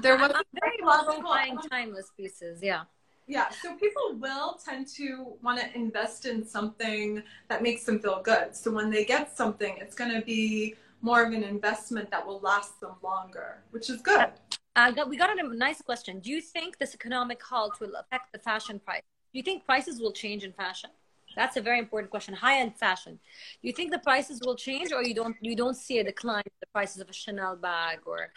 There 0.00 0.16
was 0.16 0.32
I'm 0.34 0.44
very 0.60 0.78
logical 0.82 1.22
buying 1.22 1.58
timeless 1.70 2.10
pieces. 2.16 2.60
Yeah. 2.62 2.84
Yeah, 3.26 3.48
so 3.62 3.74
people 3.76 4.16
will 4.18 4.58
tend 4.62 4.86
to 4.96 5.34
want 5.42 5.58
to 5.60 5.74
invest 5.74 6.26
in 6.26 6.46
something 6.46 7.22
that 7.48 7.62
makes 7.62 7.84
them 7.84 7.98
feel 7.98 8.20
good. 8.22 8.54
So 8.54 8.70
when 8.70 8.90
they 8.90 9.04
get 9.04 9.34
something, 9.34 9.76
it's 9.80 9.94
going 9.94 10.12
to 10.12 10.20
be 10.20 10.74
more 11.00 11.22
of 11.22 11.32
an 11.32 11.42
investment 11.42 12.10
that 12.10 12.26
will 12.26 12.40
last 12.40 12.80
them 12.80 12.96
longer, 13.02 13.62
which 13.70 13.88
is 13.88 14.02
good. 14.02 14.28
Uh, 14.76 14.92
we 15.08 15.16
got 15.16 15.38
a 15.38 15.56
nice 15.56 15.80
question. 15.80 16.20
Do 16.20 16.30
you 16.30 16.40
think 16.40 16.78
this 16.78 16.94
economic 16.94 17.42
halt 17.42 17.78
will 17.80 17.94
affect 17.96 18.32
the 18.32 18.38
fashion 18.38 18.78
price? 18.78 19.02
Do 19.32 19.38
you 19.38 19.42
think 19.42 19.64
prices 19.64 20.00
will 20.00 20.12
change 20.12 20.44
in 20.44 20.52
fashion? 20.52 20.90
That's 21.36 21.56
a 21.56 21.60
very 21.60 21.78
important 21.78 22.10
question. 22.10 22.34
High-end 22.34 22.76
fashion. 22.76 23.18
Do 23.60 23.68
you 23.68 23.72
think 23.72 23.90
the 23.90 23.98
prices 23.98 24.40
will 24.44 24.54
change, 24.54 24.92
or 24.92 25.02
you 25.02 25.14
don't? 25.14 25.36
You 25.40 25.56
don't 25.56 25.76
see 25.76 25.98
a 25.98 26.04
decline 26.04 26.44
in 26.46 26.52
the 26.60 26.66
prices 26.72 27.00
of 27.00 27.08
a 27.08 27.12
Chanel 27.12 27.56
bag 27.56 28.00
or 28.06 28.30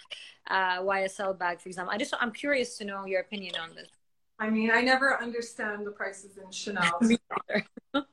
a 0.47 0.81
YSL 0.81 1.37
bag, 1.37 1.59
for 1.61 1.69
example? 1.69 1.93
I 1.93 1.97
just 1.97 2.13
I'm 2.19 2.31
curious 2.31 2.77
to 2.79 2.85
know 2.85 3.05
your 3.05 3.21
opinion 3.21 3.55
on 3.61 3.75
this. 3.75 3.89
I 4.39 4.49
mean, 4.49 4.69
I 4.71 4.81
never 4.81 5.19
understand 5.21 5.85
the 5.85 5.91
prices 5.91 6.37
in 6.37 6.51
Chanel. 6.51 6.99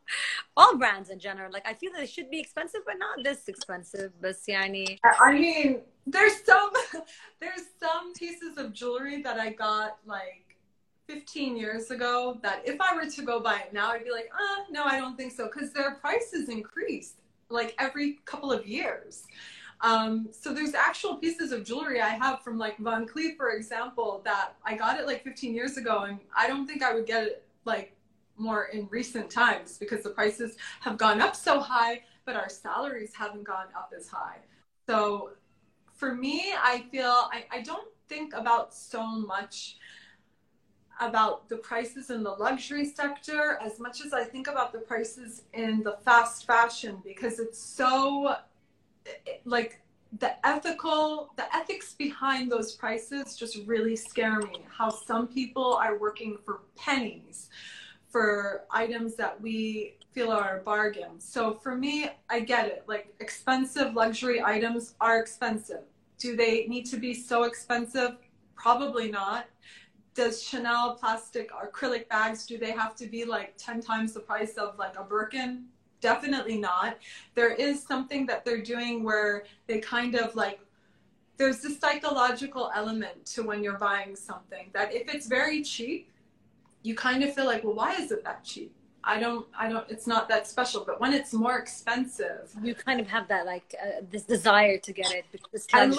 All 0.57 0.79
brands 0.79 1.11
in 1.11 1.19
general. 1.19 1.53
Like 1.53 1.67
I 1.67 1.75
feel 1.75 1.91
they 1.97 2.07
should 2.07 2.31
be 2.31 2.41
expensive, 2.41 2.81
but 2.87 2.95
not 2.99 3.23
this 3.23 3.49
expensive. 3.49 4.13
But. 4.21 4.37
I 5.21 5.33
mean, 5.33 5.81
there's 6.07 6.43
some 6.45 6.71
there's 7.41 7.63
some 7.81 8.15
pieces 8.15 8.57
of 8.57 8.73
jewelry 8.73 9.23
that 9.23 9.39
I 9.39 9.51
got 9.51 9.99
like 10.07 10.57
15 11.09 11.57
years 11.57 11.91
ago 11.91 12.39
that 12.43 12.63
if 12.65 12.81
I 12.81 12.95
were 12.95 13.11
to 13.11 13.23
go 13.23 13.41
buy 13.41 13.61
it 13.67 13.73
now, 13.75 13.91
I'd 13.91 14.05
be 14.05 14.11
like, 14.11 14.31
uh, 14.33 14.63
no, 14.71 14.85
I 14.85 14.99
don't 14.99 15.17
think 15.17 15.33
so, 15.33 15.51
because 15.53 15.73
their 15.73 15.97
prices 15.97 16.49
increased 16.49 17.17
like 17.51 17.75
every 17.79 18.21
couple 18.25 18.51
of 18.51 18.67
years. 18.67 19.25
Um, 19.85 20.29
so 20.31 20.55
there's 20.55 20.73
actual 20.73 21.17
pieces 21.17 21.53
of 21.53 21.63
jewelry 21.63 22.01
I 22.01 22.09
have 22.09 22.41
from 22.41 22.57
like 22.57 22.79
Van 22.79 23.07
Cleef, 23.07 23.37
for 23.37 23.51
example, 23.51 24.23
that 24.25 24.55
I 24.65 24.77
got 24.77 24.99
it 24.99 25.07
like 25.07 25.23
15 25.23 25.55
years 25.55 25.77
ago, 25.77 26.05
and 26.05 26.19
I 26.35 26.49
don't 26.49 26.67
think 26.67 26.83
I 26.83 26.95
would 26.95 27.05
get 27.05 27.25
it 27.25 27.47
like 27.67 27.95
more 28.39 28.65
in 28.73 28.89
recent 28.91 29.31
times 29.31 29.77
because 29.77 30.03
the 30.03 30.09
prices 30.09 30.57
have 30.81 30.97
gone 30.97 31.21
up 31.21 31.37
so 31.37 31.61
high, 31.61 32.01
but 32.25 32.35
our 32.35 32.49
salaries 32.49 33.13
haven't 33.15 33.45
gone 33.45 33.67
up 33.77 33.93
as 33.95 34.09
high. 34.09 34.39
So 34.87 35.33
for 35.93 36.15
me, 36.15 36.55
I 36.59 36.87
feel 36.91 37.29
I, 37.31 37.45
I 37.53 37.61
don't 37.61 37.89
think 38.09 38.33
about 38.33 38.73
so 38.73 39.05
much 39.07 39.77
about 40.99 41.47
the 41.51 41.59
prices 41.59 42.09
in 42.09 42.23
the 42.23 42.31
luxury 42.31 42.87
sector 42.87 43.59
as 43.61 43.79
much 43.79 44.01
as 44.03 44.15
I 44.15 44.25
think 44.25 44.47
about 44.47 44.73
the 44.73 44.79
prices 44.79 45.43
in 45.53 45.83
the 45.83 45.99
fast 46.07 46.47
fashion 46.47 47.03
because 47.05 47.39
it's 47.39 47.59
so 47.59 48.37
like 49.45 49.81
the 50.19 50.47
ethical 50.47 51.31
the 51.37 51.55
ethics 51.55 51.95
behind 51.95 52.51
those 52.51 52.73
prices 52.73 53.37
just 53.37 53.59
really 53.67 53.97
scare 53.97 54.39
me. 54.39 54.65
How 54.69 54.91
some 54.91 55.27
people 55.27 55.75
are 55.75 55.99
working 55.99 56.39
for 56.45 56.61
pennies 56.77 57.49
for 58.09 58.65
items 58.71 59.17
that 59.17 59.41
we 59.41 59.97
feel 60.13 60.31
are 60.31 60.59
a 60.59 60.63
bargain. 60.63 61.19
So 61.19 61.55
for 61.55 61.75
me 61.75 62.11
i 62.31 62.41
get 62.41 62.67
it. 62.69 62.85
Like 62.87 63.13
expensive 63.21 63.95
luxury 63.95 64.43
items 64.43 64.95
are 65.01 65.19
expensive. 65.19 65.83
Do 66.19 66.37
they 66.37 66.67
need 66.67 66.87
to 66.87 66.97
be 66.97 67.13
so 67.13 67.43
expensive? 67.43 68.17
Probably 68.55 69.11
not. 69.11 69.47
Does 70.15 70.41
chanel 70.41 70.95
plastic 70.95 71.51
acrylic 71.51 72.09
bags 72.09 72.47
do 72.47 72.57
they 72.57 72.71
have 72.71 72.95
to 72.97 73.07
be 73.09 73.25
like 73.25 73.55
10 73.57 73.81
times 73.81 74.13
the 74.13 74.21
price 74.21 74.55
of 74.55 74.79
like 74.79 74.97
a 74.97 75.03
birkin 75.03 75.65
definitely 76.05 76.59
not. 76.59 76.99
There 77.35 77.55
is 77.55 77.83
something 77.83 78.27
that 78.27 78.45
they're 78.45 78.63
doing 78.63 79.03
where 79.03 79.45
they 79.67 79.79
kind 79.81 80.15
of 80.15 80.37
like 80.37 80.61
there's 81.39 81.61
this 81.63 81.79
psychological 81.79 82.71
element 82.75 83.25
to 83.35 83.43
when 83.43 83.65
you're 83.65 83.79
buying 83.79 84.15
something 84.15 84.69
that 84.73 84.95
if 84.95 85.13
it's 85.13 85.27
very 85.27 85.65
cheap, 85.65 86.11
you 86.83 86.95
kind 86.95 87.25
of 87.25 87.35
feel 87.35 87.47
like, 87.47 87.65
well, 87.65 87.75
why 87.75 87.95
is 87.95 88.13
it 88.13 88.23
that 88.23 88.45
cheap? 88.45 88.73
I 89.03 89.19
don't, 89.19 89.47
I 89.59 89.69
don't, 89.69 89.91
it's 89.91 90.07
not 90.07 90.29
that 90.29 90.47
special. 90.47 90.85
But 90.85 91.01
when 91.01 91.13
it's 91.13 91.33
more 91.33 91.59
expensive, 91.59 92.53
you 92.63 92.75
kind 92.75 93.01
of 93.01 93.07
have 93.09 93.27
that 93.29 93.47
like 93.47 93.75
uh, 93.83 94.03
this 94.11 94.25
desire 94.25 94.79
to 94.79 94.93
get 94.93 95.11
it. 95.13 95.25
This 95.53 95.67
and 95.73 95.99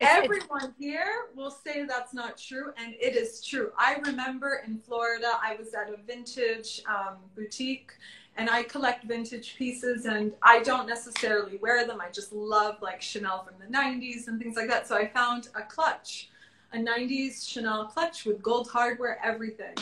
everyone 0.00 0.74
here 0.78 1.28
will 1.34 1.50
say 1.50 1.84
that's 1.84 2.12
not 2.12 2.36
true, 2.38 2.72
and 2.76 2.94
it 3.00 3.16
is 3.16 3.44
true. 3.44 3.72
I 3.78 3.96
remember 4.04 4.62
in 4.66 4.78
Florida, 4.78 5.32
I 5.42 5.56
was 5.56 5.74
at 5.74 5.92
a 5.92 5.96
vintage 6.06 6.82
um, 6.88 7.16
boutique 7.34 7.92
and 8.36 8.50
I 8.50 8.62
collect 8.64 9.04
vintage 9.04 9.56
pieces 9.56 10.04
and 10.04 10.32
I 10.42 10.62
don't 10.62 10.86
necessarily 10.86 11.56
wear 11.56 11.86
them. 11.86 12.00
I 12.00 12.10
just 12.10 12.32
love 12.32 12.76
like 12.82 13.00
Chanel 13.00 13.44
from 13.44 13.54
the 13.58 13.74
90s 13.74 14.28
and 14.28 14.40
things 14.40 14.56
like 14.56 14.68
that. 14.68 14.86
So 14.86 14.96
I 14.96 15.08
found 15.08 15.48
a 15.54 15.62
clutch, 15.62 16.30
a 16.72 16.76
90s 16.76 17.48
Chanel 17.48 17.86
clutch 17.86 18.26
with 18.26 18.42
gold 18.42 18.68
hardware, 18.70 19.18
everything. 19.24 19.74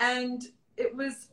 And 0.00 0.42
it 0.76 0.94
was 0.94 1.28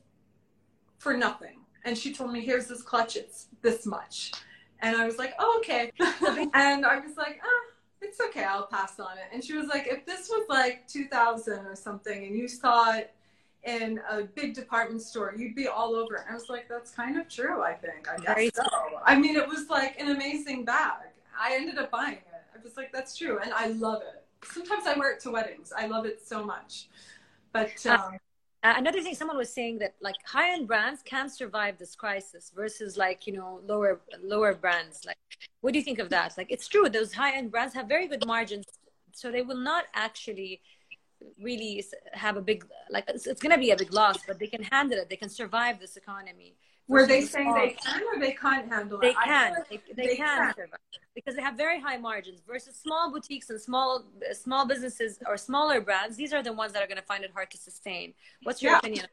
for 0.97 1.15
nothing. 1.15 1.57
And 1.83 1.97
she 1.97 2.13
told 2.13 2.31
me, 2.31 2.41
here's 2.41 2.67
this 2.67 2.81
clutch, 2.81 3.15
it's 3.17 3.47
this 3.61 3.85
much. 3.85 4.31
And 4.79 4.95
I 4.95 5.05
was 5.05 5.17
like, 5.17 5.33
oh, 5.39 5.57
okay. 5.59 5.91
and 5.99 6.85
I 6.85 6.99
was 6.99 7.17
like, 7.17 7.41
ah, 7.43 7.71
it's 8.01 8.19
okay, 8.21 8.43
I'll 8.43 8.67
pass 8.67 8.99
on 8.99 9.17
it. 9.17 9.25
And 9.33 9.43
she 9.43 9.53
was 9.53 9.67
like, 9.67 9.87
if 9.87 10.05
this 10.05 10.29
was 10.29 10.45
like 10.47 10.87
2000 10.87 11.65
or 11.65 11.75
something 11.75 12.25
and 12.25 12.35
you 12.35 12.47
saw 12.47 12.93
it 12.95 13.13
in 13.63 13.99
a 14.09 14.23
big 14.23 14.53
department 14.53 15.01
store, 15.01 15.33
you'd 15.37 15.55
be 15.55 15.67
all 15.67 15.95
over. 15.95 16.25
I 16.29 16.33
was 16.33 16.49
like, 16.49 16.67
that's 16.67 16.91
kind 16.91 17.17
of 17.19 17.29
true, 17.29 17.61
I 17.61 17.73
think. 17.73 18.07
I 18.09 18.17
guess 18.17 18.55
so. 18.55 18.63
I 19.05 19.17
mean, 19.17 19.35
it 19.35 19.47
was 19.47 19.69
like 19.69 19.99
an 19.99 20.09
amazing 20.09 20.65
bag. 20.65 21.09
I 21.39 21.55
ended 21.55 21.77
up 21.77 21.91
buying 21.91 22.13
it. 22.15 22.27
I 22.55 22.63
was 22.63 22.77
like, 22.77 22.91
that's 22.91 23.17
true. 23.17 23.39
And 23.39 23.53
I 23.53 23.67
love 23.67 24.01
it. 24.01 24.23
Sometimes 24.43 24.87
I 24.87 24.97
wear 24.97 25.11
it 25.13 25.19
to 25.21 25.31
weddings. 25.31 25.71
I 25.75 25.87
love 25.87 26.05
it 26.05 26.25
so 26.25 26.43
much. 26.43 26.87
But 27.53 27.85
uh, 27.85 27.93
um, 27.93 28.17
uh, 28.63 28.73
another 28.77 29.01
thing, 29.01 29.13
someone 29.13 29.37
was 29.37 29.53
saying 29.53 29.79
that 29.79 29.95
like 30.01 30.15
high-end 30.25 30.67
brands 30.67 31.01
can 31.03 31.29
survive 31.29 31.77
this 31.77 31.95
crisis 31.95 32.51
versus 32.55 32.97
like 32.97 33.27
you 33.27 33.33
know 33.33 33.59
lower 33.65 34.01
lower 34.23 34.53
brands. 34.53 35.05
Like, 35.05 35.17
what 35.61 35.73
do 35.73 35.79
you 35.79 35.85
think 35.85 35.99
of 35.99 36.09
that? 36.09 36.35
Like, 36.37 36.51
it's 36.51 36.67
true. 36.67 36.89
Those 36.89 37.13
high-end 37.13 37.51
brands 37.51 37.73
have 37.75 37.87
very 37.87 38.07
good 38.07 38.25
margins, 38.25 38.65
so 39.13 39.31
they 39.31 39.41
will 39.41 39.57
not 39.57 39.85
actually 39.93 40.61
really 41.41 41.83
have 42.13 42.37
a 42.37 42.41
big 42.41 42.65
like 42.89 43.05
it's, 43.07 43.27
it's 43.27 43.41
going 43.41 43.53
to 43.53 43.59
be 43.59 43.71
a 43.71 43.75
big 43.75 43.93
loss 43.93 44.17
but 44.27 44.39
they 44.39 44.47
can 44.47 44.63
handle 44.63 44.97
it 44.99 45.09
they 45.09 45.15
can 45.15 45.29
survive 45.29 45.79
this 45.79 45.97
economy 45.97 46.55
were 46.87 47.05
they 47.05 47.21
saying 47.21 47.47
small. 47.47 47.55
they 47.55 47.69
can 47.69 48.01
or 48.13 48.19
they 48.19 48.31
can't 48.33 48.67
handle 48.69 48.99
it 48.99 49.01
they 49.01 49.13
can 49.13 49.53
they, 49.69 49.79
they, 49.95 50.07
they, 50.07 50.15
can, 50.15 50.37
can. 50.37 50.53
survive 50.55 50.79
because 51.15 51.35
they 51.35 51.41
have 51.41 51.55
very 51.55 51.79
high 51.79 51.97
margins 51.97 52.41
versus 52.45 52.75
small 52.75 53.11
boutiques 53.11 53.49
and 53.49 53.59
small 53.59 54.05
small 54.33 54.65
businesses 54.65 55.19
or 55.27 55.37
smaller 55.37 55.79
brands 55.79 56.17
these 56.17 56.33
are 56.33 56.43
the 56.43 56.53
ones 56.53 56.73
that 56.73 56.83
are 56.83 56.87
going 56.87 56.97
to 56.97 57.03
find 57.03 57.23
it 57.23 57.31
hard 57.33 57.49
to 57.49 57.57
sustain 57.57 58.13
what's 58.43 58.61
your 58.61 58.73
yeah. 58.73 58.79
opinion 58.79 59.05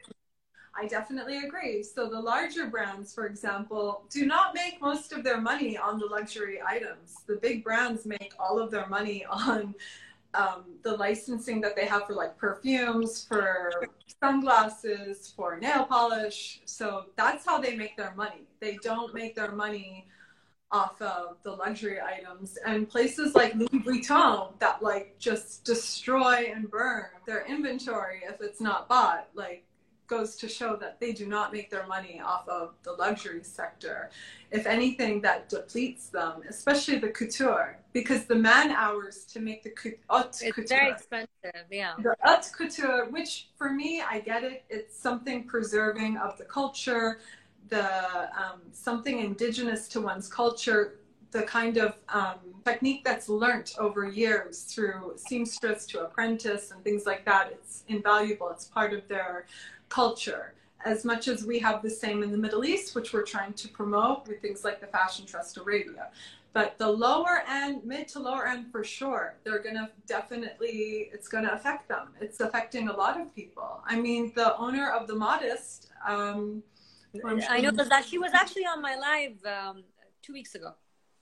I 0.80 0.86
definitely 0.86 1.38
agree. 1.38 1.82
So 1.82 2.09
the 2.09 2.20
larger 2.20 2.66
brands, 2.68 3.12
for 3.12 3.26
example, 3.26 4.04
do 4.11 4.26
not 4.26 4.54
make 4.54 4.80
most 4.80 5.12
of 5.12 5.24
their 5.24 5.40
money 5.40 5.76
on 5.76 5.98
the 5.98 6.06
luxury 6.06 6.61
items. 6.64 7.16
The 7.26 7.34
big 7.36 7.64
brands 7.64 8.06
make 8.06 8.32
all 8.38 8.61
of 8.61 8.70
their 8.70 8.86
money 8.86 9.24
on 9.28 9.74
um, 10.34 10.64
the 10.82 10.96
licensing 10.96 11.60
that 11.62 11.74
they 11.74 11.86
have 11.86 12.06
for 12.06 12.14
like 12.14 12.36
perfumes, 12.36 13.24
for 13.24 13.88
sunglasses, 14.22 15.32
for 15.34 15.58
nail 15.58 15.84
polish. 15.84 16.60
So 16.64 17.06
that's 17.16 17.44
how 17.46 17.58
they 17.58 17.74
make 17.76 17.96
their 17.96 18.14
money. 18.14 18.42
They 18.60 18.78
don't 18.82 19.14
make 19.14 19.34
their 19.34 19.52
money 19.52 20.06
off 20.70 21.00
of 21.00 21.36
the 21.44 21.50
luxury 21.50 21.98
items 22.00 22.58
and 22.66 22.88
places 22.88 23.34
like 23.34 23.54
Louis 23.54 23.68
Vuitton 23.68 24.58
that 24.58 24.82
like 24.82 25.18
just 25.18 25.64
destroy 25.64 26.52
and 26.54 26.70
burn 26.70 27.06
their 27.26 27.46
inventory 27.46 28.20
if 28.28 28.42
it's 28.42 28.60
not 28.60 28.86
bought 28.86 29.28
like 29.34 29.64
goes 30.09 30.36
to 30.36 30.48
show 30.48 30.74
that 30.76 30.98
they 30.98 31.12
do 31.12 31.26
not 31.26 31.52
make 31.52 31.70
their 31.70 31.86
money 31.86 32.20
off 32.24 32.48
of 32.48 32.74
the 32.82 32.92
luxury 32.92 33.44
sector. 33.44 34.11
If 34.50 34.66
anything, 34.66 35.20
that 35.20 35.48
depletes 35.48 36.09
them, 36.09 36.42
especially 36.48 36.98
the 36.98 37.11
couture, 37.11 37.78
because 37.92 38.24
the 38.24 38.34
man 38.34 38.70
hours 38.72 39.24
to 39.26 39.40
make 39.40 39.62
the 39.62 39.72
haute 40.09 40.40
it's 40.42 40.42
couture. 40.54 40.78
very 40.78 40.90
expensive, 40.90 41.66
yeah. 41.70 41.92
The 42.02 42.16
haute 42.22 42.50
couture, 42.56 43.06
which 43.11 43.48
for 43.56 43.70
me, 43.70 44.02
I 44.02 44.20
get 44.20 44.42
it. 44.42 44.64
It's 44.70 44.98
something 44.98 45.44
preserving 45.44 46.16
of 46.16 46.38
the 46.38 46.44
culture, 46.44 47.20
the 47.68 47.86
um, 48.36 48.61
something 48.72 49.20
indigenous 49.20 49.88
to 49.88 50.00
one's 50.00 50.28
culture, 50.28 50.94
the 51.30 51.42
kind 51.42 51.76
of 51.76 51.96
um, 52.09 52.36
technique 52.64 53.04
that's 53.04 53.28
learnt 53.28 53.74
over 53.78 54.06
years 54.09 54.62
through 54.62 55.14
seamstress 55.16 55.84
to 55.86 56.00
apprentice 56.00 56.70
and 56.70 56.82
things 56.82 57.04
like 57.04 57.26
that. 57.26 57.50
It's 57.52 57.84
invaluable. 57.88 58.48
It's 58.50 58.64
part 58.64 58.94
of 58.94 59.06
their 59.09 59.44
culture 59.89 60.55
as 60.84 61.05
much 61.05 61.28
as 61.28 61.45
we 61.45 61.59
have 61.59 61.82
the 61.82 61.91
same 61.91 62.22
in 62.22 62.30
the 62.30 62.39
Middle 62.39 62.64
East, 62.64 62.95
which 62.95 63.12
we're 63.12 63.24
trying 63.24 63.53
to 63.55 63.68
promote 63.68 64.28
with 64.28 64.41
things 64.41 64.64
like 64.64 64.80
the 64.80 64.86
Fashion 64.86 65.26
Trust 65.26 65.57
Arabia. 65.57 66.09
But 66.53 66.78
the 66.78 66.89
lower 66.89 67.43
end, 67.49 67.84
mid 67.84 68.09
to 68.09 68.20
lower 68.20 68.47
end 68.47 68.72
for 68.72 68.82
sure, 68.82 69.34
they're 69.45 69.62
going 69.62 69.74
to 69.74 69.91
definitely, 70.07 71.11
it's 71.12 71.28
going 71.28 71.45
to 71.45 71.53
affect 71.53 71.89
them. 71.89 72.09
It's 72.20 72.41
affecting 72.41 72.89
a 72.89 72.93
lot 72.93 73.20
of 73.20 73.34
people. 73.34 73.82
I 73.86 74.01
mean, 74.01 74.32
the 74.34 74.57
owner 74.57 74.91
of 74.91 75.07
the 75.07 75.14
Modist, 75.14 75.89
um, 76.07 76.62
I 77.24 77.61
know 77.61 77.70
that 77.70 78.05
she 78.05 78.18
was 78.18 78.32
actually 78.32 78.64
on 78.64 78.80
my 78.80 78.97
live 78.97 79.45
um, 79.45 79.84
two 80.22 80.32
weeks 80.32 80.55
ago. 80.55 80.74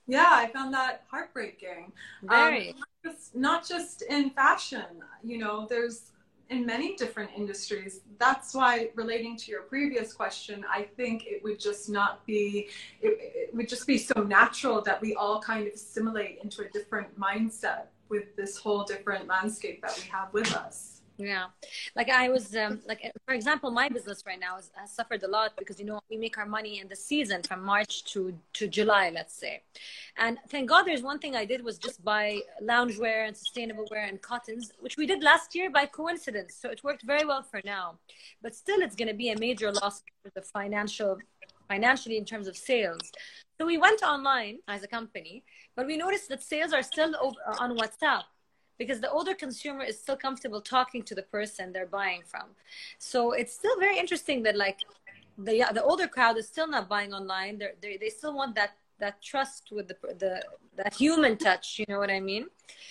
Yeah, 0.05 0.29
I 0.29 0.47
found 0.47 0.73
that 0.73 1.03
heartbreaking. 1.09 1.91
Very. 2.23 2.69
Um, 2.69 2.75
not, 2.77 2.87
just, 3.03 3.35
not 3.35 3.67
just 3.67 4.01
in 4.03 4.29
fashion, 4.29 5.03
you 5.23 5.37
know, 5.37 5.67
there's 5.69 6.11
in 6.49 6.65
many 6.65 6.95
different 6.95 7.31
industries. 7.35 8.01
That's 8.19 8.53
why, 8.53 8.89
relating 8.95 9.37
to 9.37 9.51
your 9.51 9.63
previous 9.63 10.13
question, 10.13 10.65
I 10.69 10.83
think 10.83 11.25
it 11.25 11.43
would 11.43 11.59
just 11.59 11.89
not 11.89 12.25
be, 12.25 12.69
it, 13.01 13.17
it, 13.19 13.55
would 13.55 13.67
just 13.67 13.85
be 13.85 13.97
so 13.97 14.23
natural 14.23 14.81
that 14.81 15.01
we 15.01 15.13
all 15.15 15.41
kind 15.41 15.67
of 15.67 15.73
assimilate 15.73 16.39
into 16.43 16.63
a 16.63 16.69
different 16.69 17.19
mindset 17.19 17.87
with 18.09 18.35
this 18.35 18.57
whole 18.57 18.83
different 18.83 19.27
landscape 19.27 19.81
that 19.81 19.99
we 20.01 20.09
have 20.09 20.31
with 20.33 20.53
us. 20.55 20.96
Yeah, 21.19 21.47
like 21.95 22.09
I 22.09 22.29
was, 22.29 22.55
um, 22.55 22.79
like 22.87 23.11
for 23.25 23.33
example, 23.33 23.71
my 23.71 23.89
business 23.89 24.23
right 24.27 24.39
now 24.39 24.57
has, 24.57 24.69
has, 24.75 24.91
suffered 24.91 25.23
a 25.23 25.27
lot 25.27 25.53
because 25.57 25.79
you 25.79 25.85
know 25.85 25.99
we 26.11 26.17
make 26.17 26.37
our 26.37 26.45
money 26.45 26.79
in 26.79 26.87
the 26.87 26.95
season 26.95 27.41
from 27.41 27.63
March 27.63 28.03
to 28.13 28.37
to 28.53 28.67
July, 28.67 29.09
let's 29.11 29.33
say, 29.33 29.63
and 30.17 30.37
thank 30.49 30.69
God 30.69 30.83
there's 30.83 31.01
one 31.01 31.17
thing 31.17 31.35
I 31.35 31.43
did 31.43 31.63
was 31.63 31.79
just 31.79 32.05
buy 32.05 32.41
loungewear 32.61 33.25
and 33.25 33.35
sustainable 33.35 33.87
wear 33.89 34.05
and 34.05 34.21
cottons, 34.21 34.71
which 34.79 34.95
we 34.95 35.07
did 35.07 35.23
last 35.23 35.55
year 35.55 35.71
by 35.71 35.87
coincidence, 35.87 36.55
so 36.55 36.69
it 36.69 36.83
worked 36.83 37.01
very 37.01 37.25
well 37.25 37.41
for 37.41 37.61
now, 37.65 37.97
but 38.43 38.53
still 38.53 38.81
it's 38.81 38.95
going 38.95 39.07
to 39.07 39.15
be 39.15 39.31
a 39.31 39.39
major 39.39 39.71
loss 39.71 40.03
for 40.21 40.29
the 40.35 40.43
financial, 40.43 41.17
financially 41.67 42.17
in 42.17 42.25
terms 42.25 42.47
of 42.47 42.55
sales. 42.55 43.11
So 43.59 43.65
we 43.65 43.79
went 43.79 44.03
online 44.03 44.59
as 44.67 44.83
a 44.83 44.87
company, 44.87 45.43
but 45.75 45.87
we 45.87 45.97
noticed 45.97 46.29
that 46.29 46.43
sales 46.43 46.73
are 46.73 46.83
still 46.83 47.15
over, 47.19 47.39
on 47.59 47.75
WhatsApp 47.75 48.25
because 48.77 49.01
the 49.01 49.09
older 49.09 49.33
consumer 49.33 49.83
is 49.83 49.97
still 49.99 50.17
comfortable 50.17 50.61
talking 50.61 51.03
to 51.03 51.15
the 51.15 51.23
person 51.23 51.71
they're 51.71 51.85
buying 51.85 52.21
from. 52.25 52.47
So 52.97 53.31
it's 53.31 53.53
still 53.53 53.77
very 53.79 53.97
interesting 53.97 54.43
that 54.43 54.55
like 54.55 54.79
the 55.37 55.65
the 55.73 55.83
older 55.83 56.07
crowd 56.07 56.37
is 56.37 56.47
still 56.47 56.67
not 56.67 56.89
buying 56.89 57.13
online. 57.13 57.57
They're, 57.57 57.73
they 57.81 57.97
they 57.97 58.09
still 58.09 58.35
want 58.35 58.55
that 58.55 58.71
that 58.99 59.21
trust 59.21 59.69
with 59.71 59.87
the 59.87 59.97
the 60.19 60.43
that 60.75 60.93
human 60.93 61.37
touch. 61.37 61.79
You 61.79 61.85
know 61.89 61.99
what 61.99 62.09
I 62.09 62.19
mean? 62.19 62.47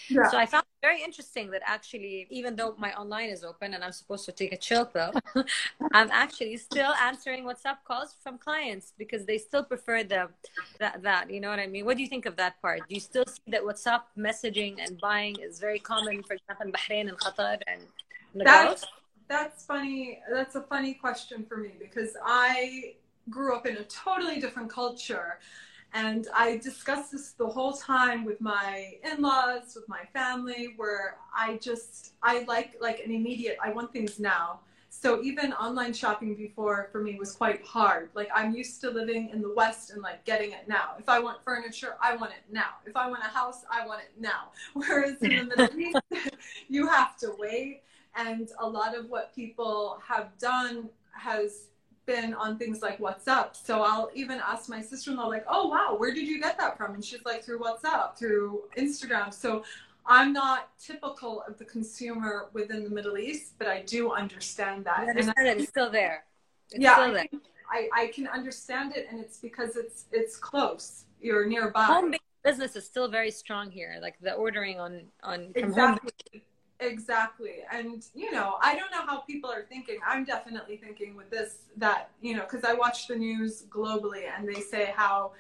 Yeah. 0.09 0.29
So 0.31 0.39
I 0.39 0.47
found 0.47 0.65
it 0.65 0.87
very 0.87 1.03
interesting 1.03 1.51
that 1.51 1.63
actually, 1.65 2.27
even 2.31 2.57
though 2.57 2.75
my 2.79 2.93
online 2.95 3.29
is 3.31 3.45
open 3.45 3.75
and 3.75 3.85
I'm 3.85 3.93
supposed 3.93 4.25
to 4.27 4.33
take 4.33 4.53
a 4.53 4.57
chill 4.57 4.87
pill, 4.87 5.13
I'm 5.93 6.11
actually 6.11 6.57
still 6.57 6.93
answering 6.95 7.45
WhatsApp 7.45 7.79
calls 7.87 8.17
from 8.23 8.39
clients 8.39 8.93
because 8.99 9.25
they 9.27 9.39
still 9.39 9.65
prefer 9.65 10.05
the 10.05 10.29
that 10.79 11.03
that. 11.03 11.31
You 11.31 11.41
know 11.41 11.51
what 11.51 11.59
I 11.59 11.67
mean? 11.67 11.85
What 11.85 11.97
do 11.97 12.03
you 12.03 12.09
think 12.09 12.27
of 12.27 12.37
that 12.37 12.61
part? 12.63 12.81
Do 12.89 12.95
you 12.95 13.01
still 13.01 13.27
see 13.27 13.51
that 13.53 13.63
WhatsApp 13.63 14.03
messaging 14.17 14.77
and 14.79 15.01
buying 15.01 15.37
is 15.41 15.59
very 15.61 15.79
common, 15.79 16.23
for 16.23 16.35
example, 16.35 16.67
in 16.67 16.73
Bahrain 16.73 17.09
and 17.09 17.19
Qatar 17.19 17.61
and 17.67 17.81
that's, 18.45 18.85
That's 19.29 19.65
funny. 19.65 20.21
That's 20.31 20.55
a 20.55 20.63
funny 20.63 20.95
question 20.95 21.45
for 21.49 21.57
me 21.57 21.73
because 21.79 22.17
I 22.25 22.95
grew 23.31 23.57
up 23.57 23.67
in 23.67 23.77
a 23.79 23.85
totally 23.85 24.41
different 24.41 24.71
culture 24.71 25.39
and 25.93 26.27
I 26.35 26.59
discussed 26.59 27.13
this 27.13 27.33
the 27.33 27.47
whole 27.47 27.73
time 27.73 28.25
with 28.25 28.41
my 28.41 28.95
in-laws, 29.03 29.75
with 29.75 29.89
my 29.89 30.05
family, 30.13 30.75
where 30.77 31.17
I 31.35 31.57
just 31.57 32.13
I 32.23 32.45
like 32.45 32.77
like 32.81 33.01
an 33.05 33.11
immediate. 33.11 33.57
I 33.63 33.73
want 33.73 33.93
things 33.93 34.19
now. 34.19 34.61
So 34.89 35.23
even 35.23 35.53
online 35.53 35.93
shopping 35.93 36.35
before 36.35 36.89
for 36.91 37.03
me 37.03 37.17
was 37.19 37.33
quite 37.33 37.65
hard. 37.65 38.09
Like 38.15 38.29
I'm 38.35 38.55
used 38.55 38.81
to 38.81 38.91
living 38.91 39.29
in 39.31 39.43
the 39.43 39.53
West 39.55 39.91
and 39.91 40.01
like 40.03 40.25
getting 40.25 40.53
it 40.53 40.67
now. 40.67 40.95
If 40.99 41.09
I 41.09 41.19
want 41.19 41.45
furniture, 41.45 41.97
I 42.03 42.17
want 42.17 42.33
it 42.33 42.51
now. 42.51 42.77
If 42.87 42.97
I 42.97 43.09
want 43.09 43.23
a 43.23 43.29
house, 43.29 43.65
I 43.71 43.87
want 43.87 44.01
it 44.01 44.13
now. 44.19 44.51
Whereas 44.75 45.17
in 45.23 45.49
the 45.49 45.57
Middle 45.57 45.79
East, 45.79 46.35
you 46.69 46.89
have 46.89 47.17
to 47.19 47.35
wait. 47.39 47.83
And 48.15 48.49
a 48.59 48.67
lot 48.67 48.97
of 48.97 49.11
what 49.11 49.35
people 49.35 50.01
have 50.07 50.37
done 50.39 50.89
has 51.13 51.69
been 52.07 52.35
on 52.35 52.57
things 52.59 52.83
like 52.83 52.99
WhatsApp. 52.99 53.57
So 53.57 53.83
I'll 53.83 54.11
even 54.15 54.41
ask 54.41 54.69
my 54.69 54.81
sister 54.81 55.11
in 55.11 55.17
law, 55.17 55.27
like, 55.27 55.45
oh, 55.49 55.69
wow, 55.69 55.97
where 55.97 56.15
did 56.15 56.27
you 56.27 56.41
get 56.41 56.59
that 56.59 56.77
from? 56.77 56.95
And 56.95 57.05
she's 57.05 57.25
like, 57.25 57.45
through 57.45 57.59
WhatsApp, 57.59 58.17
through 58.17 58.63
Instagram. 58.77 59.35
So 59.35 59.65
I'm 60.07 60.33
not 60.33 60.71
typical 60.79 61.43
of 61.43 61.59
the 61.59 61.65
consumer 61.65 62.49
within 62.53 62.85
the 62.85 62.91
Middle 62.91 63.19
East, 63.19 63.55
but 63.59 63.69
I 63.69 63.83
do 63.83 64.13
understand 64.13 64.85
that. 64.85 65.03
You 65.03 65.11
understand 65.11 65.39
and 65.39 65.49
I, 65.49 65.53
it's 65.53 65.69
still 65.69 65.91
there. 65.91 66.25
It's 66.71 66.83
yeah, 66.83 66.95
still 66.95 67.13
there. 67.13 67.27
I, 67.71 67.89
I 67.95 68.07
can 68.09 68.29
understand 68.29 68.97
it, 68.97 69.09
and 69.11 69.21
it's 69.21 69.39
because 69.39 69.77
it's 69.77 70.05
it's 70.13 70.37
close. 70.37 71.05
You're 71.21 71.47
nearby. 71.47 71.85
Home 71.85 72.15
business 72.45 72.77
is 72.77 72.85
still 72.85 73.09
very 73.09 73.33
strong 73.33 73.71
here. 73.71 73.99
Like 74.01 74.15
the 74.21 74.35
ordering 74.35 74.79
on 74.79 75.03
on 75.23 75.51
exactly. 75.57 76.45
Exactly. 76.81 77.59
And, 77.73 78.05
you 78.15 78.31
know, 78.31 78.57
I 78.61 78.77
don't 78.77 78.91
know 78.91 79.07
how 79.07 79.21
people 79.21 79.51
are 79.51 79.63
thinking. 79.63 79.99
I'm 80.07 80.25
definitely 80.25 80.77
thinking 80.77 81.17
with 81.17 81.31
this 81.31 81.59
that, 81.77 82.11
you 82.21 82.37
know, 82.37 82.43
because 82.43 82.65
I 82.65 82.75
watch 82.75 83.07
the 83.09 83.17
news 83.17 83.65
globally 83.71 84.25
and 84.37 84.47
they 84.47 84.61
say 84.61 84.93
how, 84.95 85.33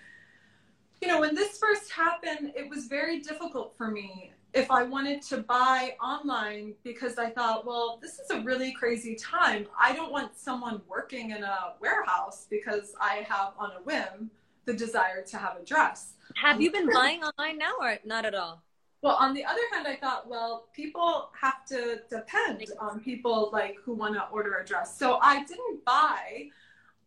you 1.03 1.09
know, 1.09 1.21
when 1.21 1.35
this 1.35 1.59
first 1.59 1.93
happened, 1.93 2.53
it 2.57 2.69
was 2.71 2.87
very 2.87 3.21
difficult 3.21 3.75
for 3.77 3.91
me 3.91 4.33
if 4.57 4.71
I 4.71 4.83
wanted 4.83 5.21
to 5.23 5.39
buy 5.39 5.97
online 6.03 6.75
because 6.83 7.19
I 7.19 7.29
thought, 7.31 7.67
well, 7.67 7.99
this 8.01 8.19
is 8.19 8.31
a 8.31 8.41
really 8.41 8.73
crazy 8.73 9.15
time. 9.15 9.67
I 9.79 9.93
don't 9.93 10.11
want 10.11 10.39
someone 10.39 10.81
working 10.89 11.33
in 11.33 11.45
a 11.45 11.75
warehouse 11.79 12.47
because 12.49 12.95
I 12.99 13.27
have 13.29 13.53
on 13.59 13.73
a 13.73 13.83
whim 13.83 14.31
the 14.65 14.73
desire 14.73 15.23
to 15.23 15.37
have 15.37 15.59
a 15.61 15.65
dress. 15.65 16.15
Have 16.37 16.61
you 16.61 16.69
um, 16.69 16.73
been 16.73 16.87
buying 16.95 17.23
online 17.23 17.59
now 17.59 17.75
or 17.81 17.99
not 18.05 18.25
at 18.25 18.35
all? 18.35 18.63
Well, 19.03 19.17
on 19.17 19.35
the 19.35 19.45
other 19.45 19.61
hand, 19.73 19.87
I 19.87 19.97
thought, 19.97 20.29
well, 20.29 20.67
people 20.75 21.31
have 21.41 21.65
to 21.67 22.01
depend 22.11 22.65
on 22.81 23.01
people 23.01 23.51
like 23.53 23.77
who 23.85 23.95
want 23.95 24.15
to 24.15 24.27
order 24.33 24.55
a 24.55 24.65
dress. 24.65 24.97
So 24.97 25.19
I 25.21 25.45
didn't 25.45 25.85
buy 25.85 26.49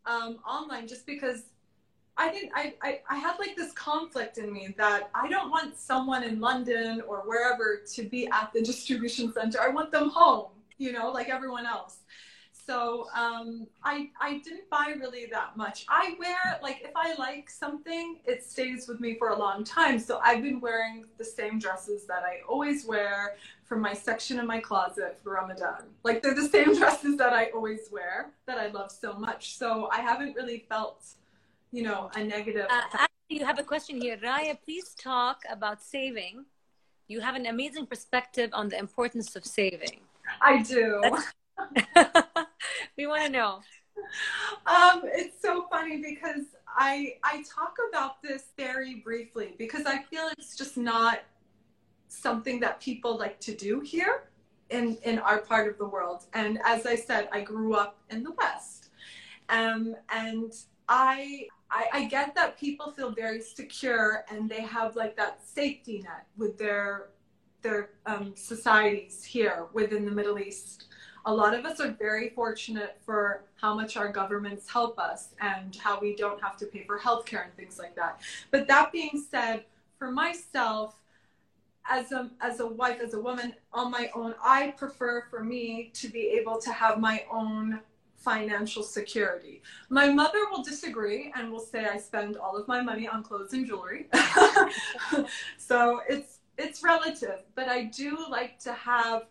um, 0.05 0.39
online 0.47 0.87
just 0.87 1.05
because 1.05 1.43
I 2.17 2.31
didn't. 2.31 2.51
I, 2.53 2.75
I 2.81 2.99
I 3.09 3.15
had 3.15 3.37
like 3.39 3.55
this 3.55 3.71
conflict 3.73 4.37
in 4.37 4.51
me 4.51 4.75
that 4.77 5.09
I 5.15 5.29
don't 5.29 5.49
want 5.49 5.77
someone 5.77 6.23
in 6.23 6.39
London 6.39 7.01
or 7.07 7.19
wherever 7.25 7.81
to 7.93 8.03
be 8.03 8.27
at 8.27 8.51
the 8.53 8.61
distribution 8.71 9.31
center. 9.33 9.59
I 9.61 9.69
want 9.69 9.91
them 9.91 10.09
home, 10.09 10.51
you 10.77 10.91
know, 10.91 11.11
like 11.11 11.29
everyone 11.29 11.65
else 11.65 11.99
so 12.69 13.07
um, 13.15 13.65
I 13.83 14.11
I 14.21 14.41
didn't 14.45 14.69
buy 14.69 14.93
really 14.99 15.25
that 15.31 15.57
much. 15.57 15.87
I 15.89 16.15
wear 16.19 16.59
like 16.61 16.81
if 16.83 16.91
I 16.95 17.15
like 17.15 17.49
something, 17.49 18.17
it 18.25 18.43
stays 18.43 18.87
with 18.87 18.99
me 18.99 19.15
for 19.15 19.29
a 19.29 19.39
long 19.39 19.63
time. 19.63 19.97
So 19.97 20.19
I've 20.23 20.43
been 20.43 20.61
wearing 20.61 21.05
the 21.17 21.25
same 21.25 21.57
dresses 21.57 22.05
that 22.05 22.21
I 22.21 22.41
always 22.47 22.85
wear 22.85 23.37
from 23.65 23.81
my 23.81 23.93
section 23.93 24.37
in 24.37 24.45
my 24.45 24.59
closet 24.59 25.19
for 25.23 25.33
Ramadan. 25.33 25.81
Like 26.03 26.21
they're 26.21 26.35
the 26.35 26.47
same 26.47 26.75
dresses 26.79 27.17
that 27.17 27.33
I 27.33 27.45
always 27.55 27.89
wear 27.91 28.33
that 28.45 28.59
I 28.59 28.67
love 28.67 28.91
so 28.91 29.13
much. 29.13 29.57
So 29.57 29.89
I 29.91 30.01
haven't 30.01 30.35
really 30.35 30.67
felt, 30.69 31.03
you 31.71 31.81
know, 31.81 32.11
a 32.13 32.23
negative. 32.23 32.67
Uh, 32.69 32.81
actually, 32.93 33.39
you 33.39 33.45
have 33.45 33.57
a 33.57 33.63
question 33.63 33.99
here, 33.99 34.17
Raya. 34.17 34.55
Please 34.63 34.93
talk 34.93 35.41
about 35.49 35.81
saving. 35.81 36.45
You 37.07 37.19
have 37.21 37.33
an 37.33 37.47
amazing 37.47 37.87
perspective 37.87 38.51
on 38.53 38.69
the 38.69 38.77
importance 38.77 39.35
of 39.35 39.43
saving. 39.43 40.01
I 40.39 40.61
do. 40.61 41.01
we 42.97 43.07
want 43.07 43.23
to 43.25 43.29
know. 43.29 43.59
Um, 44.65 45.01
it's 45.05 45.41
so 45.41 45.67
funny 45.69 45.97
because 45.97 46.45
I 46.67 47.15
I 47.23 47.43
talk 47.43 47.75
about 47.89 48.21
this 48.21 48.43
very 48.57 48.95
briefly 48.95 49.55
because 49.57 49.85
I 49.85 50.03
feel 50.03 50.29
it's 50.37 50.55
just 50.55 50.77
not 50.77 51.19
something 52.07 52.59
that 52.61 52.79
people 52.79 53.17
like 53.17 53.39
to 53.41 53.53
do 53.53 53.81
here 53.81 54.29
in 54.69 54.97
in 55.03 55.19
our 55.19 55.39
part 55.39 55.69
of 55.69 55.77
the 55.77 55.87
world. 55.87 56.25
And 56.33 56.59
as 56.65 56.85
I 56.85 56.95
said, 56.95 57.29
I 57.31 57.41
grew 57.41 57.75
up 57.75 57.97
in 58.09 58.23
the 58.23 58.31
West, 58.31 58.89
um, 59.49 59.95
and 60.09 60.53
I, 60.87 61.47
I 61.69 61.85
I 61.93 62.05
get 62.05 62.35
that 62.35 62.59
people 62.59 62.91
feel 62.91 63.11
very 63.11 63.41
secure 63.41 64.25
and 64.31 64.49
they 64.49 64.61
have 64.61 64.95
like 64.95 65.15
that 65.17 65.45
safety 65.45 66.01
net 66.03 66.25
with 66.37 66.57
their 66.57 67.09
their 67.61 67.89
um, 68.05 68.33
societies 68.35 69.23
here 69.23 69.67
within 69.73 70.05
the 70.05 70.11
Middle 70.11 70.39
East. 70.39 70.85
A 71.25 71.33
lot 71.33 71.53
of 71.53 71.65
us 71.65 71.79
are 71.79 71.91
very 71.91 72.29
fortunate 72.29 72.97
for 73.05 73.43
how 73.55 73.75
much 73.75 73.97
our 73.97 74.11
governments 74.11 74.69
help 74.69 74.97
us 74.97 75.35
and 75.41 75.75
how 75.75 75.99
we 75.99 76.15
don't 76.15 76.41
have 76.41 76.57
to 76.57 76.65
pay 76.65 76.83
for 76.83 76.99
healthcare 76.99 77.43
and 77.43 77.55
things 77.55 77.77
like 77.77 77.95
that. 77.95 78.21
But 78.51 78.67
that 78.67 78.91
being 78.91 79.23
said, 79.29 79.65
for 79.97 80.11
myself, 80.11 80.95
as 81.89 82.11
a 82.11 82.29
as 82.39 82.59
a 82.59 82.67
wife, 82.67 82.99
as 83.01 83.13
a 83.13 83.19
woman 83.19 83.53
on 83.73 83.91
my 83.91 84.09
own, 84.15 84.35
I 84.43 84.71
prefer 84.77 85.25
for 85.29 85.43
me 85.43 85.91
to 85.95 86.07
be 86.07 86.27
able 86.39 86.59
to 86.61 86.71
have 86.71 86.99
my 86.99 87.25
own 87.31 87.81
financial 88.15 88.83
security. 88.83 89.61
My 89.89 90.09
mother 90.09 90.39
will 90.51 90.63
disagree 90.63 91.31
and 91.35 91.51
will 91.51 91.59
say 91.59 91.85
I 91.85 91.97
spend 91.97 92.37
all 92.37 92.55
of 92.57 92.67
my 92.67 92.81
money 92.81 93.07
on 93.07 93.23
clothes 93.23 93.53
and 93.53 93.65
jewelry. 93.65 94.07
so 95.57 96.01
it's 96.07 96.39
it's 96.57 96.83
relative, 96.83 97.39
but 97.55 97.69
I 97.69 97.85
do 97.85 98.17
like 98.29 98.59
to 98.59 98.73
have 98.73 99.23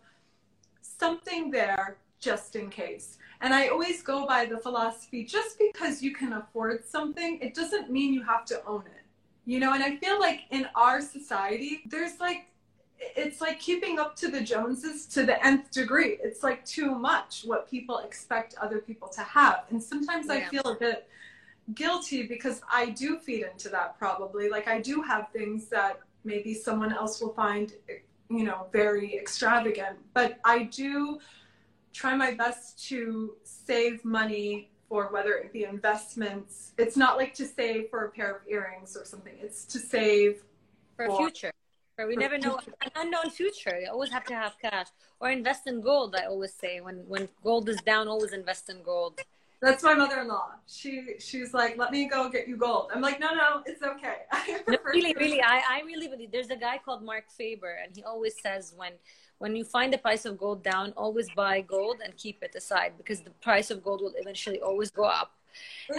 something 0.99 1.49
there 1.51 1.97
just 2.19 2.55
in 2.55 2.69
case. 2.69 3.17
And 3.41 3.53
I 3.53 3.69
always 3.69 4.01
go 4.03 4.27
by 4.27 4.45
the 4.45 4.57
philosophy 4.57 5.23
just 5.23 5.57
because 5.57 6.01
you 6.01 6.13
can 6.13 6.33
afford 6.33 6.85
something, 6.85 7.39
it 7.41 7.53
doesn't 7.53 7.89
mean 7.89 8.13
you 8.13 8.23
have 8.23 8.45
to 8.45 8.63
own 8.65 8.81
it. 8.81 9.05
You 9.45 9.59
know, 9.59 9.73
and 9.73 9.83
I 9.83 9.95
feel 9.97 10.19
like 10.19 10.41
in 10.51 10.67
our 10.75 11.01
society, 11.01 11.81
there's 11.85 12.19
like 12.19 12.47
it's 12.99 13.39
like 13.39 13.59
keeping 13.59 13.97
up 13.97 14.15
to 14.17 14.27
the 14.27 14.41
Joneses 14.41 15.05
to 15.07 15.25
the 15.25 15.43
nth 15.45 15.71
degree. 15.71 16.17
It's 16.21 16.43
like 16.43 16.65
too 16.65 16.93
much 16.95 17.43
what 17.45 17.69
people 17.69 17.99
expect 17.99 18.55
other 18.61 18.79
people 18.79 19.07
to 19.09 19.21
have. 19.21 19.63
And 19.69 19.81
sometimes 19.81 20.27
yeah. 20.27 20.33
I 20.33 20.43
feel 20.43 20.65
a 20.65 20.75
bit 20.75 21.07
guilty 21.73 22.23
because 22.23 22.61
I 22.71 22.89
do 22.89 23.17
feed 23.17 23.45
into 23.51 23.69
that 23.69 23.97
probably. 23.97 24.49
Like 24.49 24.67
I 24.67 24.81
do 24.81 25.01
have 25.01 25.29
things 25.31 25.67
that 25.67 25.99
maybe 26.23 26.53
someone 26.53 26.93
else 26.93 27.21
will 27.21 27.33
find, 27.33 27.73
you 28.29 28.43
know, 28.43 28.67
very 28.71 29.15
extravagant, 29.15 29.97
but 30.13 30.39
I 30.43 30.63
do 30.63 31.19
try 31.93 32.15
my 32.15 32.33
best 32.33 32.87
to 32.89 33.35
save 33.43 34.05
money 34.05 34.69
for 34.87 35.11
whether 35.11 35.33
it 35.33 35.51
be 35.51 35.63
investments. 35.63 36.71
It's 36.77 36.97
not 36.97 37.17
like 37.17 37.33
to 37.35 37.45
save 37.45 37.89
for 37.89 38.05
a 38.05 38.11
pair 38.11 38.35
of 38.35 38.41
earrings 38.47 38.95
or 38.95 39.05
something. 39.05 39.33
It's 39.41 39.65
to 39.65 39.79
save 39.79 40.43
for, 40.95 41.07
for 41.07 41.17
future 41.17 41.51
we 42.05 42.15
never 42.15 42.37
know 42.37 42.59
an 42.81 42.91
unknown 42.95 43.29
future. 43.29 43.79
You 43.79 43.89
always 43.89 44.11
have 44.11 44.25
to 44.25 44.35
have 44.35 44.55
cash 44.61 44.87
or 45.19 45.29
invest 45.29 45.67
in 45.67 45.81
gold. 45.81 46.15
I 46.15 46.25
always 46.25 46.53
say 46.53 46.81
when 46.81 46.97
when 47.07 47.29
gold 47.43 47.67
is 47.69 47.81
down, 47.81 48.07
always 48.07 48.33
invest 48.33 48.69
in 48.69 48.81
gold. 48.83 49.19
That's 49.61 49.83
my 49.83 49.93
mother-in-law. 49.93 50.51
She 50.67 51.15
she's 51.19 51.53
like, 51.53 51.77
let 51.77 51.91
me 51.91 52.07
go 52.07 52.29
get 52.29 52.47
you 52.47 52.55
gold. 52.55 52.91
I'm 52.93 53.01
like, 53.01 53.19
no, 53.19 53.33
no, 53.33 53.61
it's 53.65 53.83
okay. 53.83 54.19
no, 54.67 54.77
really, 54.85 55.13
really, 55.19 55.41
I, 55.41 55.61
I 55.69 55.81
really 55.85 56.07
believe. 56.07 56.31
There's 56.31 56.49
a 56.49 56.55
guy 56.55 56.79
called 56.83 57.03
Marc 57.03 57.29
Faber, 57.29 57.77
and 57.83 57.93
he 57.95 58.03
always 58.03 58.35
says 58.41 58.73
when 58.75 58.93
when 59.39 59.55
you 59.55 59.63
find 59.63 59.91
the 59.91 59.97
price 59.97 60.25
of 60.25 60.37
gold 60.37 60.63
down, 60.63 60.93
always 60.95 61.27
buy 61.35 61.61
gold 61.61 61.97
and 62.03 62.15
keep 62.17 62.41
it 62.43 62.55
aside 62.55 62.93
because 62.97 63.21
the 63.21 63.31
price 63.41 63.69
of 63.71 63.83
gold 63.83 64.01
will 64.01 64.13
eventually 64.17 64.61
always 64.61 64.91
go 64.91 65.03
up 65.03 65.31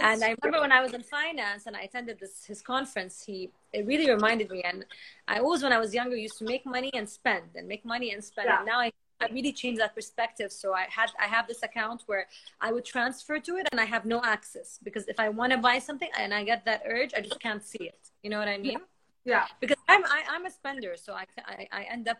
and 0.01 0.23
I 0.23 0.35
remember 0.41 0.61
when 0.61 0.71
I 0.71 0.81
was 0.81 0.93
in 0.93 1.03
finance 1.03 1.67
and 1.67 1.75
I 1.75 1.81
attended 1.81 2.19
this 2.19 2.45
his 2.45 2.61
conference, 2.61 3.23
he 3.23 3.49
it 3.73 3.85
really 3.85 4.09
reminded 4.09 4.49
me. 4.49 4.61
And 4.63 4.85
I 5.27 5.39
always, 5.39 5.63
when 5.63 5.73
I 5.73 5.79
was 5.79 5.93
younger, 5.93 6.15
used 6.15 6.37
to 6.39 6.45
make 6.45 6.65
money 6.65 6.91
and 6.93 7.07
spend 7.09 7.55
and 7.55 7.67
make 7.67 7.85
money 7.85 8.11
and 8.11 8.23
spend. 8.23 8.47
Yeah. 8.47 8.57
And 8.57 8.65
now 8.65 8.79
I, 8.79 8.91
I 9.21 9.27
really 9.31 9.53
changed 9.53 9.79
that 9.81 9.93
perspective. 9.95 10.51
So 10.51 10.73
I 10.73 10.85
had 10.89 11.09
I 11.19 11.27
have 11.27 11.47
this 11.47 11.63
account 11.63 12.03
where 12.05 12.27
I 12.59 12.71
would 12.71 12.85
transfer 12.85 13.39
to 13.39 13.55
it 13.57 13.67
and 13.71 13.79
I 13.79 13.85
have 13.85 14.05
no 14.05 14.21
access 14.23 14.79
because 14.83 15.07
if 15.07 15.19
I 15.19 15.29
want 15.29 15.51
to 15.51 15.57
buy 15.57 15.79
something 15.79 16.09
and 16.17 16.33
I 16.33 16.43
get 16.43 16.65
that 16.65 16.83
urge, 16.85 17.13
I 17.13 17.21
just 17.21 17.39
can't 17.39 17.63
see 17.63 17.85
it. 17.85 18.09
You 18.23 18.29
know 18.29 18.39
what 18.39 18.47
I 18.47 18.57
mean? 18.57 18.79
Yeah. 19.25 19.45
Because 19.59 19.77
I'm 19.87 20.03
I, 20.05 20.07
am 20.07 20.31
i 20.31 20.35
am 20.35 20.45
a 20.45 20.51
spender, 20.51 20.95
so 20.95 21.13
I, 21.13 21.25
I 21.45 21.67
I 21.71 21.83
end 21.83 22.07
up 22.07 22.17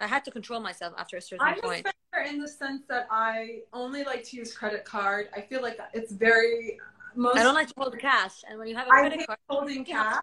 I 0.00 0.06
had 0.06 0.24
to 0.26 0.30
control 0.30 0.60
myself 0.60 0.94
after 0.96 1.16
a 1.16 1.20
certain 1.20 1.46
I'm 1.46 1.60
point. 1.60 1.86
I'm 1.86 1.92
a 1.92 2.18
spender 2.20 2.34
in 2.34 2.40
the 2.40 2.48
sense 2.48 2.82
that 2.88 3.08
I 3.10 3.62
only 3.72 4.04
like 4.04 4.22
to 4.24 4.36
use 4.36 4.54
credit 4.54 4.84
card. 4.84 5.28
I 5.36 5.40
feel 5.40 5.62
like 5.62 5.78
it's 5.92 6.12
very 6.12 6.78
most. 7.16 7.36
I 7.36 7.42
don't 7.42 7.54
like 7.54 7.68
to 7.68 7.74
hold 7.76 7.98
cash, 7.98 8.44
and 8.48 8.58
when 8.58 8.68
you 8.68 8.76
have 8.76 8.86
a 8.86 8.90
credit 8.90 9.26
card, 9.26 9.38
holding 9.48 9.84
cash. 9.84 10.22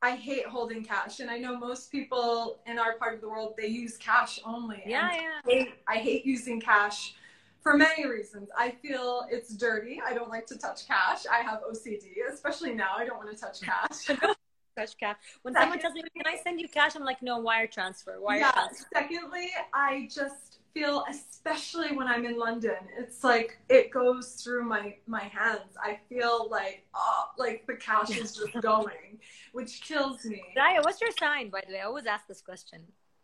I 0.00 0.12
hate 0.12 0.46
holding 0.46 0.84
cash, 0.84 1.20
and 1.20 1.28
I 1.30 1.38
know 1.38 1.58
most 1.58 1.90
people 1.90 2.60
in 2.66 2.78
our 2.78 2.94
part 2.94 3.14
of 3.14 3.20
the 3.20 3.28
world 3.28 3.54
they 3.56 3.66
use 3.66 3.96
cash 3.96 4.38
only. 4.44 4.82
Yeah, 4.86 5.10
yeah. 5.12 5.40
I 5.44 5.50
hate, 5.50 5.74
I 5.88 5.96
hate 5.96 6.24
using 6.24 6.60
cash 6.60 7.14
for 7.60 7.76
many 7.76 8.06
reasons. 8.06 8.48
I 8.56 8.70
feel 8.70 9.26
it's 9.30 9.54
dirty. 9.54 10.00
I 10.04 10.14
don't 10.14 10.30
like 10.30 10.46
to 10.46 10.56
touch 10.56 10.86
cash. 10.86 11.26
I 11.26 11.38
have 11.38 11.60
OCD, 11.68 12.12
especially 12.32 12.74
now. 12.74 12.92
I 12.96 13.04
don't 13.04 13.18
want 13.18 13.30
to 13.30 13.36
touch 13.36 13.60
cash. 13.60 14.06
touch 14.76 14.96
cash. 14.98 15.16
When 15.42 15.54
Secondly, 15.54 15.62
someone 15.62 15.78
tells 15.80 15.94
me, 15.94 16.02
"Can 16.16 16.26
I 16.26 16.38
send 16.42 16.60
you 16.60 16.68
cash?" 16.68 16.94
I'm 16.94 17.04
like, 17.04 17.20
"No, 17.20 17.38
wire 17.38 17.66
transfer." 17.66 18.20
Wire 18.20 18.38
yeah. 18.38 18.52
transfer. 18.52 18.86
Secondly, 18.94 19.50
I 19.74 20.08
just 20.10 20.47
feel 20.78 21.04
especially 21.10 21.96
when 21.96 22.06
i'm 22.06 22.24
in 22.24 22.38
london 22.38 22.76
it's 22.96 23.24
like 23.24 23.58
it 23.68 23.90
goes 23.90 24.40
through 24.42 24.62
my 24.64 24.94
my 25.06 25.22
hands 25.24 25.76
i 25.82 25.98
feel 26.08 26.48
like 26.50 26.86
oh 26.94 27.24
like 27.36 27.66
the 27.66 27.74
cash 27.74 28.16
is 28.16 28.36
just 28.36 28.52
going 28.62 29.18
which 29.52 29.82
kills 29.82 30.24
me 30.24 30.42
Raya, 30.56 30.84
what's 30.84 31.00
your 31.00 31.10
sign 31.18 31.50
by 31.50 31.62
the 31.66 31.74
way 31.74 31.80
i 31.80 31.84
always 31.84 32.06
ask 32.06 32.28
this 32.28 32.40
question 32.40 32.80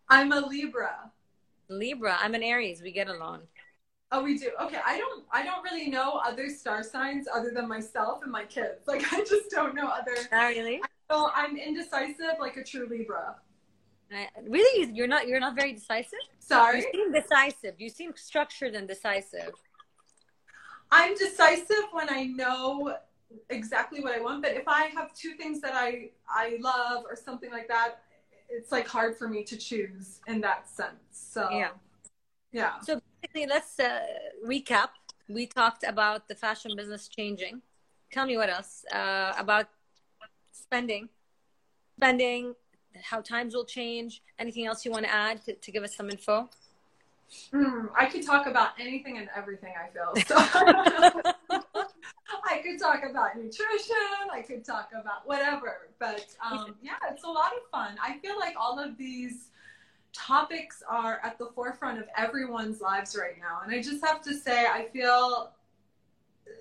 i'm 0.08 0.32
a 0.32 0.40
libra 0.40 1.12
libra 1.68 2.16
i'm 2.20 2.34
an 2.34 2.42
aries 2.42 2.82
we 2.82 2.92
get 2.92 3.08
along 3.08 3.42
Oh, 4.12 4.22
we 4.22 4.38
do. 4.38 4.50
Okay, 4.62 4.78
I 4.86 4.96
don't. 4.96 5.24
I 5.32 5.42
don't 5.42 5.64
really 5.64 5.88
know 5.88 6.20
other 6.24 6.48
star 6.48 6.84
signs 6.84 7.26
other 7.34 7.50
than 7.50 7.66
myself 7.66 8.22
and 8.22 8.30
my 8.30 8.44
kids. 8.44 8.86
Like, 8.86 9.02
I 9.12 9.24
just 9.24 9.50
don't 9.50 9.74
know 9.74 9.88
other. 9.88 10.14
Not 10.30 10.50
really. 10.50 10.80
So 11.10 11.30
I'm 11.34 11.56
indecisive, 11.56 12.36
like 12.38 12.56
a 12.56 12.62
true 12.62 12.86
Libra 12.88 13.34
really, 14.46 14.92
you're 14.92 15.08
not. 15.08 15.26
You're 15.26 15.40
not 15.40 15.56
very 15.56 15.72
decisive. 15.72 16.18
Sorry. 16.38 16.78
You 16.78 16.86
seem 16.92 17.12
decisive. 17.12 17.74
You 17.78 17.88
seem 17.88 18.12
structured 18.16 18.74
and 18.74 18.86
decisive. 18.86 19.52
I'm 20.90 21.14
decisive 21.16 21.86
when 21.92 22.08
I 22.10 22.24
know 22.24 22.96
exactly 23.50 24.00
what 24.00 24.14
I 24.16 24.20
want. 24.20 24.42
But 24.42 24.52
if 24.52 24.68
I 24.68 24.86
have 24.96 25.14
two 25.14 25.34
things 25.34 25.60
that 25.60 25.74
I 25.74 26.10
I 26.28 26.58
love 26.60 27.04
or 27.08 27.16
something 27.16 27.50
like 27.50 27.68
that, 27.68 28.02
it's 28.48 28.70
like 28.70 28.86
hard 28.86 29.16
for 29.16 29.28
me 29.28 29.42
to 29.44 29.56
choose 29.56 30.20
in 30.26 30.40
that 30.42 30.68
sense. 30.68 31.02
So 31.12 31.48
yeah, 31.50 31.70
yeah. 32.52 32.80
So 32.80 33.00
basically, 33.20 33.46
let's 33.46 33.78
uh, 33.80 34.00
recap. 34.46 34.90
We 35.28 35.46
talked 35.46 35.84
about 35.84 36.28
the 36.28 36.34
fashion 36.34 36.72
business 36.76 37.08
changing. 37.08 37.62
Tell 38.12 38.26
me 38.26 38.36
what 38.36 38.50
else 38.50 38.84
uh, 38.92 39.32
about 39.38 39.68
spending, 40.52 41.08
spending, 41.96 42.54
how 43.02 43.20
times 43.20 43.54
will 43.54 43.64
change. 43.64 44.22
Anything 44.38 44.66
else 44.66 44.84
you 44.84 44.90
want 44.90 45.04
to 45.04 45.12
add 45.12 45.44
to, 45.44 45.54
to 45.54 45.72
give 45.72 45.82
us 45.82 45.96
some 45.96 46.10
info? 46.10 46.48
Mm, 47.52 47.88
I 47.96 48.06
could 48.06 48.24
talk 48.24 48.46
about 48.46 48.70
anything 48.78 49.18
and 49.18 49.28
everything. 49.34 49.72
I 49.76 49.90
feel 49.90 50.14
so. 50.26 50.34
I 52.46 52.58
could 52.58 52.78
talk 52.78 53.02
about 53.08 53.36
nutrition. 53.36 53.96
I 54.32 54.42
could 54.46 54.64
talk 54.64 54.90
about 54.92 55.26
whatever. 55.26 55.88
But 55.98 56.26
um, 56.44 56.76
yeah, 56.82 56.92
it's 57.10 57.24
a 57.24 57.28
lot 57.28 57.52
of 57.52 57.68
fun. 57.70 57.96
I 58.02 58.18
feel 58.18 58.38
like 58.38 58.54
all 58.58 58.78
of 58.78 58.96
these 58.96 59.50
topics 60.12 60.82
are 60.88 61.20
at 61.24 61.38
the 61.38 61.46
forefront 61.54 61.98
of 61.98 62.04
everyone's 62.16 62.80
lives 62.80 63.16
right 63.18 63.38
now, 63.38 63.60
and 63.64 63.74
I 63.74 63.82
just 63.82 64.04
have 64.04 64.22
to 64.22 64.34
say, 64.34 64.66
I 64.66 64.86
feel 64.92 65.52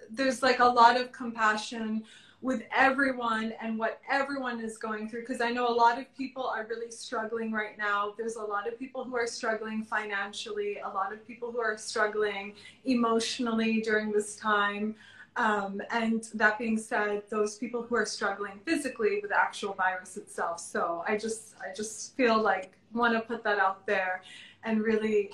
there's 0.10 0.42
like 0.42 0.60
a 0.60 0.66
lot 0.66 1.00
of 1.00 1.12
compassion 1.12 2.04
with 2.44 2.62
everyone 2.76 3.54
and 3.62 3.80
what 3.80 4.02
everyone 4.12 4.60
is 4.60 4.78
going 4.78 5.10
through 5.10 5.22
because 5.22 5.40
I 5.40 5.50
know 5.50 5.66
a 5.70 5.74
lot 5.74 5.98
of 5.98 6.14
people 6.16 6.46
are 6.46 6.68
really 6.70 6.92
struggling 6.92 7.54
right 7.54 7.78
now. 7.78 8.14
There's 8.18 8.36
a 8.36 8.44
lot 8.44 8.68
of 8.68 8.78
people 8.78 9.06
who 9.06 9.16
are 9.16 9.26
struggling 9.26 9.82
financially, 9.82 10.80
a 10.80 10.90
lot 10.90 11.14
of 11.14 11.26
people 11.26 11.54
who 11.54 11.62
are 11.62 11.78
struggling 11.78 12.54
emotionally 12.84 13.80
during 13.80 14.12
this 14.12 14.36
time. 14.36 14.94
Um, 15.38 15.82
and 15.90 16.28
that 16.34 16.60
being 16.60 16.78
said, 16.78 17.24
those 17.30 17.58
people 17.58 17.82
who 17.82 17.96
are 17.96 18.06
struggling 18.06 18.60
physically 18.66 19.20
with 19.22 19.32
the 19.32 19.40
actual 19.40 19.74
virus 19.74 20.18
itself. 20.18 20.60
So 20.60 21.06
I 21.08 21.18
just 21.18 21.56
I 21.62 21.74
just 21.74 22.14
feel 22.18 22.40
like 22.42 22.74
want 22.94 23.14
to 23.14 23.22
put 23.22 23.42
that 23.46 23.58
out 23.58 23.88
there 23.88 24.22
and 24.66 24.82
really 24.82 25.32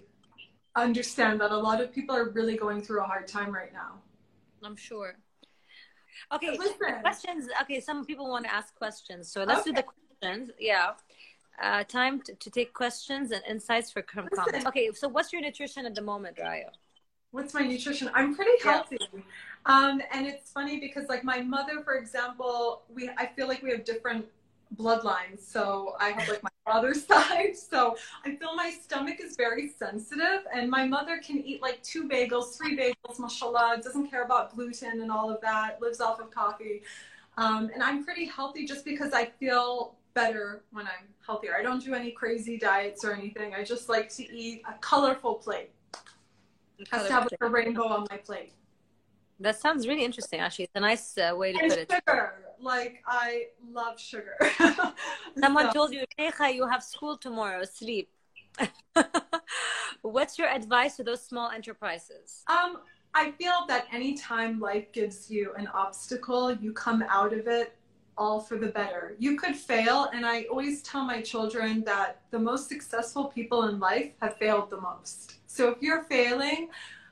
understand 0.76 1.42
that 1.42 1.52
a 1.52 1.58
lot 1.58 1.82
of 1.82 1.92
people 1.92 2.16
are 2.16 2.30
really 2.30 2.56
going 2.56 2.84
through 2.84 3.02
a 3.02 3.06
hard 3.06 3.28
time 3.28 3.52
right 3.52 3.74
now. 3.74 3.96
I'm 4.64 4.76
sure. 4.76 5.18
Okay, 6.34 6.58
questions. 7.02 7.48
Okay, 7.62 7.80
some 7.80 8.06
people 8.06 8.30
want 8.30 8.46
to 8.46 8.54
ask 8.54 8.76
questions, 8.76 9.32
so 9.32 9.44
let's 9.44 9.62
okay. 9.62 9.72
do 9.72 9.76
the 9.78 9.84
questions. 9.84 10.52
Yeah. 10.60 10.92
Uh, 11.62 11.84
time 11.84 12.22
to, 12.22 12.34
to, 12.36 12.50
take 12.50 12.74
questions 12.74 13.32
and 13.32 13.42
insights 13.50 13.92
for 13.92 14.02
comments. 14.02 14.66
Okay, 14.66 14.92
so 14.94 15.10
what's 15.10 15.34
your 15.34 15.42
nutrition 15.42 15.86
at 15.86 15.94
the 15.94 16.02
moment, 16.02 16.38
Raya? 16.38 16.70
What's 17.32 17.54
my 17.54 17.62
nutrition? 17.62 18.10
I'm 18.14 18.34
pretty 18.34 18.64
healthy. 18.64 18.98
Yeah. 19.14 19.20
Um, 19.66 20.02
and 20.14 20.26
it's 20.26 20.52
funny 20.52 20.80
because 20.80 21.10
like 21.10 21.24
my 21.24 21.42
mother, 21.42 21.84
for 21.84 21.96
example, 21.96 22.84
we 22.94 23.10
I 23.18 23.28
feel 23.36 23.48
like 23.48 23.62
we 23.62 23.72
have 23.72 23.84
different 23.84 24.26
bloodlines. 24.76 25.42
So 25.42 25.96
I 26.00 26.10
have 26.10 26.28
like 26.28 26.42
my 26.44 26.50
other 26.70 26.94
side. 27.10 27.58
So 27.58 27.96
I 28.26 28.36
feel 28.36 28.56
my 28.56 28.72
stomach 28.72 29.20
is 29.20 29.36
very 29.36 29.70
sensitive, 29.70 30.42
and 30.54 30.70
my 30.70 30.86
mother 30.86 31.20
can 31.24 31.38
eat 31.40 31.62
like 31.62 31.82
two 31.84 32.08
bagels, 32.08 32.58
three 32.58 32.78
bagels, 32.78 33.20
mashallah, 33.20 33.80
doesn't 33.84 34.10
care 34.10 34.24
about 34.24 34.56
gluten 34.56 35.02
and 35.02 35.12
all 35.12 35.30
of 35.30 35.42
that, 35.42 35.82
lives 35.82 36.02
off 36.02 36.20
of 36.20 36.32
coffee. 36.32 36.82
Um, 37.38 37.70
and 37.74 37.82
I'm 37.82 38.04
pretty 38.04 38.26
healthy 38.26 38.66
just 38.66 38.84
because 38.84 39.14
I 39.14 39.26
feel 39.26 39.96
better 40.14 40.64
when 40.72 40.86
I'm 40.86 41.08
healthier. 41.26 41.56
I 41.58 41.64
don't 41.64 41.84
do 41.84 41.94
any 41.94 42.12
crazy 42.12 42.58
diets 42.58 43.06
or 43.06 43.14
anything. 43.14 43.54
I 43.54 43.64
just 43.64 43.88
like 43.88 44.10
to 44.16 44.36
eat 44.36 44.62
a 44.68 44.74
colorful 44.80 45.36
plate. 45.36 45.72
Has 46.92 47.08
to 47.08 47.14
have 47.14 47.24
like 47.24 47.42
a 47.42 47.48
rainbow 47.48 47.88
on 47.88 48.08
my 48.10 48.18
plate. 48.18 48.54
That 49.40 49.60
sounds 49.60 49.88
really 49.88 50.04
interesting. 50.04 50.40
Actually, 50.40 50.66
it's 50.66 50.76
a 50.76 50.80
nice 50.82 51.18
uh, 51.18 51.34
way 51.36 51.54
to 51.54 51.60
and 51.60 51.70
put 51.70 51.80
it. 51.80 52.04
Like 52.62 53.02
I 53.06 53.48
love 53.72 54.00
sugar. 54.00 54.38
Someone 55.40 55.68
so. 55.68 55.72
told 55.74 55.94
you, 55.94 56.04
Sheikha, 56.18 56.54
you 56.54 56.68
have 56.68 56.84
school 56.84 57.18
tomorrow. 57.18 57.64
Sleep. 57.64 58.10
What's 60.02 60.38
your 60.38 60.50
advice 60.50 60.98
to 60.98 61.04
those 61.04 61.24
small 61.24 61.50
enterprises? 61.52 62.44
Um, 62.48 62.80
I 63.14 63.32
feel 63.32 63.66
that 63.68 63.88
anytime 63.92 64.60
life 64.60 64.92
gives 64.92 65.30
you 65.32 65.54
an 65.58 65.68
obstacle, 65.68 66.54
you 66.54 66.74
come 66.74 67.04
out 67.10 67.34
of 67.34 67.48
it 67.48 67.76
all 68.18 68.40
for 68.42 68.58
the 68.58 68.68
better. 68.68 69.16
You 69.18 69.38
could 69.38 69.56
fail, 69.56 70.10
and 70.14 70.26
I 70.26 70.44
always 70.44 70.84
tell 70.84 71.06
my 71.06 71.22
children 71.22 71.84
that 71.86 72.22
the 72.32 72.40
most 72.40 72.68
successful 72.68 73.26
people 73.26 73.64
in 73.70 73.80
life 73.80 74.12
have 74.22 74.38
failed 74.38 74.70
the 74.70 74.82
most. 74.82 75.36
So 75.48 75.70
if 75.70 75.82
you're 75.82 76.04
failing, 76.04 76.70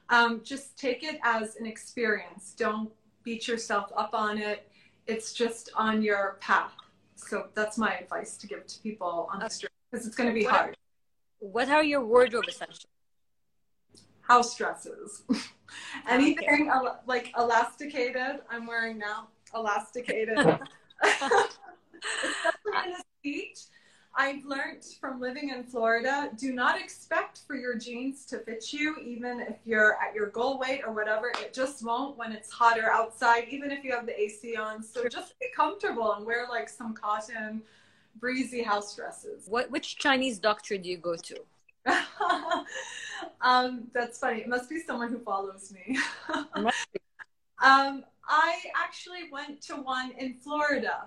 um, 0.09 0.41
just 0.43 0.77
take 0.77 1.03
it 1.03 1.19
as 1.23 1.55
an 1.55 1.65
experience. 1.65 2.53
Don't 2.57 2.91
beat 3.23 3.47
yourself 3.47 3.91
up 3.95 4.11
on 4.13 4.37
it. 4.37 4.69
It's 5.07 5.33
just 5.33 5.69
on 5.75 6.01
your 6.01 6.37
path. 6.41 6.73
So 7.15 7.47
that's 7.55 7.77
my 7.77 7.95
advice 7.95 8.37
to 8.37 8.47
give 8.47 8.67
to 8.67 8.79
people 8.81 9.29
on 9.31 9.39
the 9.39 9.49
street 9.49 9.71
because 9.89 10.05
it's 10.05 10.15
going 10.15 10.29
to 10.29 10.33
be 10.33 10.45
what 10.45 10.53
hard. 10.53 10.69
Are, 10.69 10.75
what 11.39 11.69
are 11.69 11.83
your 11.83 12.05
wardrobe 12.05 12.45
essentials? 12.47 12.87
House 14.21 14.57
dresses. 14.57 15.23
Anything 16.07 16.69
okay. 16.69 16.69
el- 16.69 17.01
like 17.07 17.31
elasticated, 17.37 18.41
I'm 18.49 18.67
wearing 18.67 18.97
now. 18.97 19.29
Elasticated. 19.55 20.37
Especially 21.03 21.51
in 22.85 22.91
the 22.91 23.03
heat 23.21 23.59
I've 24.19 24.43
learned 24.45 24.83
from 24.99 25.21
living 25.21 25.49
in 25.49 25.63
Florida, 25.63 26.31
do 26.35 26.51
not 26.51 26.81
expect 26.81 27.41
for 27.45 27.55
your 27.55 27.77
jeans 27.77 28.25
to 28.25 28.39
fit 28.39 28.73
you, 28.73 28.97
even 28.97 29.39
if 29.39 29.57
you're 29.63 29.95
at 30.01 30.15
your 30.15 30.31
goal 30.31 30.57
weight 30.57 30.81
or 30.83 30.91
whatever. 30.91 31.31
It 31.39 31.53
just 31.53 31.85
won't 31.85 32.17
when 32.17 32.31
it's 32.31 32.51
hotter 32.51 32.89
outside, 32.89 33.45
even 33.51 33.69
if 33.69 33.83
you 33.83 33.91
have 33.91 34.07
the 34.07 34.19
AC 34.19 34.55
on. 34.55 34.81
So 34.81 35.07
just 35.07 35.39
be 35.39 35.45
comfortable 35.55 36.13
and 36.13 36.25
wear 36.25 36.47
like 36.49 36.67
some 36.67 36.95
cotton, 36.95 37.61
breezy 38.19 38.63
house 38.63 38.95
dresses. 38.95 39.45
What, 39.47 39.69
which 39.69 39.97
Chinese 39.97 40.39
doctor 40.39 40.79
do 40.79 40.89
you 40.89 40.97
go 40.97 41.15
to? 41.15 41.37
um, 43.41 43.83
that's 43.93 44.17
funny. 44.17 44.39
It 44.39 44.47
must 44.47 44.67
be 44.67 44.79
someone 44.79 45.09
who 45.09 45.19
follows 45.19 45.71
me. 45.71 45.99
um, 47.61 48.03
I 48.27 48.57
actually 48.75 49.29
went 49.31 49.61
to 49.63 49.75
one 49.75 50.11
in 50.17 50.33
Florida 50.33 51.03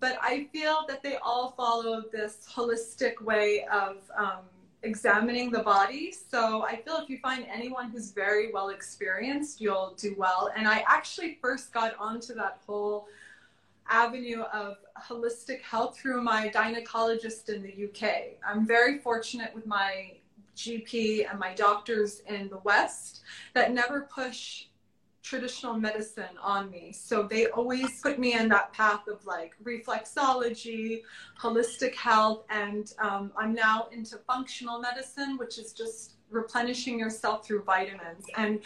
but 0.00 0.18
I 0.20 0.48
feel 0.52 0.84
that 0.88 1.02
they 1.02 1.16
all 1.16 1.52
follow 1.56 2.02
this 2.12 2.46
holistic 2.52 3.20
way 3.20 3.64
of 3.72 3.96
um, 4.16 4.40
examining 4.82 5.50
the 5.50 5.60
body. 5.60 6.12
So 6.12 6.62
I 6.62 6.76
feel 6.76 6.96
if 6.96 7.10
you 7.10 7.18
find 7.18 7.46
anyone 7.52 7.90
who's 7.90 8.12
very 8.12 8.52
well 8.52 8.68
experienced, 8.68 9.60
you'll 9.60 9.94
do 9.98 10.14
well. 10.16 10.50
And 10.56 10.68
I 10.68 10.84
actually 10.86 11.38
first 11.40 11.72
got 11.72 11.96
onto 11.98 12.34
that 12.34 12.60
whole 12.66 13.08
avenue 13.90 14.42
of 14.42 14.76
holistic 15.00 15.62
health 15.62 15.98
through 15.98 16.22
my 16.22 16.48
gynecologist 16.48 17.48
in 17.48 17.62
the 17.62 17.88
UK. 17.88 18.36
I'm 18.46 18.66
very 18.66 18.98
fortunate 18.98 19.54
with 19.54 19.66
my 19.66 20.12
GP 20.56 21.30
and 21.30 21.38
my 21.38 21.54
doctors 21.54 22.22
in 22.26 22.48
the 22.48 22.58
West 22.58 23.22
that 23.54 23.72
never 23.72 24.02
push 24.12 24.64
traditional 25.28 25.74
medicine 25.74 26.36
on 26.42 26.70
me. 26.70 26.90
So 26.92 27.22
they 27.22 27.48
always 27.48 28.00
put 28.00 28.18
me 28.18 28.32
in 28.32 28.48
that 28.48 28.72
path 28.72 29.06
of 29.08 29.24
like 29.26 29.52
reflexology, 29.62 31.02
holistic 31.38 31.94
health, 31.94 32.44
and 32.48 32.92
um, 32.98 33.30
I'm 33.36 33.52
now 33.52 33.88
into 33.92 34.16
functional 34.26 34.78
medicine, 34.80 35.36
which 35.36 35.58
is 35.58 35.72
just 35.72 36.14
replenishing 36.30 36.98
yourself 36.98 37.46
through 37.46 37.62
vitamins 37.62 38.24
and 38.36 38.60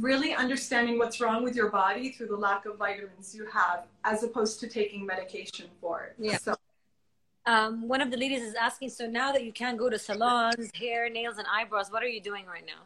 really 0.00 0.34
understanding 0.34 0.98
what's 0.98 1.20
wrong 1.20 1.42
with 1.44 1.54
your 1.54 1.70
body 1.70 2.10
through 2.10 2.28
the 2.28 2.36
lack 2.36 2.66
of 2.66 2.76
vitamins 2.76 3.34
you 3.34 3.46
have, 3.46 3.84
as 4.04 4.24
opposed 4.24 4.58
to 4.60 4.68
taking 4.68 5.06
medication 5.06 5.66
for 5.80 6.02
it. 6.02 6.14
Yeah. 6.18 6.38
So, 6.38 6.56
um, 7.46 7.86
one 7.86 8.00
of 8.00 8.10
the 8.10 8.16
ladies 8.16 8.42
is 8.42 8.54
asking, 8.54 8.90
so 8.90 9.06
now 9.06 9.30
that 9.32 9.44
you 9.44 9.52
can't 9.52 9.78
go 9.78 9.88
to 9.88 9.98
salons, 9.98 10.70
hair, 10.74 11.08
nails, 11.08 11.38
and 11.38 11.46
eyebrows, 11.46 11.90
what 11.90 12.02
are 12.02 12.08
you 12.08 12.20
doing 12.20 12.44
right 12.46 12.66
now? 12.66 12.82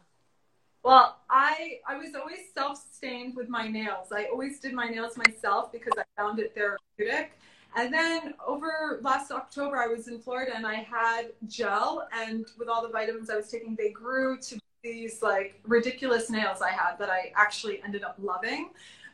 Well, 0.83 1.19
I 1.29 1.79
I 1.87 1.95
was 1.95 2.13
always 2.13 2.39
self-stained 2.53 3.35
with 3.35 3.47
my 3.47 3.67
nails. 3.67 4.11
I 4.11 4.25
always 4.25 4.59
did 4.59 4.73
my 4.73 4.87
nails 4.87 5.17
myself 5.17 5.71
because 5.71 5.93
I 5.97 6.03
found 6.21 6.39
it 6.39 6.53
therapeutic. 6.53 7.31
And 7.75 7.91
then 7.91 8.35
over 8.45 8.99
last 9.01 9.31
October, 9.31 9.77
I 9.77 9.87
was 9.87 10.07
in 10.07 10.19
Florida 10.19 10.51
and 10.55 10.67
I 10.67 10.75
had 10.75 11.31
gel, 11.47 12.07
and 12.13 12.45
with 12.59 12.67
all 12.67 12.83
the 12.83 12.89
vitamins 12.89 13.29
I 13.29 13.35
was 13.35 13.49
taking, 13.49 13.75
they 13.75 13.89
grew 13.89 14.37
to 14.37 14.59
these 14.83 15.21
like 15.21 15.59
ridiculous 15.65 16.29
nails 16.29 16.61
I 16.61 16.71
had 16.71 16.97
that 16.99 17.09
I 17.09 17.31
actually 17.35 17.81
ended 17.83 18.03
up 18.03 18.15
loving. 18.21 18.69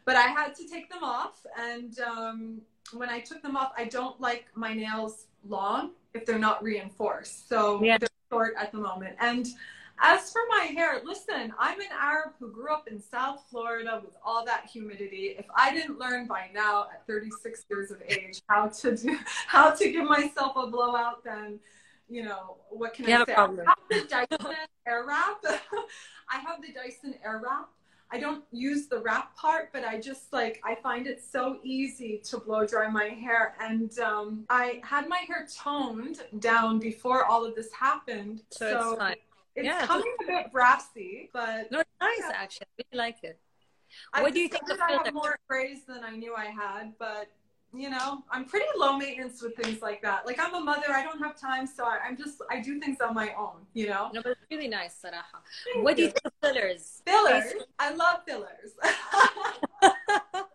But 0.05 0.15
I 0.15 0.23
had 0.23 0.55
to 0.55 0.67
take 0.67 0.89
them 0.89 1.03
off, 1.03 1.45
and 1.57 1.99
um, 1.99 2.61
when 2.93 3.09
I 3.09 3.19
took 3.19 3.43
them 3.43 3.55
off, 3.55 3.71
I 3.77 3.85
don't 3.85 4.19
like 4.19 4.47
my 4.55 4.73
nails 4.73 5.27
long 5.47 5.91
if 6.15 6.25
they're 6.25 6.39
not 6.39 6.63
reinforced. 6.63 7.47
So 7.47 7.81
yeah. 7.83 7.99
they're 7.99 8.09
short 8.31 8.55
at 8.57 8.71
the 8.71 8.79
moment, 8.79 9.15
and 9.19 9.47
as 10.01 10.31
for 10.31 10.41
my 10.49 10.65
hair, 10.65 11.01
listen, 11.03 11.53
I'm 11.57 11.79
an 11.79 11.87
Arab 11.91 12.33
who 12.39 12.51
grew 12.51 12.73
up 12.73 12.87
in 12.87 13.01
South 13.01 13.43
Florida 13.49 14.01
with 14.03 14.15
all 14.23 14.45
that 14.45 14.69
humidity. 14.71 15.35
If 15.37 15.45
I 15.55 15.73
didn't 15.73 15.99
learn 15.99 16.27
by 16.27 16.49
now 16.53 16.87
at 16.93 17.05
36 17.07 17.65
years 17.69 17.91
of 17.91 18.01
age 18.07 18.41
how 18.47 18.67
to 18.67 18.95
do 18.95 19.17
how 19.47 19.71
to 19.71 19.91
give 19.91 20.05
myself 20.05 20.53
a 20.55 20.67
blowout, 20.67 21.23
then 21.23 21.59
you 22.09 22.23
know 22.23 22.57
what 22.69 22.93
can 22.93 23.07
you 23.07 23.15
I 23.15 23.25
say? 23.25 23.33
I 23.37 23.41
have 23.41 23.77
the 23.89 24.07
Dyson 24.07 24.55
Airwrap. 24.87 25.59
I 26.31 26.39
have 26.39 26.61
the 26.61 26.73
Dyson 26.73 27.15
Airwrap. 27.25 27.65
I 28.11 28.19
don't 28.19 28.43
use 28.51 28.87
the 28.87 28.99
wrap 28.99 29.35
part, 29.35 29.71
but 29.71 29.83
I 29.85 29.99
just 29.99 30.33
like 30.33 30.59
I 30.65 30.75
find 30.75 31.05
it 31.05 31.21
so 31.21 31.59
easy 31.63 32.21
to 32.25 32.37
blow 32.37 32.65
dry 32.65 32.89
my 32.89 33.05
hair. 33.09 33.55
And 33.59 33.97
um, 33.99 34.45
I 34.49 34.81
had 34.83 35.07
my 35.07 35.19
hair 35.27 35.47
toned 35.55 36.21
down 36.39 36.79
before 36.79 37.25
all 37.25 37.45
of 37.45 37.55
this 37.55 37.71
happened, 37.71 38.41
so, 38.49 38.95
so 38.97 39.13
it's 39.59 39.65
yeah, 39.65 39.85
coming 39.85 40.13
a 40.23 40.25
bit 40.25 40.51
brassy, 40.51 41.29
but 41.33 41.71
no, 41.71 41.79
it's 41.79 41.89
nice 42.01 42.17
yeah. 42.19 42.31
actually. 42.33 42.67
I 42.79 42.83
really 42.91 43.05
like 43.05 43.23
it. 43.23 43.39
I 44.13 44.21
what 44.21 44.33
do 44.33 44.39
you 44.39 44.47
think? 44.47 44.63
I 44.69 45.01
have 45.03 45.13
more 45.13 45.37
praise 45.47 45.83
than 45.87 46.03
I 46.03 46.15
knew 46.15 46.35
I 46.35 46.45
had, 46.45 46.93
but 46.99 47.29
you 47.73 47.89
know, 47.89 48.23
I'm 48.31 48.45
pretty 48.45 48.65
low 48.75 48.97
maintenance 48.97 49.41
with 49.41 49.55
things 49.55 49.81
like 49.81 50.01
that. 50.01 50.25
Like 50.25 50.39
I'm 50.39 50.55
a 50.55 50.59
mother, 50.59 50.91
I 50.91 51.03
don't 51.03 51.19
have 51.19 51.39
time, 51.39 51.67
so 51.67 51.85
I, 51.85 51.99
am 52.07 52.17
just 52.17 52.41
I 52.49 52.59
do 52.59 52.79
things 52.79 52.97
on 53.01 53.13
my 53.13 53.33
own. 53.37 53.65
You 53.73 53.89
know. 53.89 54.09
No, 54.13 54.21
but 54.21 54.31
it's 54.31 54.41
really 54.49 54.67
nice, 54.67 54.99
Saraha. 55.03 55.41
Thank 55.73 55.83
what 55.83 55.91
you. 55.91 55.95
do 55.95 56.01
you 56.03 56.09
think 56.09 56.25
of 56.25 56.33
fillers? 56.41 57.01
Fillers. 57.05 57.53
I 57.77 57.93
love 57.93 58.21
fillers. 58.27 58.73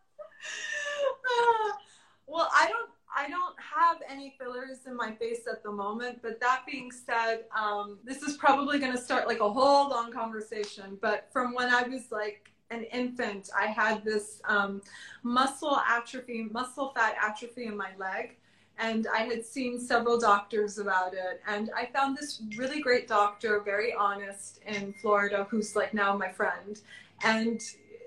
well, 2.26 2.48
I 2.52 2.68
don't 2.68 2.90
I 3.16 3.28
don't 3.28 3.54
have 3.58 3.98
any 4.08 4.34
fillers 4.38 4.78
in 4.86 4.96
my 4.96 5.12
face 5.12 5.42
at 5.50 5.62
the 5.62 5.70
moment, 5.70 6.20
but 6.20 6.40
that 6.40 6.62
being 6.66 6.90
said, 6.90 7.44
um, 7.56 7.98
this 8.04 8.22
is 8.22 8.36
probably 8.36 8.78
going 8.78 8.92
to 8.92 8.98
start 8.98 9.28
like 9.28 9.40
a 9.40 9.48
whole 9.48 9.88
long 9.88 10.12
conversation. 10.12 10.98
But 11.00 11.28
from 11.32 11.54
when 11.54 11.72
I 11.72 11.82
was 11.82 12.10
like 12.10 12.50
an 12.70 12.82
infant, 12.84 13.50
I 13.56 13.66
had 13.66 14.04
this 14.04 14.40
um, 14.46 14.82
muscle 15.22 15.78
atrophy, 15.88 16.48
muscle 16.50 16.92
fat 16.94 17.14
atrophy 17.22 17.66
in 17.66 17.76
my 17.76 17.90
leg. 17.98 18.36
And 18.78 19.06
I 19.06 19.20
had 19.20 19.46
seen 19.46 19.78
several 19.78 20.18
doctors 20.18 20.78
about 20.78 21.14
it. 21.14 21.40
And 21.46 21.70
I 21.76 21.86
found 21.86 22.16
this 22.16 22.42
really 22.56 22.80
great 22.80 23.06
doctor, 23.06 23.60
very 23.60 23.94
honest 23.94 24.60
in 24.66 24.92
Florida, 24.94 25.46
who's 25.48 25.76
like 25.76 25.94
now 25.94 26.16
my 26.16 26.32
friend. 26.32 26.80
And 27.22 27.60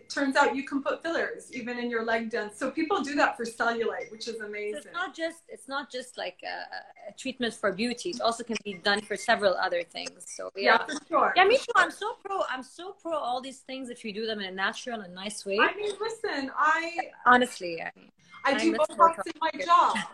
turns 0.10 0.36
out 0.36 0.56
you 0.56 0.64
can 0.64 0.82
put 0.82 1.02
fillers 1.04 1.54
even 1.54 1.78
in 1.78 1.90
your 1.90 2.04
leg 2.04 2.30
dents. 2.30 2.58
So 2.58 2.72
people 2.72 3.02
do 3.02 3.16
that 3.16 3.38
for 3.38 3.46
cellulite, 3.46 4.12
which 4.12 4.28
is 4.28 4.40
amazing. 4.40 4.82
So 4.82 4.90
it's 4.90 4.94
not 4.94 5.16
just 5.16 5.44
it's 5.50 5.68
not 5.68 5.92
just 5.92 6.18
like 6.18 6.40
a, 6.44 7.10
a, 7.10 7.14
treatment 7.18 7.54
for 7.54 7.72
beauty. 7.72 8.10
It 8.12 8.22
also 8.22 8.44
can 8.44 8.58
be 8.64 8.76
done 8.76 9.02
for 9.02 9.16
several 9.16 9.54
other 9.56 9.84
things. 9.84 10.26
So 10.26 10.52
yeah, 10.56 10.78
yeah 10.80 10.86
for 10.86 11.06
sure. 11.08 11.34
Yeah, 11.36 11.46
me 11.46 11.58
too. 11.58 11.66
I'm 11.76 11.92
so 11.92 12.16
pro. 12.24 12.42
I'm 12.50 12.64
so 12.64 12.96
pro 13.02 13.14
all 13.14 13.42
these 13.42 13.60
things 13.60 13.90
if 13.90 14.04
you 14.06 14.14
do 14.14 14.26
them 14.26 14.40
in 14.40 14.46
a 14.46 14.52
natural 14.52 15.02
and 15.02 15.14
nice 15.14 15.46
way. 15.46 15.60
I 15.60 15.76
mean, 15.76 15.94
listen, 16.00 16.52
I 16.58 16.98
honestly, 17.26 17.82
I, 17.82 17.92
mean, 17.96 18.12
I 18.44 18.54
do 18.58 18.74
Botox 18.74 19.26
in 19.26 19.34
my 19.42 19.52
jaw. 19.64 20.10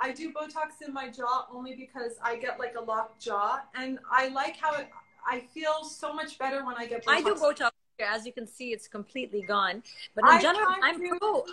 I 0.00 0.12
do 0.12 0.32
Botox 0.32 0.86
in 0.86 0.92
my 0.92 1.08
jaw 1.08 1.46
only 1.52 1.74
because 1.74 2.12
I 2.22 2.36
get 2.36 2.58
like 2.58 2.74
a 2.76 2.80
locked 2.80 3.22
jaw, 3.22 3.60
and 3.74 3.98
I 4.10 4.28
like 4.28 4.56
how 4.56 4.74
it. 4.74 4.88
I 5.26 5.40
feel 5.54 5.84
so 5.84 6.12
much 6.12 6.38
better 6.38 6.66
when 6.66 6.76
I 6.76 6.86
get. 6.86 7.04
Botox. 7.04 7.12
I 7.12 7.22
do 7.22 7.34
Botox 7.34 7.70
as 8.00 8.26
you 8.26 8.32
can 8.32 8.46
see, 8.46 8.72
it's 8.72 8.88
completely 8.88 9.42
gone. 9.42 9.82
But 10.14 10.24
in 10.24 10.30
I 10.30 10.40
general, 10.40 10.66
I'm 10.82 11.00
do, 11.00 11.16
pro. 11.18 11.44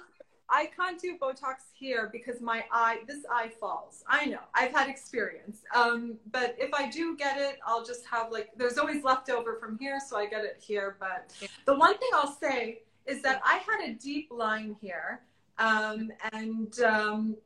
I 0.50 0.70
can't 0.76 1.00
do 1.00 1.18
Botox 1.18 1.72
here 1.74 2.10
because 2.12 2.42
my 2.42 2.66
eye, 2.72 3.00
this 3.08 3.26
eye 3.32 3.50
falls. 3.60 4.04
I 4.08 4.26
know, 4.26 4.42
I've 4.54 4.72
had 4.72 4.90
experience. 4.90 5.62
Um, 5.74 6.18
but 6.32 6.56
if 6.60 6.74
I 6.74 6.90
do 6.90 7.16
get 7.16 7.38
it, 7.38 7.60
I'll 7.66 7.86
just 7.86 8.06
have 8.06 8.32
like, 8.32 8.50
there's 8.58 8.78
always 8.78 9.04
leftover 9.04 9.56
from 9.56 9.78
here, 9.80 10.00
so 10.06 10.18
I 10.18 10.28
get 10.28 10.44
it 10.44 10.62
here. 10.66 10.98
But 11.00 11.32
the 11.66 11.76
one 11.76 11.98
thing 11.98 12.10
I'll 12.14 12.36
say 12.36 12.82
is 13.06 13.22
that 13.22 13.42
I 13.46 13.62
had 13.66 13.90
a 13.90 13.94
deep 13.94 14.30
line 14.30 14.76
here, 14.82 15.22
um, 15.58 16.12
and 16.34 16.80
um, 16.82 17.38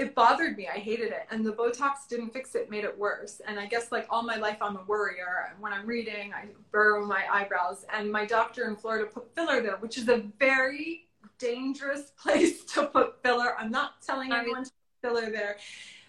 it 0.00 0.14
bothered 0.14 0.56
me. 0.56 0.66
I 0.66 0.78
hated 0.78 1.08
it. 1.08 1.26
And 1.30 1.44
the 1.44 1.52
Botox 1.52 2.08
didn't 2.08 2.32
fix 2.32 2.54
it, 2.54 2.70
made 2.70 2.84
it 2.84 2.98
worse. 2.98 3.42
And 3.46 3.60
I 3.60 3.66
guess 3.66 3.92
like 3.92 4.06
all 4.08 4.22
my 4.22 4.36
life, 4.36 4.56
I'm 4.62 4.76
a 4.76 4.84
worrier. 4.84 5.54
When 5.60 5.74
I'm 5.74 5.86
reading, 5.86 6.32
I 6.32 6.46
burrow 6.72 7.04
my 7.04 7.24
eyebrows. 7.30 7.84
And 7.92 8.10
my 8.10 8.24
doctor 8.24 8.66
in 8.66 8.76
Florida 8.76 9.04
put 9.04 9.34
filler 9.34 9.60
there, 9.60 9.76
which 9.76 9.98
is 9.98 10.08
a 10.08 10.24
very 10.38 11.06
dangerous 11.38 12.12
place 12.22 12.64
to 12.72 12.86
put 12.86 13.22
filler. 13.22 13.54
I'm 13.58 13.70
not 13.70 14.00
telling 14.00 14.32
anyone 14.32 14.64
to 14.64 14.70
put 14.70 15.08
filler 15.10 15.30
there. 15.30 15.58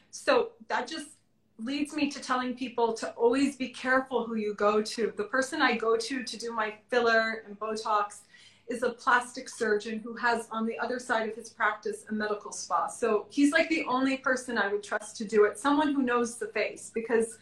So 0.10 0.52
that 0.70 0.88
just 0.88 1.10
leads 1.60 1.94
me 1.94 2.10
to 2.12 2.22
telling 2.22 2.56
people 2.56 2.94
to 2.94 3.10
always 3.12 3.58
be 3.58 3.68
careful 3.68 4.26
who 4.26 4.36
you 4.36 4.54
go 4.54 4.82
to. 4.82 5.12
The 5.18 5.26
person 5.26 5.62
I 5.62 5.76
go 5.76 5.98
to 5.98 6.24
to 6.24 6.38
do 6.38 6.54
my 6.54 6.76
filler 6.89 7.44
and 7.46 7.60
Botox 7.60 8.22
is 8.72 8.84
a 8.84 8.89
plastic 8.89 9.49
surgeon 9.49 9.99
who 9.99 10.15
has 10.15 10.47
on 10.51 10.65
the 10.65 10.80
other 10.80 10.97
side 10.97 11.28
of 11.30 11.36
his 11.36 11.49
practice 11.49 12.05
a 12.09 12.13
medical 12.13 12.51
spa. 12.51 12.88
So 12.88 13.26
he's 13.30 13.51
like 13.51 13.69
the 13.69 13.84
only 13.86 14.17
person 14.17 14.57
I 14.57 14.67
would 14.72 14.82
trust 14.82 15.17
to 15.17 15.26
do 15.26 15.43
it, 15.43 15.59
someone 15.59 15.93
who 15.93 16.01
knows 16.01 16.38
the 16.38 16.47
face 16.47 16.89
because 16.93 17.38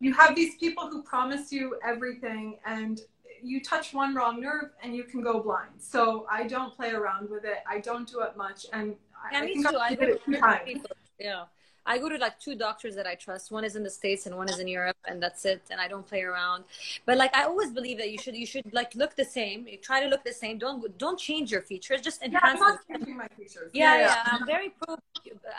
you 0.00 0.14
have 0.14 0.34
these 0.34 0.56
people 0.56 0.88
who 0.88 1.02
promise 1.02 1.52
you 1.52 1.78
everything 1.84 2.58
and 2.64 3.02
you 3.42 3.62
touch 3.62 3.92
one 3.92 4.14
wrong 4.14 4.40
nerve 4.40 4.70
and 4.82 4.96
you 4.96 5.04
can 5.04 5.22
go 5.22 5.40
blind. 5.40 5.72
So 5.78 6.26
I 6.30 6.46
don't 6.46 6.74
play 6.74 6.92
around 6.92 7.28
with 7.30 7.44
it. 7.44 7.58
I 7.68 7.80
don't 7.80 8.08
do 8.08 8.20
it 8.22 8.36
much. 8.36 8.66
And 8.72 8.94
yeah, 9.30 9.40
I 9.40 9.44
think 9.44 9.68
too. 9.68 9.76
I 9.76 9.94
did 9.94 10.08
it 10.08 10.24
two 10.24 10.36
times. 10.36 10.70
Yeah. 11.18 11.44
I 11.90 11.98
go 11.98 12.08
to 12.08 12.18
like 12.26 12.36
two 12.46 12.54
doctors 12.66 12.94
that 12.98 13.06
I 13.12 13.14
trust. 13.26 13.50
One 13.50 13.64
is 13.68 13.74
in 13.78 13.82
the 13.88 13.94
States 14.00 14.22
and 14.26 14.32
one 14.42 14.48
is 14.48 14.58
in 14.64 14.68
Europe 14.78 14.96
and 15.08 15.16
that's 15.24 15.42
it. 15.52 15.62
And 15.72 15.78
I 15.84 15.88
don't 15.92 16.06
play 16.12 16.22
around. 16.22 16.62
But 17.06 17.14
like 17.22 17.32
I 17.40 17.42
always 17.50 17.70
believe 17.78 17.98
that 17.98 18.10
you 18.12 18.18
should 18.24 18.36
you 18.42 18.46
should 18.52 18.72
like 18.80 18.94
look 18.94 19.12
the 19.22 19.24
same. 19.38 19.58
You 19.72 19.78
try 19.90 19.98
to 20.04 20.08
look 20.12 20.22
the 20.30 20.36
same. 20.42 20.54
Don't 20.64 20.78
don't 21.04 21.18
change 21.28 21.50
your 21.54 21.62
features. 21.70 22.00
Just 22.00 22.22
enhance. 22.22 22.42
Yeah, 22.44 22.50
I'm 22.50 22.56
enhance 22.56 22.78
not 22.78 22.88
them. 22.88 22.96
changing 23.00 23.16
my 23.24 23.28
features. 23.38 23.70
Yeah, 23.74 23.98
yeah, 23.98 24.22
I'm 24.32 24.46
very 24.54 24.68
pro. 24.80 24.96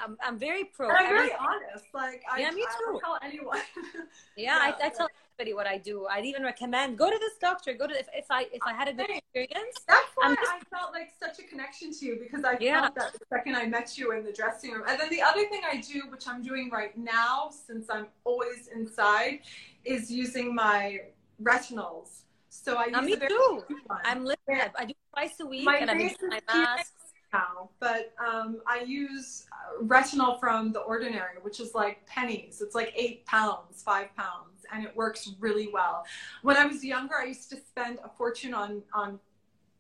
I'm, 0.03 0.17
I'm 0.25 0.37
very 0.47 0.63
pro. 0.75 0.87
And 0.89 0.97
I'm 0.97 1.07
very 1.09 1.31
Every- 1.31 1.47
honest. 1.47 1.85
Like 1.93 2.21
I, 2.31 2.39
Yeah, 2.41 2.51
me 2.51 2.63
I 2.63 2.71
too. 2.77 2.85
don't 2.85 2.99
tell 3.05 3.17
anyone. 3.29 3.59
yeah, 4.37 4.57
I, 4.61 4.67
yeah. 4.69 4.85
I 4.87 4.89
tell 4.89 5.09
everybody 5.41 5.53
what 5.53 5.67
I 5.67 5.77
do. 5.77 6.05
I'd 6.07 6.25
even 6.25 6.43
recommend 6.43 6.97
go 6.97 7.09
to 7.09 7.17
this 7.17 7.33
doctor. 7.41 7.73
Go 7.73 7.87
to 7.87 7.97
if, 7.97 8.07
if 8.13 8.25
I 8.29 8.47
if 8.53 8.61
I 8.65 8.73
had 8.73 8.87
a 8.87 8.93
good 8.93 9.09
experience. 9.09 9.75
That's 9.87 10.07
why 10.15 10.35
just- 10.35 10.51
I 10.51 10.59
felt 10.77 10.91
like 10.93 11.09
such 11.19 11.39
a 11.39 11.43
connection 11.43 11.91
to 11.93 12.05
you 12.05 12.19
because 12.21 12.43
I 12.45 12.57
Yeah. 12.59 12.81
felt 12.81 12.95
that 12.95 13.13
the 13.13 13.25
second 13.33 13.55
I 13.55 13.65
met 13.65 13.97
you 13.97 14.11
in 14.13 14.23
the 14.23 14.31
dressing 14.31 14.71
room. 14.71 14.83
And 14.87 14.99
then 14.99 15.09
the 15.09 15.21
other 15.21 15.45
thing 15.51 15.61
I 15.73 15.77
do, 15.77 15.99
which 16.09 16.27
I'm 16.27 16.41
doing 16.43 16.69
right 16.69 16.95
now 16.97 17.49
since 17.67 17.89
I'm 17.89 18.07
always 18.23 18.67
inside, 18.67 19.39
is 19.83 20.11
using 20.11 20.53
my 20.53 21.01
retinols. 21.41 22.09
So 22.49 22.75
I 22.77 22.85
use 22.85 22.95
Uh, 22.97 23.01
me 23.01 23.15
too. 23.15 23.63
I'm. 24.05 24.25
Yeah. 24.47 24.69
I 24.77 24.85
do 24.85 24.93
twice 25.13 25.35
a 25.39 25.45
week, 25.45 25.65
My 25.65 25.77
and 25.77 25.89
I'm 25.89 25.99
using 25.99 26.29
my 26.29 26.41
mask. 26.53 26.93
now, 27.33 27.69
but 27.79 28.13
um, 28.27 28.61
I 28.67 28.77
use 28.81 29.45
uh, 29.53 29.81
retinol 29.83 30.37
from 30.39 30.73
the 30.75 30.81
Ordinary, 30.81 31.37
which 31.41 31.59
is 31.61 31.73
like 31.73 32.05
pennies. 32.05 32.61
It's 32.61 32.75
like 32.75 32.91
eight 33.03 33.25
pounds, 33.25 33.81
five 33.91 34.09
pounds, 34.17 34.50
and 34.71 34.83
it 34.83 34.95
works 34.95 35.31
really 35.39 35.69
well. 35.71 36.05
When 36.41 36.57
I 36.57 36.65
was 36.65 36.83
younger, 36.83 37.15
I 37.15 37.25
used 37.25 37.49
to 37.51 37.57
spend 37.57 37.99
a 38.03 38.09
fortune 38.09 38.53
on 38.53 38.81
on 38.93 39.19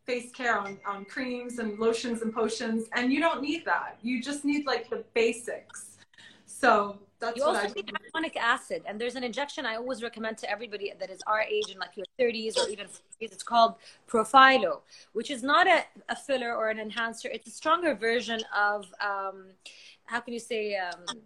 face 0.05 0.31
care, 0.31 0.57
on, 0.57 0.79
on 0.85 1.05
creams 1.05 1.59
and 1.59 1.77
lotions 1.79 2.21
and 2.23 2.33
potions, 2.33 2.87
and 2.93 3.13
you 3.13 3.19
don't 3.19 3.41
need 3.41 3.63
that. 3.65 3.97
You 4.01 4.21
just 4.21 4.43
need 4.43 4.65
like 4.65 4.89
the 4.89 5.03
basics. 5.13 5.97
So 6.45 6.97
that's 7.19 7.37
You 7.37 7.45
what 7.45 7.63
also 7.63 7.73
need 7.75 7.85
do. 7.85 7.93
hyaluronic 7.93 8.35
acid, 8.35 8.81
and 8.87 8.99
there's 8.99 9.15
an 9.15 9.23
injection 9.23 9.65
I 9.65 9.75
always 9.75 10.01
recommend 10.01 10.37
to 10.39 10.49
everybody 10.49 10.91
that 10.99 11.09
is 11.09 11.19
our 11.27 11.41
age 11.41 11.69
and 11.69 11.79
like 11.79 11.95
your 11.95 12.05
30s 12.19 12.57
or 12.57 12.67
even 12.67 12.87
40s. 12.87 12.99
It's 13.19 13.43
called 13.43 13.75
Profhilo, 14.09 14.81
which 15.13 15.29
is 15.29 15.43
not 15.43 15.67
a, 15.67 15.85
a 16.09 16.15
filler 16.15 16.55
or 16.55 16.69
an 16.69 16.79
enhancer. 16.79 17.29
It's 17.31 17.47
a 17.47 17.51
stronger 17.51 17.93
version 17.93 18.41
of 18.55 18.85
um, 18.99 19.45
how 20.05 20.19
can 20.19 20.33
you 20.33 20.39
say 20.39 20.75
um, 20.75 21.17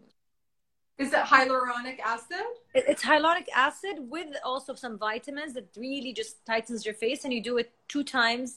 Is 0.99 1.13
it 1.19 1.25
hyaluronic 1.35 1.99
acid? 2.15 2.47
it- 2.79 2.87
it's 2.93 3.03
hyaluronic 3.11 3.49
acid 3.69 3.97
with 4.15 4.31
also 4.51 4.71
some 4.85 4.95
vitamins 5.11 5.53
that 5.57 5.67
really 5.87 6.13
just 6.21 6.33
tightens 6.51 6.81
your 6.89 6.97
face, 7.05 7.21
and 7.25 7.31
you 7.37 7.43
do 7.51 7.55
it 7.63 7.69
two 7.93 8.05
times 8.19 8.49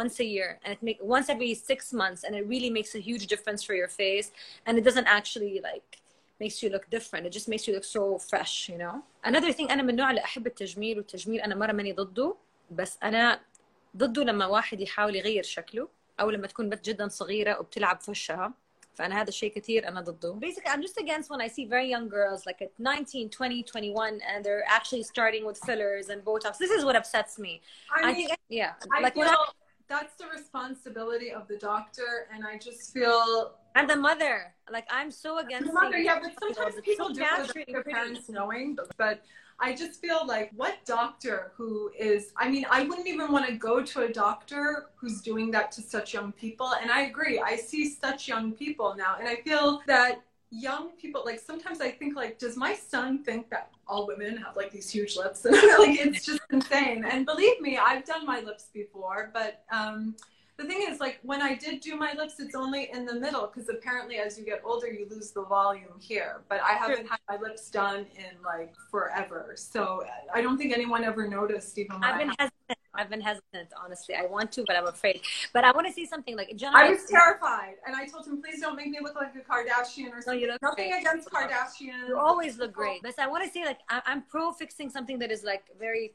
once 0.00 0.14
a 0.26 0.28
year 0.36 0.50
and 0.62 0.70
it 0.76 0.82
make 0.88 0.98
once 1.16 1.26
every 1.34 1.52
six 1.70 1.80
months 2.02 2.20
and 2.24 2.32
it 2.38 2.44
really 2.54 2.70
makes 2.78 2.92
a 2.94 3.00
huge 3.08 3.24
difference 3.32 3.62
for 3.68 3.74
your 3.82 3.90
face 4.02 4.28
and 4.64 4.72
it 4.80 4.84
doesn't 4.88 5.08
actually 5.18 5.54
like 5.70 5.90
makes 6.40 6.56
you 6.62 6.68
look 6.74 6.84
different 6.96 7.22
it 7.28 7.32
just 7.38 7.48
makes 7.52 7.64
you 7.66 7.72
look 7.76 7.84
so 7.98 8.02
fresh 8.30 8.54
you 8.72 8.78
know 8.82 8.94
another 9.30 9.52
thing 9.52 9.70
انا 9.70 9.82
من 9.82 9.90
النوع 9.90 10.10
اللي 10.10 10.24
احب 10.24 10.46
التجميل 10.46 10.96
والتجميل 10.98 11.40
انا 11.40 11.54
مره 11.54 11.72
ماني 11.72 11.92
ضده 11.92 12.34
بس 12.70 12.98
انا 13.02 13.40
ضده 13.96 14.22
لما 14.24 14.46
واحد 14.46 14.80
يحاول 14.80 15.16
يغير 15.16 15.42
شكله 15.42 15.88
او 16.20 16.30
لما 16.30 16.46
تكون 16.46 16.68
بنت 16.70 16.84
جدا 16.84 17.08
صغيره 17.08 17.58
وبتلعب 17.60 18.00
في 18.00 18.10
وشها 18.10 18.52
فانا 18.94 19.20
هذا 19.20 19.28
الشيء 19.28 19.52
كثير 19.54 19.88
انا 19.88 20.00
ضده 20.00 20.40
basically 20.40 20.68
I'm 20.70 20.82
just 20.82 20.98
against 20.98 21.28
when 21.30 21.40
I 21.40 21.48
see 21.48 21.64
very 21.66 21.88
young 21.94 22.08
girls 22.08 22.46
like 22.46 22.62
at 22.62 22.70
19 22.78 23.30
20 23.30 23.62
21 23.62 24.20
and 24.28 24.44
they're 24.44 24.64
actually 24.68 25.02
starting 25.02 25.44
with 25.46 25.58
fillers 25.58 26.08
and 26.10 26.24
botox 26.24 26.58
this 26.58 26.70
is 26.70 26.84
what 26.84 26.94
upsets 26.96 27.38
me 27.38 27.60
I 27.96 28.00
I 28.00 28.06
mean, 28.06 28.14
think 28.28 28.38
yeah 28.48 28.72
I 28.96 29.00
like 29.00 29.14
feel 29.14 29.24
when 29.24 29.34
I, 29.34 29.36
that's 29.88 30.14
the 30.22 30.26
responsibility 30.38 31.30
of 31.38 31.46
the 31.46 31.58
doctor, 31.58 32.26
and 32.32 32.40
I 32.46 32.56
just 32.56 32.92
feel 32.94 33.52
and 33.74 33.86
the 33.88 33.96
mother 33.96 34.54
like 34.76 34.86
I'm 34.90 35.10
so 35.10 35.30
against 35.38 35.66
The 35.68 35.74
mother, 35.74 35.92
seeing 35.92 36.06
yeah, 36.06 36.20
but 36.22 36.32
sometimes 36.42 36.74
it's 36.76 36.86
people 36.86 37.08
so 37.08 37.14
do 37.14 37.20
it 37.20 37.24
natural 37.24 37.48
without 37.48 37.66
and 37.66 37.74
their 37.74 37.82
pretty. 37.82 37.94
parents 37.98 38.28
knowing. 38.28 38.68
But 38.96 39.16
I 39.61 39.73
just 39.73 39.99
feel 39.99 40.25
like 40.25 40.51
what 40.55 40.77
doctor 40.85 41.51
who 41.55 41.91
is, 41.97 42.31
I 42.37 42.49
mean, 42.49 42.65
I 42.69 42.83
wouldn't 42.83 43.07
even 43.07 43.31
want 43.31 43.45
to 43.47 43.53
go 43.53 43.83
to 43.83 44.01
a 44.01 44.11
doctor 44.11 44.85
who's 44.95 45.21
doing 45.21 45.51
that 45.51 45.71
to 45.73 45.81
such 45.81 46.13
young 46.13 46.31
people. 46.31 46.73
And 46.81 46.89
I 46.89 47.01
agree, 47.01 47.39
I 47.39 47.57
see 47.57 47.89
such 47.89 48.27
young 48.27 48.53
people 48.53 48.95
now. 48.97 49.17
And 49.19 49.27
I 49.27 49.35
feel 49.37 49.81
that 49.87 50.21
young 50.49 50.91
people, 50.91 51.23
like 51.25 51.39
sometimes 51.39 51.81
I 51.81 51.91
think 51.91 52.15
like, 52.15 52.39
does 52.39 52.55
my 52.55 52.73
son 52.73 53.23
think 53.23 53.49
that 53.49 53.71
all 53.87 54.07
women 54.07 54.37
have 54.37 54.55
like 54.55 54.71
these 54.71 54.89
huge 54.89 55.17
lips? 55.17 55.43
And 55.43 55.55
like, 55.77 55.99
it's 55.99 56.25
just 56.25 56.41
insane. 56.51 57.03
And 57.03 57.25
believe 57.25 57.59
me, 57.59 57.77
I've 57.77 58.05
done 58.05 58.25
my 58.25 58.39
lips 58.39 58.69
before, 58.73 59.29
but, 59.33 59.63
um, 59.71 60.15
the 60.59 60.65
thing 60.65 60.81
is 60.89 60.99
like 60.99 61.19
when 61.23 61.41
i 61.41 61.55
did 61.55 61.79
do 61.79 61.95
my 61.95 62.11
lips 62.13 62.35
it's 62.39 62.53
only 62.53 62.89
in 62.91 63.05
the 63.05 63.15
middle 63.25 63.47
because 63.47 63.69
apparently 63.69 64.17
as 64.17 64.37
you 64.37 64.43
get 64.43 64.61
older 64.65 64.87
you 64.87 65.07
lose 65.09 65.31
the 65.31 65.43
volume 65.43 65.95
here. 65.99 66.41
But 66.49 66.59
i 66.61 66.73
haven't 66.73 67.07
had 67.07 67.19
my 67.29 67.37
lips 67.37 67.69
done 67.69 68.01
in 68.23 68.33
like 68.43 68.73
forever. 68.91 69.53
So 69.55 70.03
uh, 70.05 70.37
i 70.37 70.41
don't 70.41 70.57
think 70.57 70.73
anyone 70.73 71.03
ever 71.03 71.27
noticed 71.27 71.77
even 71.77 72.03
I've 72.03 72.19
been 72.19 72.33
hesitant. 72.37 72.79
I've 72.93 73.09
been 73.09 73.21
hesitant 73.21 73.69
honestly. 73.83 74.15
I 74.15 74.25
want 74.25 74.51
to 74.53 74.63
but 74.67 74.75
I'm 74.75 74.87
afraid. 74.87 75.21
But 75.53 75.63
I 75.63 75.71
want 75.71 75.87
to 75.87 75.93
see 75.93 76.05
something 76.05 76.35
like 76.35 76.49
general 76.63 76.83
I 76.83 76.89
was 76.89 77.05
terrified 77.05 77.75
and 77.85 77.95
i 77.95 78.03
told 78.05 78.27
him 78.27 78.41
please 78.41 78.59
don't 78.59 78.75
make 78.75 78.89
me 78.95 78.99
look 79.01 79.15
like 79.15 79.33
a 79.41 79.43
kardashian 79.51 80.09
or 80.11 80.15
No, 80.15 80.21
something 80.21 80.39
you 80.41 80.47
look 80.51 80.61
nothing 80.61 80.89
great. 80.89 81.01
against 81.01 81.29
kardashians. 81.29 82.07
You 82.09 82.17
always 82.29 82.57
look 82.61 82.73
great. 82.73 83.01
But 83.01 83.17
I 83.17 83.27
want 83.27 83.45
to 83.45 83.49
say 83.55 83.63
like 83.71 83.79
I, 83.89 84.01
I'm 84.05 84.21
pro 84.23 84.51
fixing 84.51 84.89
something 84.89 85.17
that 85.19 85.31
is 85.31 85.43
like 85.43 85.63
very 85.79 86.05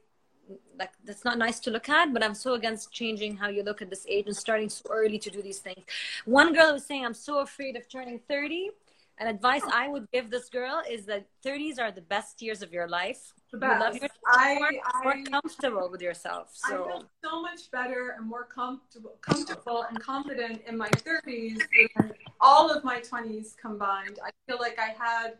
like 0.78 0.92
that's 1.04 1.24
not 1.24 1.38
nice 1.38 1.60
to 1.60 1.70
look 1.70 1.88
at 1.88 2.12
but 2.12 2.22
i'm 2.22 2.34
so 2.34 2.54
against 2.54 2.92
changing 2.92 3.36
how 3.36 3.48
you 3.48 3.62
look 3.62 3.80
at 3.82 3.90
this 3.90 4.06
age 4.08 4.26
and 4.26 4.36
starting 4.36 4.68
so 4.68 4.84
early 4.90 5.18
to 5.18 5.30
do 5.30 5.40
these 5.42 5.58
things. 5.58 5.84
One 6.24 6.52
girl 6.52 6.72
was 6.72 6.84
saying 6.84 7.04
i'm 7.04 7.14
so 7.14 7.40
afraid 7.40 7.76
of 7.76 7.88
turning 7.88 8.18
30 8.28 8.70
and 9.18 9.28
advice 9.28 9.62
i 9.72 9.88
would 9.88 10.06
give 10.12 10.30
this 10.30 10.48
girl 10.48 10.82
is 10.90 11.06
that 11.06 11.26
30s 11.44 11.78
are 11.78 11.92
the 11.92 12.02
best 12.02 12.42
years 12.42 12.62
of 12.62 12.72
your 12.72 12.88
life. 12.88 13.32
You 13.52 13.60
love 13.60 13.94
yourself 13.94 14.10
I, 14.26 14.54
more, 14.58 14.72
more 15.04 15.24
comfortable 15.30 15.88
with 15.90 16.02
yourself 16.02 16.58
I 16.64 16.70
feel 16.70 17.04
so 17.22 17.40
much 17.40 17.70
better 17.70 18.16
and 18.18 18.26
more 18.26 18.44
comfortable, 18.44 19.14
comfortable 19.20 19.84
and 19.88 20.00
confident 20.00 20.62
in 20.66 20.76
my 20.76 20.88
30s 20.88 21.60
than 21.96 22.12
all 22.40 22.70
of 22.70 22.82
my 22.84 22.98
20s 23.00 23.56
combined. 23.56 24.18
I 24.24 24.30
feel 24.46 24.58
like 24.60 24.78
I 24.78 24.88
had 24.88 25.34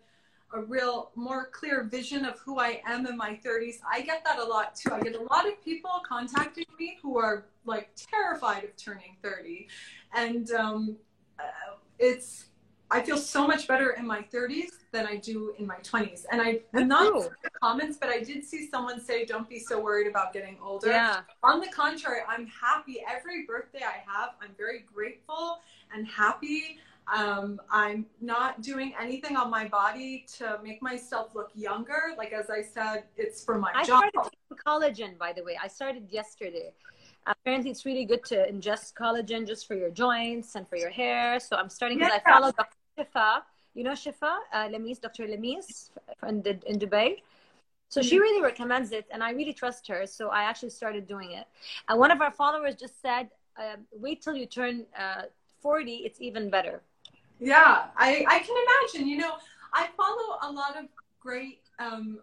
a 0.55 0.61
real 0.63 1.11
more 1.17 1.49
clear 1.53 1.83
vision 1.83 2.25
of 2.25 2.39
who 2.39 2.59
I 2.59 2.81
am 2.87 3.07
in 3.07 3.17
my 3.17 3.39
30s. 3.45 3.81
I 3.91 4.01
get 4.01 4.25
that 4.25 4.39
a 4.39 4.45
lot 4.45 4.77
too. 4.77 4.93
I 4.93 5.01
get 5.01 5.17
a 5.17 5.23
lot 5.23 5.47
of 5.47 5.63
people 5.63 5.91
contacting 6.09 6.65
me 6.79 6.99
who 7.03 7.19
are 7.19 7.47
like 7.67 7.91
terrified 7.97 8.65
of 8.65 8.77
turning 8.77 9.17
30, 9.23 9.69
and 10.15 10.51
um, 10.53 10.97
uh, 11.39 11.75
it's. 11.99 12.47
I 12.91 13.01
feel 13.03 13.17
so 13.17 13.47
much 13.47 13.67
better 13.67 13.93
in 13.93 14.07
my 14.07 14.21
30s 14.23 14.69
than 14.93 15.07
I 15.07 15.17
do 15.17 15.55
in 15.59 15.67
my 15.67 15.79
20s. 15.79 16.27
And 16.31 16.41
I, 16.41 16.61
I'm 16.75 16.87
not 16.87 17.13
too. 17.13 17.29
the 17.43 17.51
comments, 17.61 17.97
but 17.99 18.11
I 18.11 18.21
did 18.21 18.45
see 18.45 18.69
someone 18.69 19.01
say, 19.01 19.25
"Don't 19.25 19.49
be 19.49 19.59
so 19.59 19.81
worried 19.81 20.07
about 20.07 20.33
getting 20.33 20.57
older." 20.63 20.89
yeah 20.89 21.23
On 21.43 21.61
the 21.61 21.69
contrary, 21.69 22.21
I'm 22.29 22.47
happy. 22.47 23.03
Every 23.11 23.47
birthday 23.47 23.83
I 23.83 24.05
have, 24.07 24.35
I'm 24.41 24.55
very 24.57 24.85
grateful 24.95 25.59
and 25.93 26.07
happy. 26.07 26.79
Um, 27.13 27.61
I'm 27.71 28.07
not 28.21 28.63
doing 28.63 28.95
anything 29.01 29.37
on 29.37 29.51
my 29.51 29.69
body 29.69 30.25
to 30.39 30.59
make 30.63 30.81
myself 30.83 31.35
look 31.35 31.51
younger. 31.55 32.15
Like 32.17 32.33
as 32.33 32.49
I 32.51 32.63
said, 32.63 33.05
it's 33.17 33.45
for 33.45 33.59
my 33.59 33.73
I 33.75 33.85
job. 33.85 34.05
I 34.05 34.09
started 34.09 34.31
taking 34.31 34.59
collagen, 34.67 35.19
by 35.19 35.33
the 35.33 35.45
way. 35.45 35.59
I 35.63 35.69
started 35.69 36.07
yesterday. 36.11 36.73
Apparently, 37.27 37.71
it's 37.71 37.85
really 37.85 38.05
good 38.05 38.25
to 38.27 38.51
ingest 38.51 38.95
collagen 38.95 39.47
just 39.47 39.67
for 39.67 39.75
your 39.75 39.91
joints 39.91 40.55
and 40.57 40.69
for 40.69 40.77
your 40.77 40.91
hair. 40.91 41.41
So 41.41 41.57
I'm 41.57 41.69
starting 41.69 41.99
because 41.99 42.13
Yeah. 42.15 42.21
I 42.27 42.33
follow 42.33 42.53
Dr. 42.53 42.77
Shifa. 42.99 43.43
You 43.75 43.83
know 43.83 43.93
Shifa, 43.93 44.39
uh, 44.53 44.69
Lemis, 44.69 45.01
Dr. 45.01 45.27
Lemis 45.27 45.91
in, 46.29 46.43
in 46.67 46.79
Dubai. 46.79 47.17
So 47.89 48.03
she 48.03 48.19
really 48.19 48.43
recommends 48.43 48.93
it, 48.93 49.07
and 49.11 49.23
I 49.23 49.31
really 49.31 49.53
trust 49.53 49.87
her. 49.89 50.07
So 50.07 50.31
I 50.31 50.45
actually 50.45 50.71
started 50.71 51.07
doing 51.07 51.33
it. 51.33 51.47
And 51.89 51.99
one 51.99 52.11
of 52.11 52.21
our 52.21 52.31
followers 52.31 52.75
just 52.77 53.01
said, 53.03 53.31
uh, 53.57 53.77
"Wait 53.93 54.23
till 54.23 54.35
you 54.35 54.47
turn 54.47 54.87
uh, 54.99 55.23
40; 55.61 55.97
it's 56.07 56.21
even 56.21 56.51
better." 56.51 56.83
Yeah, 57.45 57.87
I, 57.97 58.25
I 58.27 58.39
can 58.39 58.57
imagine. 58.67 59.09
You 59.09 59.19
know, 59.19 59.35
I 59.73 59.89
follow 59.97 60.39
a 60.43 60.51
lot 60.51 60.79
of 60.79 60.87
great 61.21 61.61
um, 61.79 62.21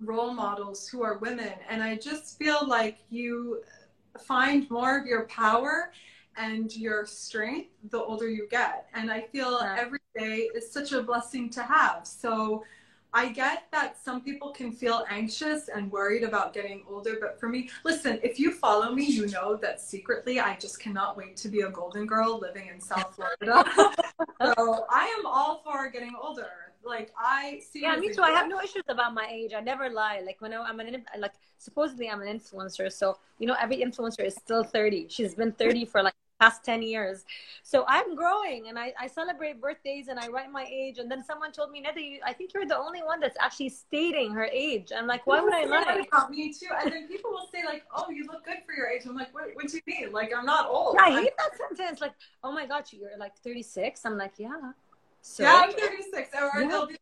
role 0.00 0.32
models 0.32 0.88
who 0.88 1.02
are 1.02 1.18
women, 1.18 1.52
and 1.68 1.82
I 1.82 1.96
just 1.96 2.38
feel 2.38 2.66
like 2.66 2.96
you 3.10 3.62
find 4.18 4.68
more 4.70 4.98
of 4.98 5.06
your 5.06 5.24
power 5.26 5.92
and 6.36 6.74
your 6.74 7.04
strength 7.04 7.70
the 7.90 7.98
older 7.98 8.28
you 8.28 8.48
get. 8.50 8.88
And 8.94 9.10
I 9.10 9.22
feel 9.32 9.58
Yeah. 9.60 9.76
every 9.78 10.00
day 10.16 10.50
is 10.54 10.70
such 10.72 10.92
a 10.92 11.02
blessing 11.02 11.50
to 11.50 11.62
have. 11.62 12.06
So 12.06 12.64
I 13.14 13.28
get 13.28 13.64
that 13.70 13.96
some 14.04 14.20
people 14.20 14.50
can 14.50 14.72
feel 14.72 15.04
anxious 15.08 15.68
and 15.68 15.90
worried 15.90 16.24
about 16.24 16.52
getting 16.52 16.82
older, 16.90 17.16
but 17.20 17.38
for 17.38 17.48
me, 17.48 17.70
listen, 17.84 18.18
if 18.24 18.40
you 18.40 18.50
follow 18.50 18.92
me, 18.92 19.04
you 19.04 19.28
know 19.28 19.54
that 19.56 19.80
secretly 19.80 20.40
I 20.40 20.56
just 20.56 20.80
cannot 20.80 21.16
wait 21.16 21.36
to 21.38 21.48
be 21.48 21.60
a 21.60 21.70
golden 21.70 22.06
girl 22.06 22.40
living 22.40 22.66
in 22.66 22.80
South 22.80 23.14
Florida. 23.14 23.64
so 24.42 24.86
I 24.90 25.14
am 25.16 25.26
all 25.26 25.62
for 25.64 25.88
getting 25.90 26.14
older. 26.20 26.50
Like 26.84 27.12
I 27.16 27.62
see. 27.70 27.82
Yeah, 27.82 27.96
me 27.96 28.12
too. 28.12 28.22
I 28.22 28.30
have 28.32 28.48
no 28.48 28.60
issues 28.60 28.82
about 28.88 29.14
my 29.14 29.26
age. 29.30 29.52
I 29.56 29.60
never 29.60 29.88
lie. 29.88 30.20
Like 30.26 30.40
when 30.40 30.52
I'm 30.52 30.80
an 30.80 30.88
in- 30.88 31.04
like 31.18 31.32
supposedly 31.56 32.10
I'm 32.10 32.20
an 32.20 32.38
influencer, 32.38 32.92
so 32.92 33.16
you 33.38 33.46
know 33.46 33.56
every 33.58 33.78
influencer 33.78 34.24
is 34.24 34.34
still 34.34 34.64
30. 34.64 35.06
She's 35.08 35.34
been 35.34 35.52
30 35.52 35.86
for 35.86 36.02
like 36.02 36.14
past 36.40 36.64
10 36.64 36.82
years. 36.82 37.24
So 37.62 37.84
I'm 37.88 38.14
growing, 38.14 38.68
and 38.68 38.78
I, 38.78 38.92
I 38.98 39.06
celebrate 39.06 39.60
birthdays 39.60 40.08
and 40.08 40.18
I 40.18 40.28
write 40.28 40.50
my 40.50 40.66
age. 40.70 40.98
And 40.98 41.10
then 41.10 41.22
someone 41.22 41.52
told 41.52 41.70
me, 41.70 41.82
Neda, 41.82 42.02
you, 42.02 42.20
I 42.26 42.32
think 42.32 42.52
you're 42.54 42.66
the 42.66 42.76
only 42.76 43.02
one 43.02 43.20
that's 43.20 43.36
actually 43.40 43.68
stating 43.70 44.32
her 44.32 44.44
age. 44.44 44.92
I'm 44.96 45.06
like, 45.06 45.26
why 45.26 45.40
would 45.40 45.54
I 45.54 45.62
People 45.62 45.78
say 45.78 45.84
that 45.84 45.96
lie? 45.98 46.04
About 46.12 46.30
me 46.30 46.52
too, 46.52 46.68
and 46.80 46.92
then 46.92 47.08
people 47.08 47.30
will 47.30 47.48
say 47.52 47.62
like, 47.64 47.84
"Oh, 47.94 48.10
you 48.10 48.26
look 48.26 48.44
good 48.44 48.58
for 48.66 48.74
your 48.74 48.88
age." 48.88 49.02
I'm 49.06 49.16
like, 49.16 49.32
"What? 49.34 49.44
What 49.54 49.68
do 49.68 49.76
you 49.76 49.82
mean? 49.86 50.12
Like, 50.12 50.32
I'm 50.36 50.44
not 50.46 50.68
old." 50.68 50.96
Yeah, 50.96 51.04
I 51.04 51.10
I'm- 51.10 51.22
hate 51.22 51.32
that 51.38 51.56
sentence. 51.76 52.00
Like, 52.00 52.12
oh 52.42 52.52
my 52.52 52.66
God, 52.66 52.84
you're 52.90 53.16
like 53.18 53.36
36. 53.38 54.04
I'm 54.04 54.16
like, 54.18 54.32
yeah. 54.38 54.72
So 55.22 55.42
yeah, 55.44 55.62
I'm 55.66 55.72
36. 55.72 56.28
Or 56.34 56.60
Yeah. 56.60 56.68
they'll 56.68 56.86
be, 56.86 56.96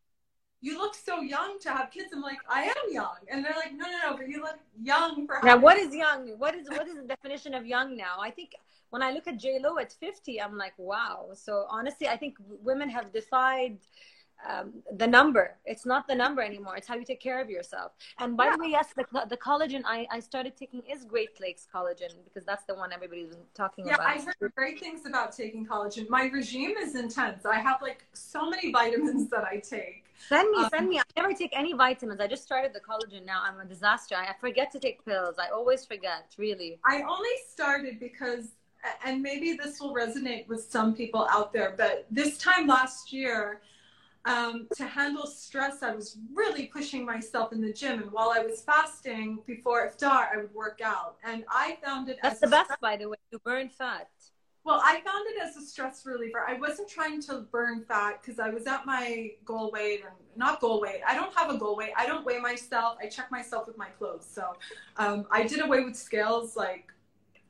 you 0.63 0.77
look 0.77 0.95
so 0.95 1.19
young 1.19 1.59
to 1.59 1.69
have 1.69 1.91
kids. 1.91 2.09
I'm 2.13 2.21
like, 2.21 2.39
I 2.49 2.63
am 2.63 2.85
young, 2.99 3.17
and 3.29 3.43
they're 3.43 3.59
like, 3.63 3.73
No, 3.73 3.85
no, 3.85 3.97
no, 4.05 4.17
but 4.17 4.29
you 4.29 4.41
look 4.41 4.59
young 4.81 5.27
for. 5.27 5.39
Now, 5.43 5.57
what 5.57 5.77
is 5.77 5.93
young? 5.93 6.29
What 6.39 6.55
is 6.55 6.69
what 6.69 6.87
is 6.87 6.95
the 6.95 7.07
definition 7.15 7.53
of 7.53 7.65
young 7.65 7.97
now? 7.97 8.15
I 8.21 8.31
think 8.31 8.55
when 8.89 9.03
I 9.03 9.11
look 9.11 9.27
at 9.27 9.37
J 9.37 9.59
Lo 9.61 9.77
at 9.77 9.91
fifty, 9.91 10.41
I'm 10.41 10.57
like, 10.57 10.73
wow. 10.77 11.31
So 11.33 11.65
honestly, 11.69 12.07
I 12.07 12.15
think 12.15 12.37
women 12.69 12.89
have 12.89 13.11
defied 13.11 13.77
um, 14.49 14.73
the 14.97 15.07
number. 15.07 15.55
It's 15.65 15.85
not 15.85 16.07
the 16.07 16.15
number 16.15 16.41
anymore. 16.41 16.75
It's 16.77 16.87
how 16.87 16.95
you 16.95 17.05
take 17.05 17.21
care 17.21 17.41
of 17.41 17.49
yourself. 17.49 17.93
And 18.19 18.35
by 18.35 18.51
the 18.51 18.57
way, 18.61 18.69
yes, 18.69 18.87
the, 18.95 19.05
the 19.29 19.37
collagen 19.37 19.81
I, 19.85 20.05
I 20.11 20.19
started 20.19 20.55
taking 20.57 20.81
is 20.91 21.05
Great 21.05 21.39
Lakes 21.39 21.67
collagen 21.73 22.11
because 22.25 22.45
that's 22.45 22.65
the 22.65 22.75
one 22.75 22.91
everybody's 22.91 23.29
been 23.29 23.39
talking 23.53 23.87
Yeah, 23.87 23.95
about. 23.95 24.15
Yeah, 24.15 24.21
I 24.21 24.33
heard 24.39 24.55
great 24.55 24.79
things 24.79 25.05
about 25.05 25.35
taking 25.35 25.65
collagen. 25.65 26.09
My 26.09 26.25
regime 26.25 26.73
is 26.77 26.95
intense. 26.95 27.45
I 27.45 27.59
have 27.59 27.81
like 27.81 28.05
so 28.13 28.49
many 28.49 28.71
vitamins 28.79 29.29
that 29.29 29.43
I 29.43 29.57
take. 29.57 30.05
Send 30.29 30.49
me, 30.51 30.63
Um, 30.63 30.69
send 30.69 30.89
me. 30.89 30.99
I 30.99 31.03
never 31.17 31.33
take 31.33 31.51
any 31.53 31.73
vitamins. 31.73 32.19
I 32.21 32.27
just 32.27 32.43
started 32.43 32.71
the 32.73 32.79
collagen 32.79 33.25
now. 33.25 33.41
I'm 33.45 33.59
a 33.59 33.65
disaster. 33.65 34.15
I 34.15 34.33
forget 34.39 34.71
to 34.71 34.79
take 34.79 35.03
pills. 35.05 35.35
I 35.37 35.49
always 35.49 35.85
forget, 35.85 36.33
really. 36.37 36.79
I 36.85 37.01
only 37.01 37.35
started 37.51 37.99
because, 37.99 38.51
and 39.05 39.21
maybe 39.21 39.53
this 39.61 39.79
will 39.81 39.93
resonate 39.93 40.47
with 40.47 40.63
some 40.63 40.93
people 40.95 41.27
out 41.31 41.51
there, 41.51 41.73
but 41.77 42.05
this 42.11 42.37
time 42.37 42.67
last 42.67 43.11
year, 43.11 43.61
um, 44.25 44.67
to 44.77 44.85
handle 44.85 45.27
stress, 45.27 45.83
I 45.83 45.93
was 45.93 46.17
really 46.33 46.67
pushing 46.67 47.05
myself 47.05 47.51
in 47.51 47.61
the 47.61 47.73
gym. 47.73 48.01
And 48.01 48.11
while 48.11 48.31
I 48.35 48.39
was 48.39 48.61
fasting 48.61 49.39
before 49.45 49.85
iftar, 49.89 50.27
I 50.33 50.37
would 50.37 50.53
work 50.53 50.79
out. 50.83 51.17
And 51.23 51.43
I 51.49 51.77
found 51.83 52.07
it 52.09 52.19
That's 52.23 52.35
as 52.35 52.39
the 52.41 52.47
best, 52.47 52.65
stress- 52.65 52.79
by 52.79 52.95
the 52.97 53.09
way. 53.09 53.17
You 53.31 53.39
burn 53.39 53.67
fat. 53.69 54.09
well, 54.63 54.79
I 54.81 55.01
found 55.01 55.25
it 55.27 55.35
as 55.43 55.57
a 55.57 55.61
stress 55.65 56.05
reliever. 56.05 56.45
I 56.47 56.53
wasn't 56.53 56.87
trying 56.87 57.21
to 57.23 57.41
burn 57.51 57.83
fat 57.85 58.21
because 58.21 58.39
I 58.39 58.49
was 58.49 58.65
at 58.65 58.85
my 58.85 59.31
goal 59.43 59.71
weight 59.71 60.03
and 60.05 60.13
not 60.37 60.61
goal 60.61 60.79
weight. 60.79 61.01
I 61.05 61.15
don't 61.15 61.33
have 61.35 61.49
a 61.53 61.57
goal 61.57 61.75
weight. 61.75 61.91
I 61.97 62.05
don't 62.05 62.25
weigh 62.25 62.39
myself. 62.39 62.97
I 63.03 63.07
check 63.09 63.29
myself 63.29 63.67
with 63.67 63.77
my 63.77 63.89
clothes. 63.99 64.25
So 64.31 64.55
um, 64.95 65.25
I 65.31 65.43
did 65.43 65.59
away 65.59 65.83
with 65.83 65.97
scales 65.97 66.55
like 66.55 66.92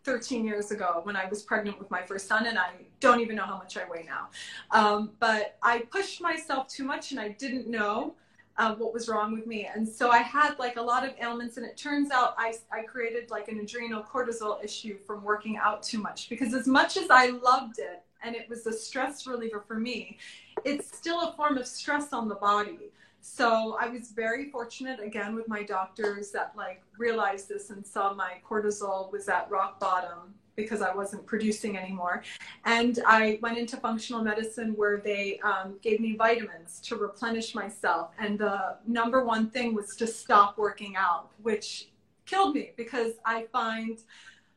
13 0.03 0.45
years 0.45 0.71
ago 0.71 0.99
when 1.03 1.15
I 1.15 1.25
was 1.27 1.41
pregnant 1.41 1.79
with 1.79 1.89
my 1.89 2.01
first 2.01 2.27
son, 2.27 2.45
and 2.45 2.57
I 2.57 2.71
don't 2.99 3.19
even 3.19 3.35
know 3.35 3.45
how 3.45 3.57
much 3.57 3.77
I 3.77 3.89
weigh 3.89 4.05
now. 4.07 4.29
Um, 4.71 5.11
but 5.19 5.57
I 5.61 5.79
pushed 5.79 6.21
myself 6.21 6.67
too 6.67 6.83
much, 6.83 7.11
and 7.11 7.19
I 7.19 7.29
didn't 7.29 7.67
know 7.67 8.15
uh, 8.57 8.75
what 8.75 8.93
was 8.93 9.07
wrong 9.07 9.33
with 9.33 9.47
me. 9.47 9.67
And 9.73 9.87
so 9.87 10.09
I 10.11 10.19
had 10.19 10.59
like 10.59 10.77
a 10.77 10.81
lot 10.81 11.07
of 11.07 11.13
ailments, 11.19 11.57
and 11.57 11.65
it 11.65 11.77
turns 11.77 12.11
out 12.11 12.35
I, 12.37 12.53
I 12.71 12.83
created 12.83 13.31
like 13.31 13.47
an 13.47 13.59
adrenal 13.59 14.03
cortisol 14.03 14.63
issue 14.63 14.97
from 15.07 15.23
working 15.23 15.57
out 15.57 15.83
too 15.83 15.99
much. 15.99 16.29
Because 16.29 16.53
as 16.53 16.67
much 16.67 16.97
as 16.97 17.09
I 17.09 17.27
loved 17.27 17.79
it, 17.79 18.03
and 18.23 18.35
it 18.35 18.47
was 18.49 18.65
a 18.67 18.73
stress 18.73 19.27
reliever 19.27 19.63
for 19.67 19.77
me, 19.77 20.17
it's 20.63 20.95
still 20.95 21.29
a 21.29 21.33
form 21.33 21.57
of 21.57 21.67
stress 21.67 22.13
on 22.13 22.29
the 22.29 22.35
body. 22.35 22.91
So 23.25 23.77
I 23.79 23.87
was 23.87 24.11
very 24.11 24.51
fortunate 24.51 24.99
again 24.99 25.33
with 25.33 25.47
my 25.47 25.63
doctors 25.63 26.29
that 26.31 26.51
like 26.57 26.83
realized 26.97 27.47
this 27.47 27.69
and 27.69 27.87
saw 27.87 28.13
my 28.13 28.33
cortisol 28.45 29.09
was 29.13 29.29
at 29.29 29.49
rock 29.49 29.79
bottom 29.79 30.33
because 30.57 30.81
I 30.81 30.93
wasn't 30.93 31.25
producing 31.25 31.77
anymore. 31.77 32.21
And 32.65 32.99
I 33.07 33.39
went 33.41 33.57
into 33.57 33.77
functional 33.77 34.21
medicine 34.21 34.73
where 34.75 34.97
they 34.97 35.39
um, 35.39 35.79
gave 35.81 36.01
me 36.01 36.17
vitamins 36.17 36.81
to 36.81 36.97
replenish 36.97 37.55
myself. 37.55 38.11
And 38.19 38.37
the 38.37 38.75
number 38.85 39.23
one 39.23 39.49
thing 39.49 39.73
was 39.73 39.95
to 39.95 40.05
stop 40.05 40.57
working 40.57 40.97
out, 40.97 41.29
which 41.41 41.91
killed 42.25 42.53
me 42.53 42.73
because 42.75 43.13
I 43.25 43.43
find 43.53 43.99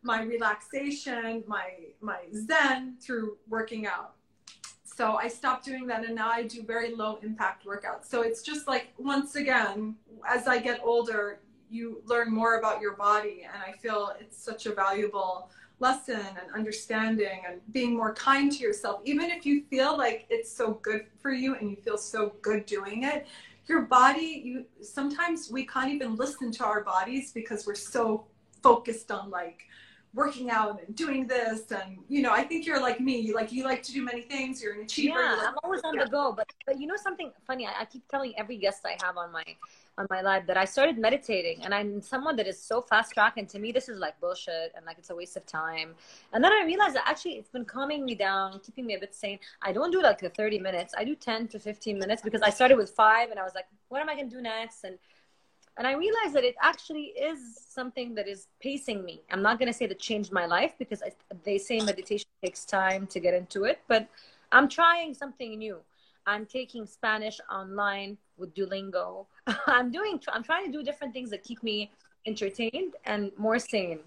my 0.03 0.23
relaxation, 0.23 1.45
my 1.47 1.71
my 2.01 2.19
zen 2.35 2.97
through 3.01 3.37
working 3.49 3.87
out. 3.87 4.16
So 4.97 5.17
I 5.17 5.29
stopped 5.29 5.67
doing 5.67 5.87
that 5.89 6.07
and 6.07 6.15
now 6.15 6.31
I 6.31 6.45
do 6.45 6.63
very 6.63 6.95
low 6.95 7.19
impact 7.23 7.67
workouts. 7.67 8.07
So 8.07 8.23
it's 8.23 8.41
just 8.41 8.67
like 8.67 8.95
once 8.97 9.37
again, 9.37 9.95
as 10.27 10.47
I 10.47 10.59
get 10.59 10.81
older, 10.83 11.41
you 11.69 12.01
learn 12.07 12.33
more 12.33 12.59
about 12.59 12.81
your 12.81 12.97
body 12.97 13.47
and 13.53 13.63
I 13.63 13.77
feel 13.77 14.15
it's 14.19 14.43
such 14.43 14.65
a 14.65 14.73
valuable 14.73 15.51
lesson 15.81 16.19
and 16.21 16.51
understanding 16.55 17.43
and 17.47 17.61
being 17.73 17.95
more 17.95 18.15
kind 18.15 18.51
to 18.51 18.59
yourself. 18.59 19.03
Even 19.05 19.29
if 19.31 19.45
you 19.45 19.65
feel 19.69 19.99
like 19.99 20.25
it's 20.31 20.51
so 20.51 20.81
good 20.81 21.05
for 21.21 21.31
you 21.31 21.57
and 21.57 21.69
you 21.71 21.77
feel 21.77 21.99
so 21.99 22.35
good 22.41 22.65
doing 22.65 23.03
it, 23.03 23.27
your 23.67 23.83
body, 23.83 24.41
you 24.47 24.65
sometimes 24.81 25.51
we 25.51 25.67
can't 25.67 25.93
even 25.93 26.17
listen 26.17 26.51
to 26.53 26.65
our 26.65 26.83
bodies 26.83 27.33
because 27.33 27.67
we're 27.67 27.75
so 27.75 28.25
focused 28.63 29.11
on 29.11 29.29
like 29.29 29.65
working 30.17 30.49
out 30.51 30.81
and 30.83 30.97
doing 30.97 31.27
this 31.27 31.61
and 31.71 31.99
you 32.09 32.21
know 32.25 32.33
i 32.33 32.43
think 32.43 32.61
you're 32.67 32.81
like 32.89 32.99
me 33.09 33.17
like 33.39 33.51
you 33.53 33.63
like 33.71 33.83
to 33.83 33.93
do 33.93 34.03
many 34.11 34.23
things 34.23 34.63
you're 34.63 34.73
an 34.79 34.81
achiever 34.89 35.21
Yeah, 35.21 35.35
like- 35.35 35.49
I'm 35.49 35.59
always 35.63 35.83
on 35.85 35.95
yeah. 35.95 36.05
the 36.05 36.11
go. 36.19 36.25
But 36.39 36.49
but 36.67 36.75
you 36.81 36.87
know 36.91 36.97
something 37.09 37.31
funny? 37.47 37.65
I, 37.67 37.83
I 37.83 37.85
keep 37.85 38.05
telling 38.09 38.33
every 38.43 38.57
guest 38.65 38.81
I 38.93 38.95
have 39.05 39.17
on 39.23 39.31
my 39.39 39.45
on 39.99 40.07
my 40.15 40.21
live 40.29 40.47
that 40.47 40.57
I 40.57 40.67
started 40.75 40.97
meditating, 41.07 41.57
and 41.65 41.71
I'm 41.79 41.91
someone 42.13 42.35
that 42.37 42.47
is 42.53 42.59
so 42.71 42.77
fast 42.91 43.13
track, 43.17 43.35
and 43.41 43.47
to 43.53 43.59
me 43.59 43.69
this 43.77 43.87
is 43.93 43.99
like 43.99 44.19
bullshit, 44.21 44.69
and 44.77 44.83
like 44.89 44.97
it's 44.99 45.11
a 45.11 45.17
waste 45.21 45.37
of 45.41 45.45
time. 45.47 45.89
And 46.33 46.41
then 46.43 46.53
I 46.59 46.63
realized 46.73 46.95
that 46.97 47.07
actually 47.13 47.35
it's 47.41 47.53
been 47.57 47.65
calming 47.77 48.03
me 48.09 48.15
down, 48.15 48.61
keeping 48.67 48.87
me 48.87 48.95
a 48.95 49.01
bit 49.05 49.15
sane. 49.15 49.39
I 49.63 49.71
don't 49.77 49.91
do 49.97 50.01
like 50.09 50.19
the 50.27 50.31
30 50.31 50.59
minutes. 50.69 50.95
I 50.97 51.05
do 51.05 51.15
10 51.15 51.49
to 51.49 51.59
15 51.59 51.99
minutes 51.99 52.23
because 52.23 52.43
I 52.43 52.51
started 52.59 52.77
with 52.79 52.91
five, 52.91 53.31
and 53.31 53.39
I 53.39 53.45
was 53.49 53.55
like, 53.55 53.69
what 53.91 54.01
am 54.03 54.09
I 54.09 54.15
gonna 54.17 54.31
do 54.39 54.41
next? 54.41 54.85
And 54.85 54.97
and 55.79 55.87
I 55.87 55.93
realized 55.93 56.33
that 56.35 56.45
it 56.45 56.55
actually 56.63 57.07
is 57.31 57.39
something 57.69 58.15
that 58.15 58.27
is 58.27 58.49
pacing 58.61 59.05
me. 59.05 59.21
I'm 59.31 59.43
not 59.43 59.59
going 59.59 59.67
to 59.67 59.73
say 59.77 59.87
that 59.87 59.99
changed 59.99 60.33
my 60.33 60.47
life 60.47 60.73
because 60.79 61.03
I, 61.03 61.11
they 61.45 61.59
say 61.59 61.81
meditation 61.81 62.29
takes 62.43 62.65
time 62.65 63.07
to 63.09 63.21
get 63.21 63.35
into 63.35 63.65
it, 63.65 63.81
but 63.87 64.09
I'm 64.53 64.69
trying 64.69 65.13
something 65.15 65.59
new. 65.59 65.79
I'm 66.27 66.47
taking 66.47 66.87
Spanish 66.87 67.39
online 67.51 68.17
with 68.39 68.55
Duolingo. 68.55 69.27
I'm 69.67 69.93
doing, 69.93 70.21
I'm 70.33 70.43
trying 70.43 70.67
to 70.67 70.73
do 70.73 70.83
different 70.83 71.13
things 71.13 71.31
that 71.31 71.45
keep 71.45 71.63
me 71.63 71.91
entertained 72.27 72.95
and 73.05 73.31
more 73.37 73.59
sane 73.59 74.01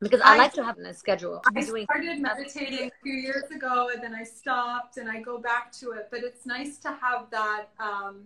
because 0.00 0.20
I, 0.20 0.34
I- 0.34 0.38
like 0.38 0.52
to 0.54 0.64
have 0.64 0.78
a 0.78 0.92
schedule. 0.94 1.40
I 1.46 1.60
doing 1.62 1.84
started 1.84 2.20
meditating 2.20 2.88
a 2.88 3.02
few 3.02 3.14
years 3.14 3.44
ago 3.50 3.90
and 3.92 4.02
then 4.02 4.14
I 4.14 4.22
stopped 4.22 4.98
and 4.98 5.10
I 5.10 5.20
go 5.20 5.38
back 5.38 5.72
to 5.80 5.92
it. 5.92 6.08
But 6.10 6.20
it's 6.22 6.44
nice 6.46 6.76
to 6.78 6.92
have 6.92 7.30
that 7.30 7.66
um, 7.80 8.24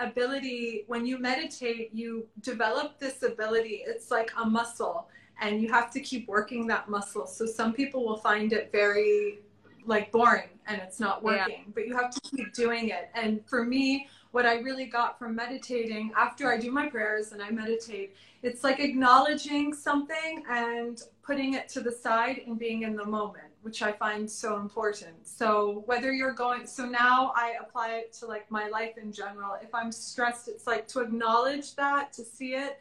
ability. 0.00 0.84
When 0.86 1.04
you 1.06 1.18
meditate, 1.18 1.90
you 1.92 2.26
develop 2.40 2.98
this 2.98 3.22
ability. 3.22 3.82
It's 3.86 4.10
like 4.10 4.30
a 4.40 4.44
muscle 4.44 5.08
and 5.40 5.62
you 5.62 5.70
have 5.72 5.90
to 5.92 6.00
keep 6.00 6.28
working 6.28 6.66
that 6.68 6.88
muscle. 6.88 7.26
So 7.26 7.46
some 7.46 7.72
people 7.72 8.04
will 8.04 8.16
find 8.16 8.52
it 8.52 8.70
very 8.72 9.40
like 9.86 10.12
boring 10.12 10.50
and 10.66 10.80
it's 10.82 11.00
not 11.00 11.22
Yeah. 11.22 11.46
working, 11.46 11.72
but 11.74 11.86
you 11.86 11.96
have 11.96 12.10
to 12.10 12.20
keep 12.20 12.52
doing 12.52 12.90
it. 12.90 13.08
And 13.14 13.44
for 13.48 13.64
me, 13.64 14.08
what 14.32 14.44
I 14.44 14.58
really 14.58 14.84
got 14.84 15.18
from 15.18 15.34
meditating 15.34 16.12
after 16.14 16.52
I 16.52 16.58
do 16.58 16.70
my 16.70 16.88
prayers 16.88 17.32
and 17.32 17.42
I 17.42 17.50
meditate, 17.50 18.14
it's 18.42 18.62
like 18.62 18.78
acknowledging 18.80 19.72
something 19.72 20.44
and 20.50 21.02
putting 21.22 21.54
it 21.54 21.68
to 21.70 21.80
the 21.80 21.90
side 21.92 22.42
and 22.46 22.58
being 22.58 22.82
in 22.82 22.96
the 22.96 23.04
moment, 23.06 23.47
which 23.68 23.82
I 23.82 23.92
find 23.92 24.28
so 24.30 24.56
important. 24.56 25.28
So 25.28 25.82
whether 25.84 26.10
you're 26.10 26.32
going, 26.32 26.66
so 26.66 26.86
now 26.86 27.34
I 27.36 27.56
apply 27.60 27.88
it 28.00 28.14
to 28.14 28.26
like 28.26 28.50
my 28.50 28.66
life 28.68 28.96
in 28.96 29.12
general. 29.12 29.58
If 29.62 29.74
I'm 29.74 29.92
stressed, 29.92 30.48
it's 30.48 30.66
like 30.66 30.88
to 30.88 31.00
acknowledge 31.00 31.74
that, 31.74 32.14
to 32.14 32.24
see 32.24 32.54
it, 32.54 32.80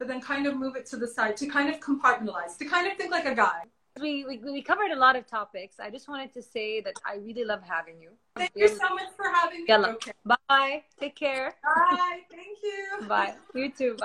but 0.00 0.08
then 0.08 0.20
kind 0.20 0.48
of 0.48 0.56
move 0.56 0.74
it 0.74 0.86
to 0.86 0.96
the 0.96 1.06
side, 1.06 1.36
to 1.36 1.46
kind 1.46 1.72
of 1.72 1.78
compartmentalize, 1.78 2.58
to 2.58 2.64
kind 2.64 2.90
of 2.90 2.98
think 2.98 3.12
like 3.12 3.26
a 3.26 3.34
guy. 3.34 3.62
We, 4.00 4.24
we, 4.24 4.38
we 4.38 4.60
covered 4.60 4.90
a 4.90 4.96
lot 4.96 5.14
of 5.14 5.24
topics. 5.24 5.78
I 5.78 5.88
just 5.88 6.08
wanted 6.08 6.34
to 6.34 6.42
say 6.42 6.80
that 6.80 6.94
I 7.06 7.14
really 7.14 7.44
love 7.44 7.62
having 7.62 8.00
you. 8.02 8.10
Thank 8.34 8.50
you 8.56 8.66
so 8.66 8.92
much 8.92 9.10
for 9.16 9.26
having 9.32 9.64
me. 9.64 9.72
Okay. 9.72 10.12
Bye. 10.26 10.82
Take 10.98 11.14
care. 11.14 11.54
Bye. 11.62 12.22
Thank 12.28 12.58
you. 12.60 13.06
Bye. 13.06 13.34
You 13.54 13.70
too. 13.70 13.92
Bye. 13.92 13.98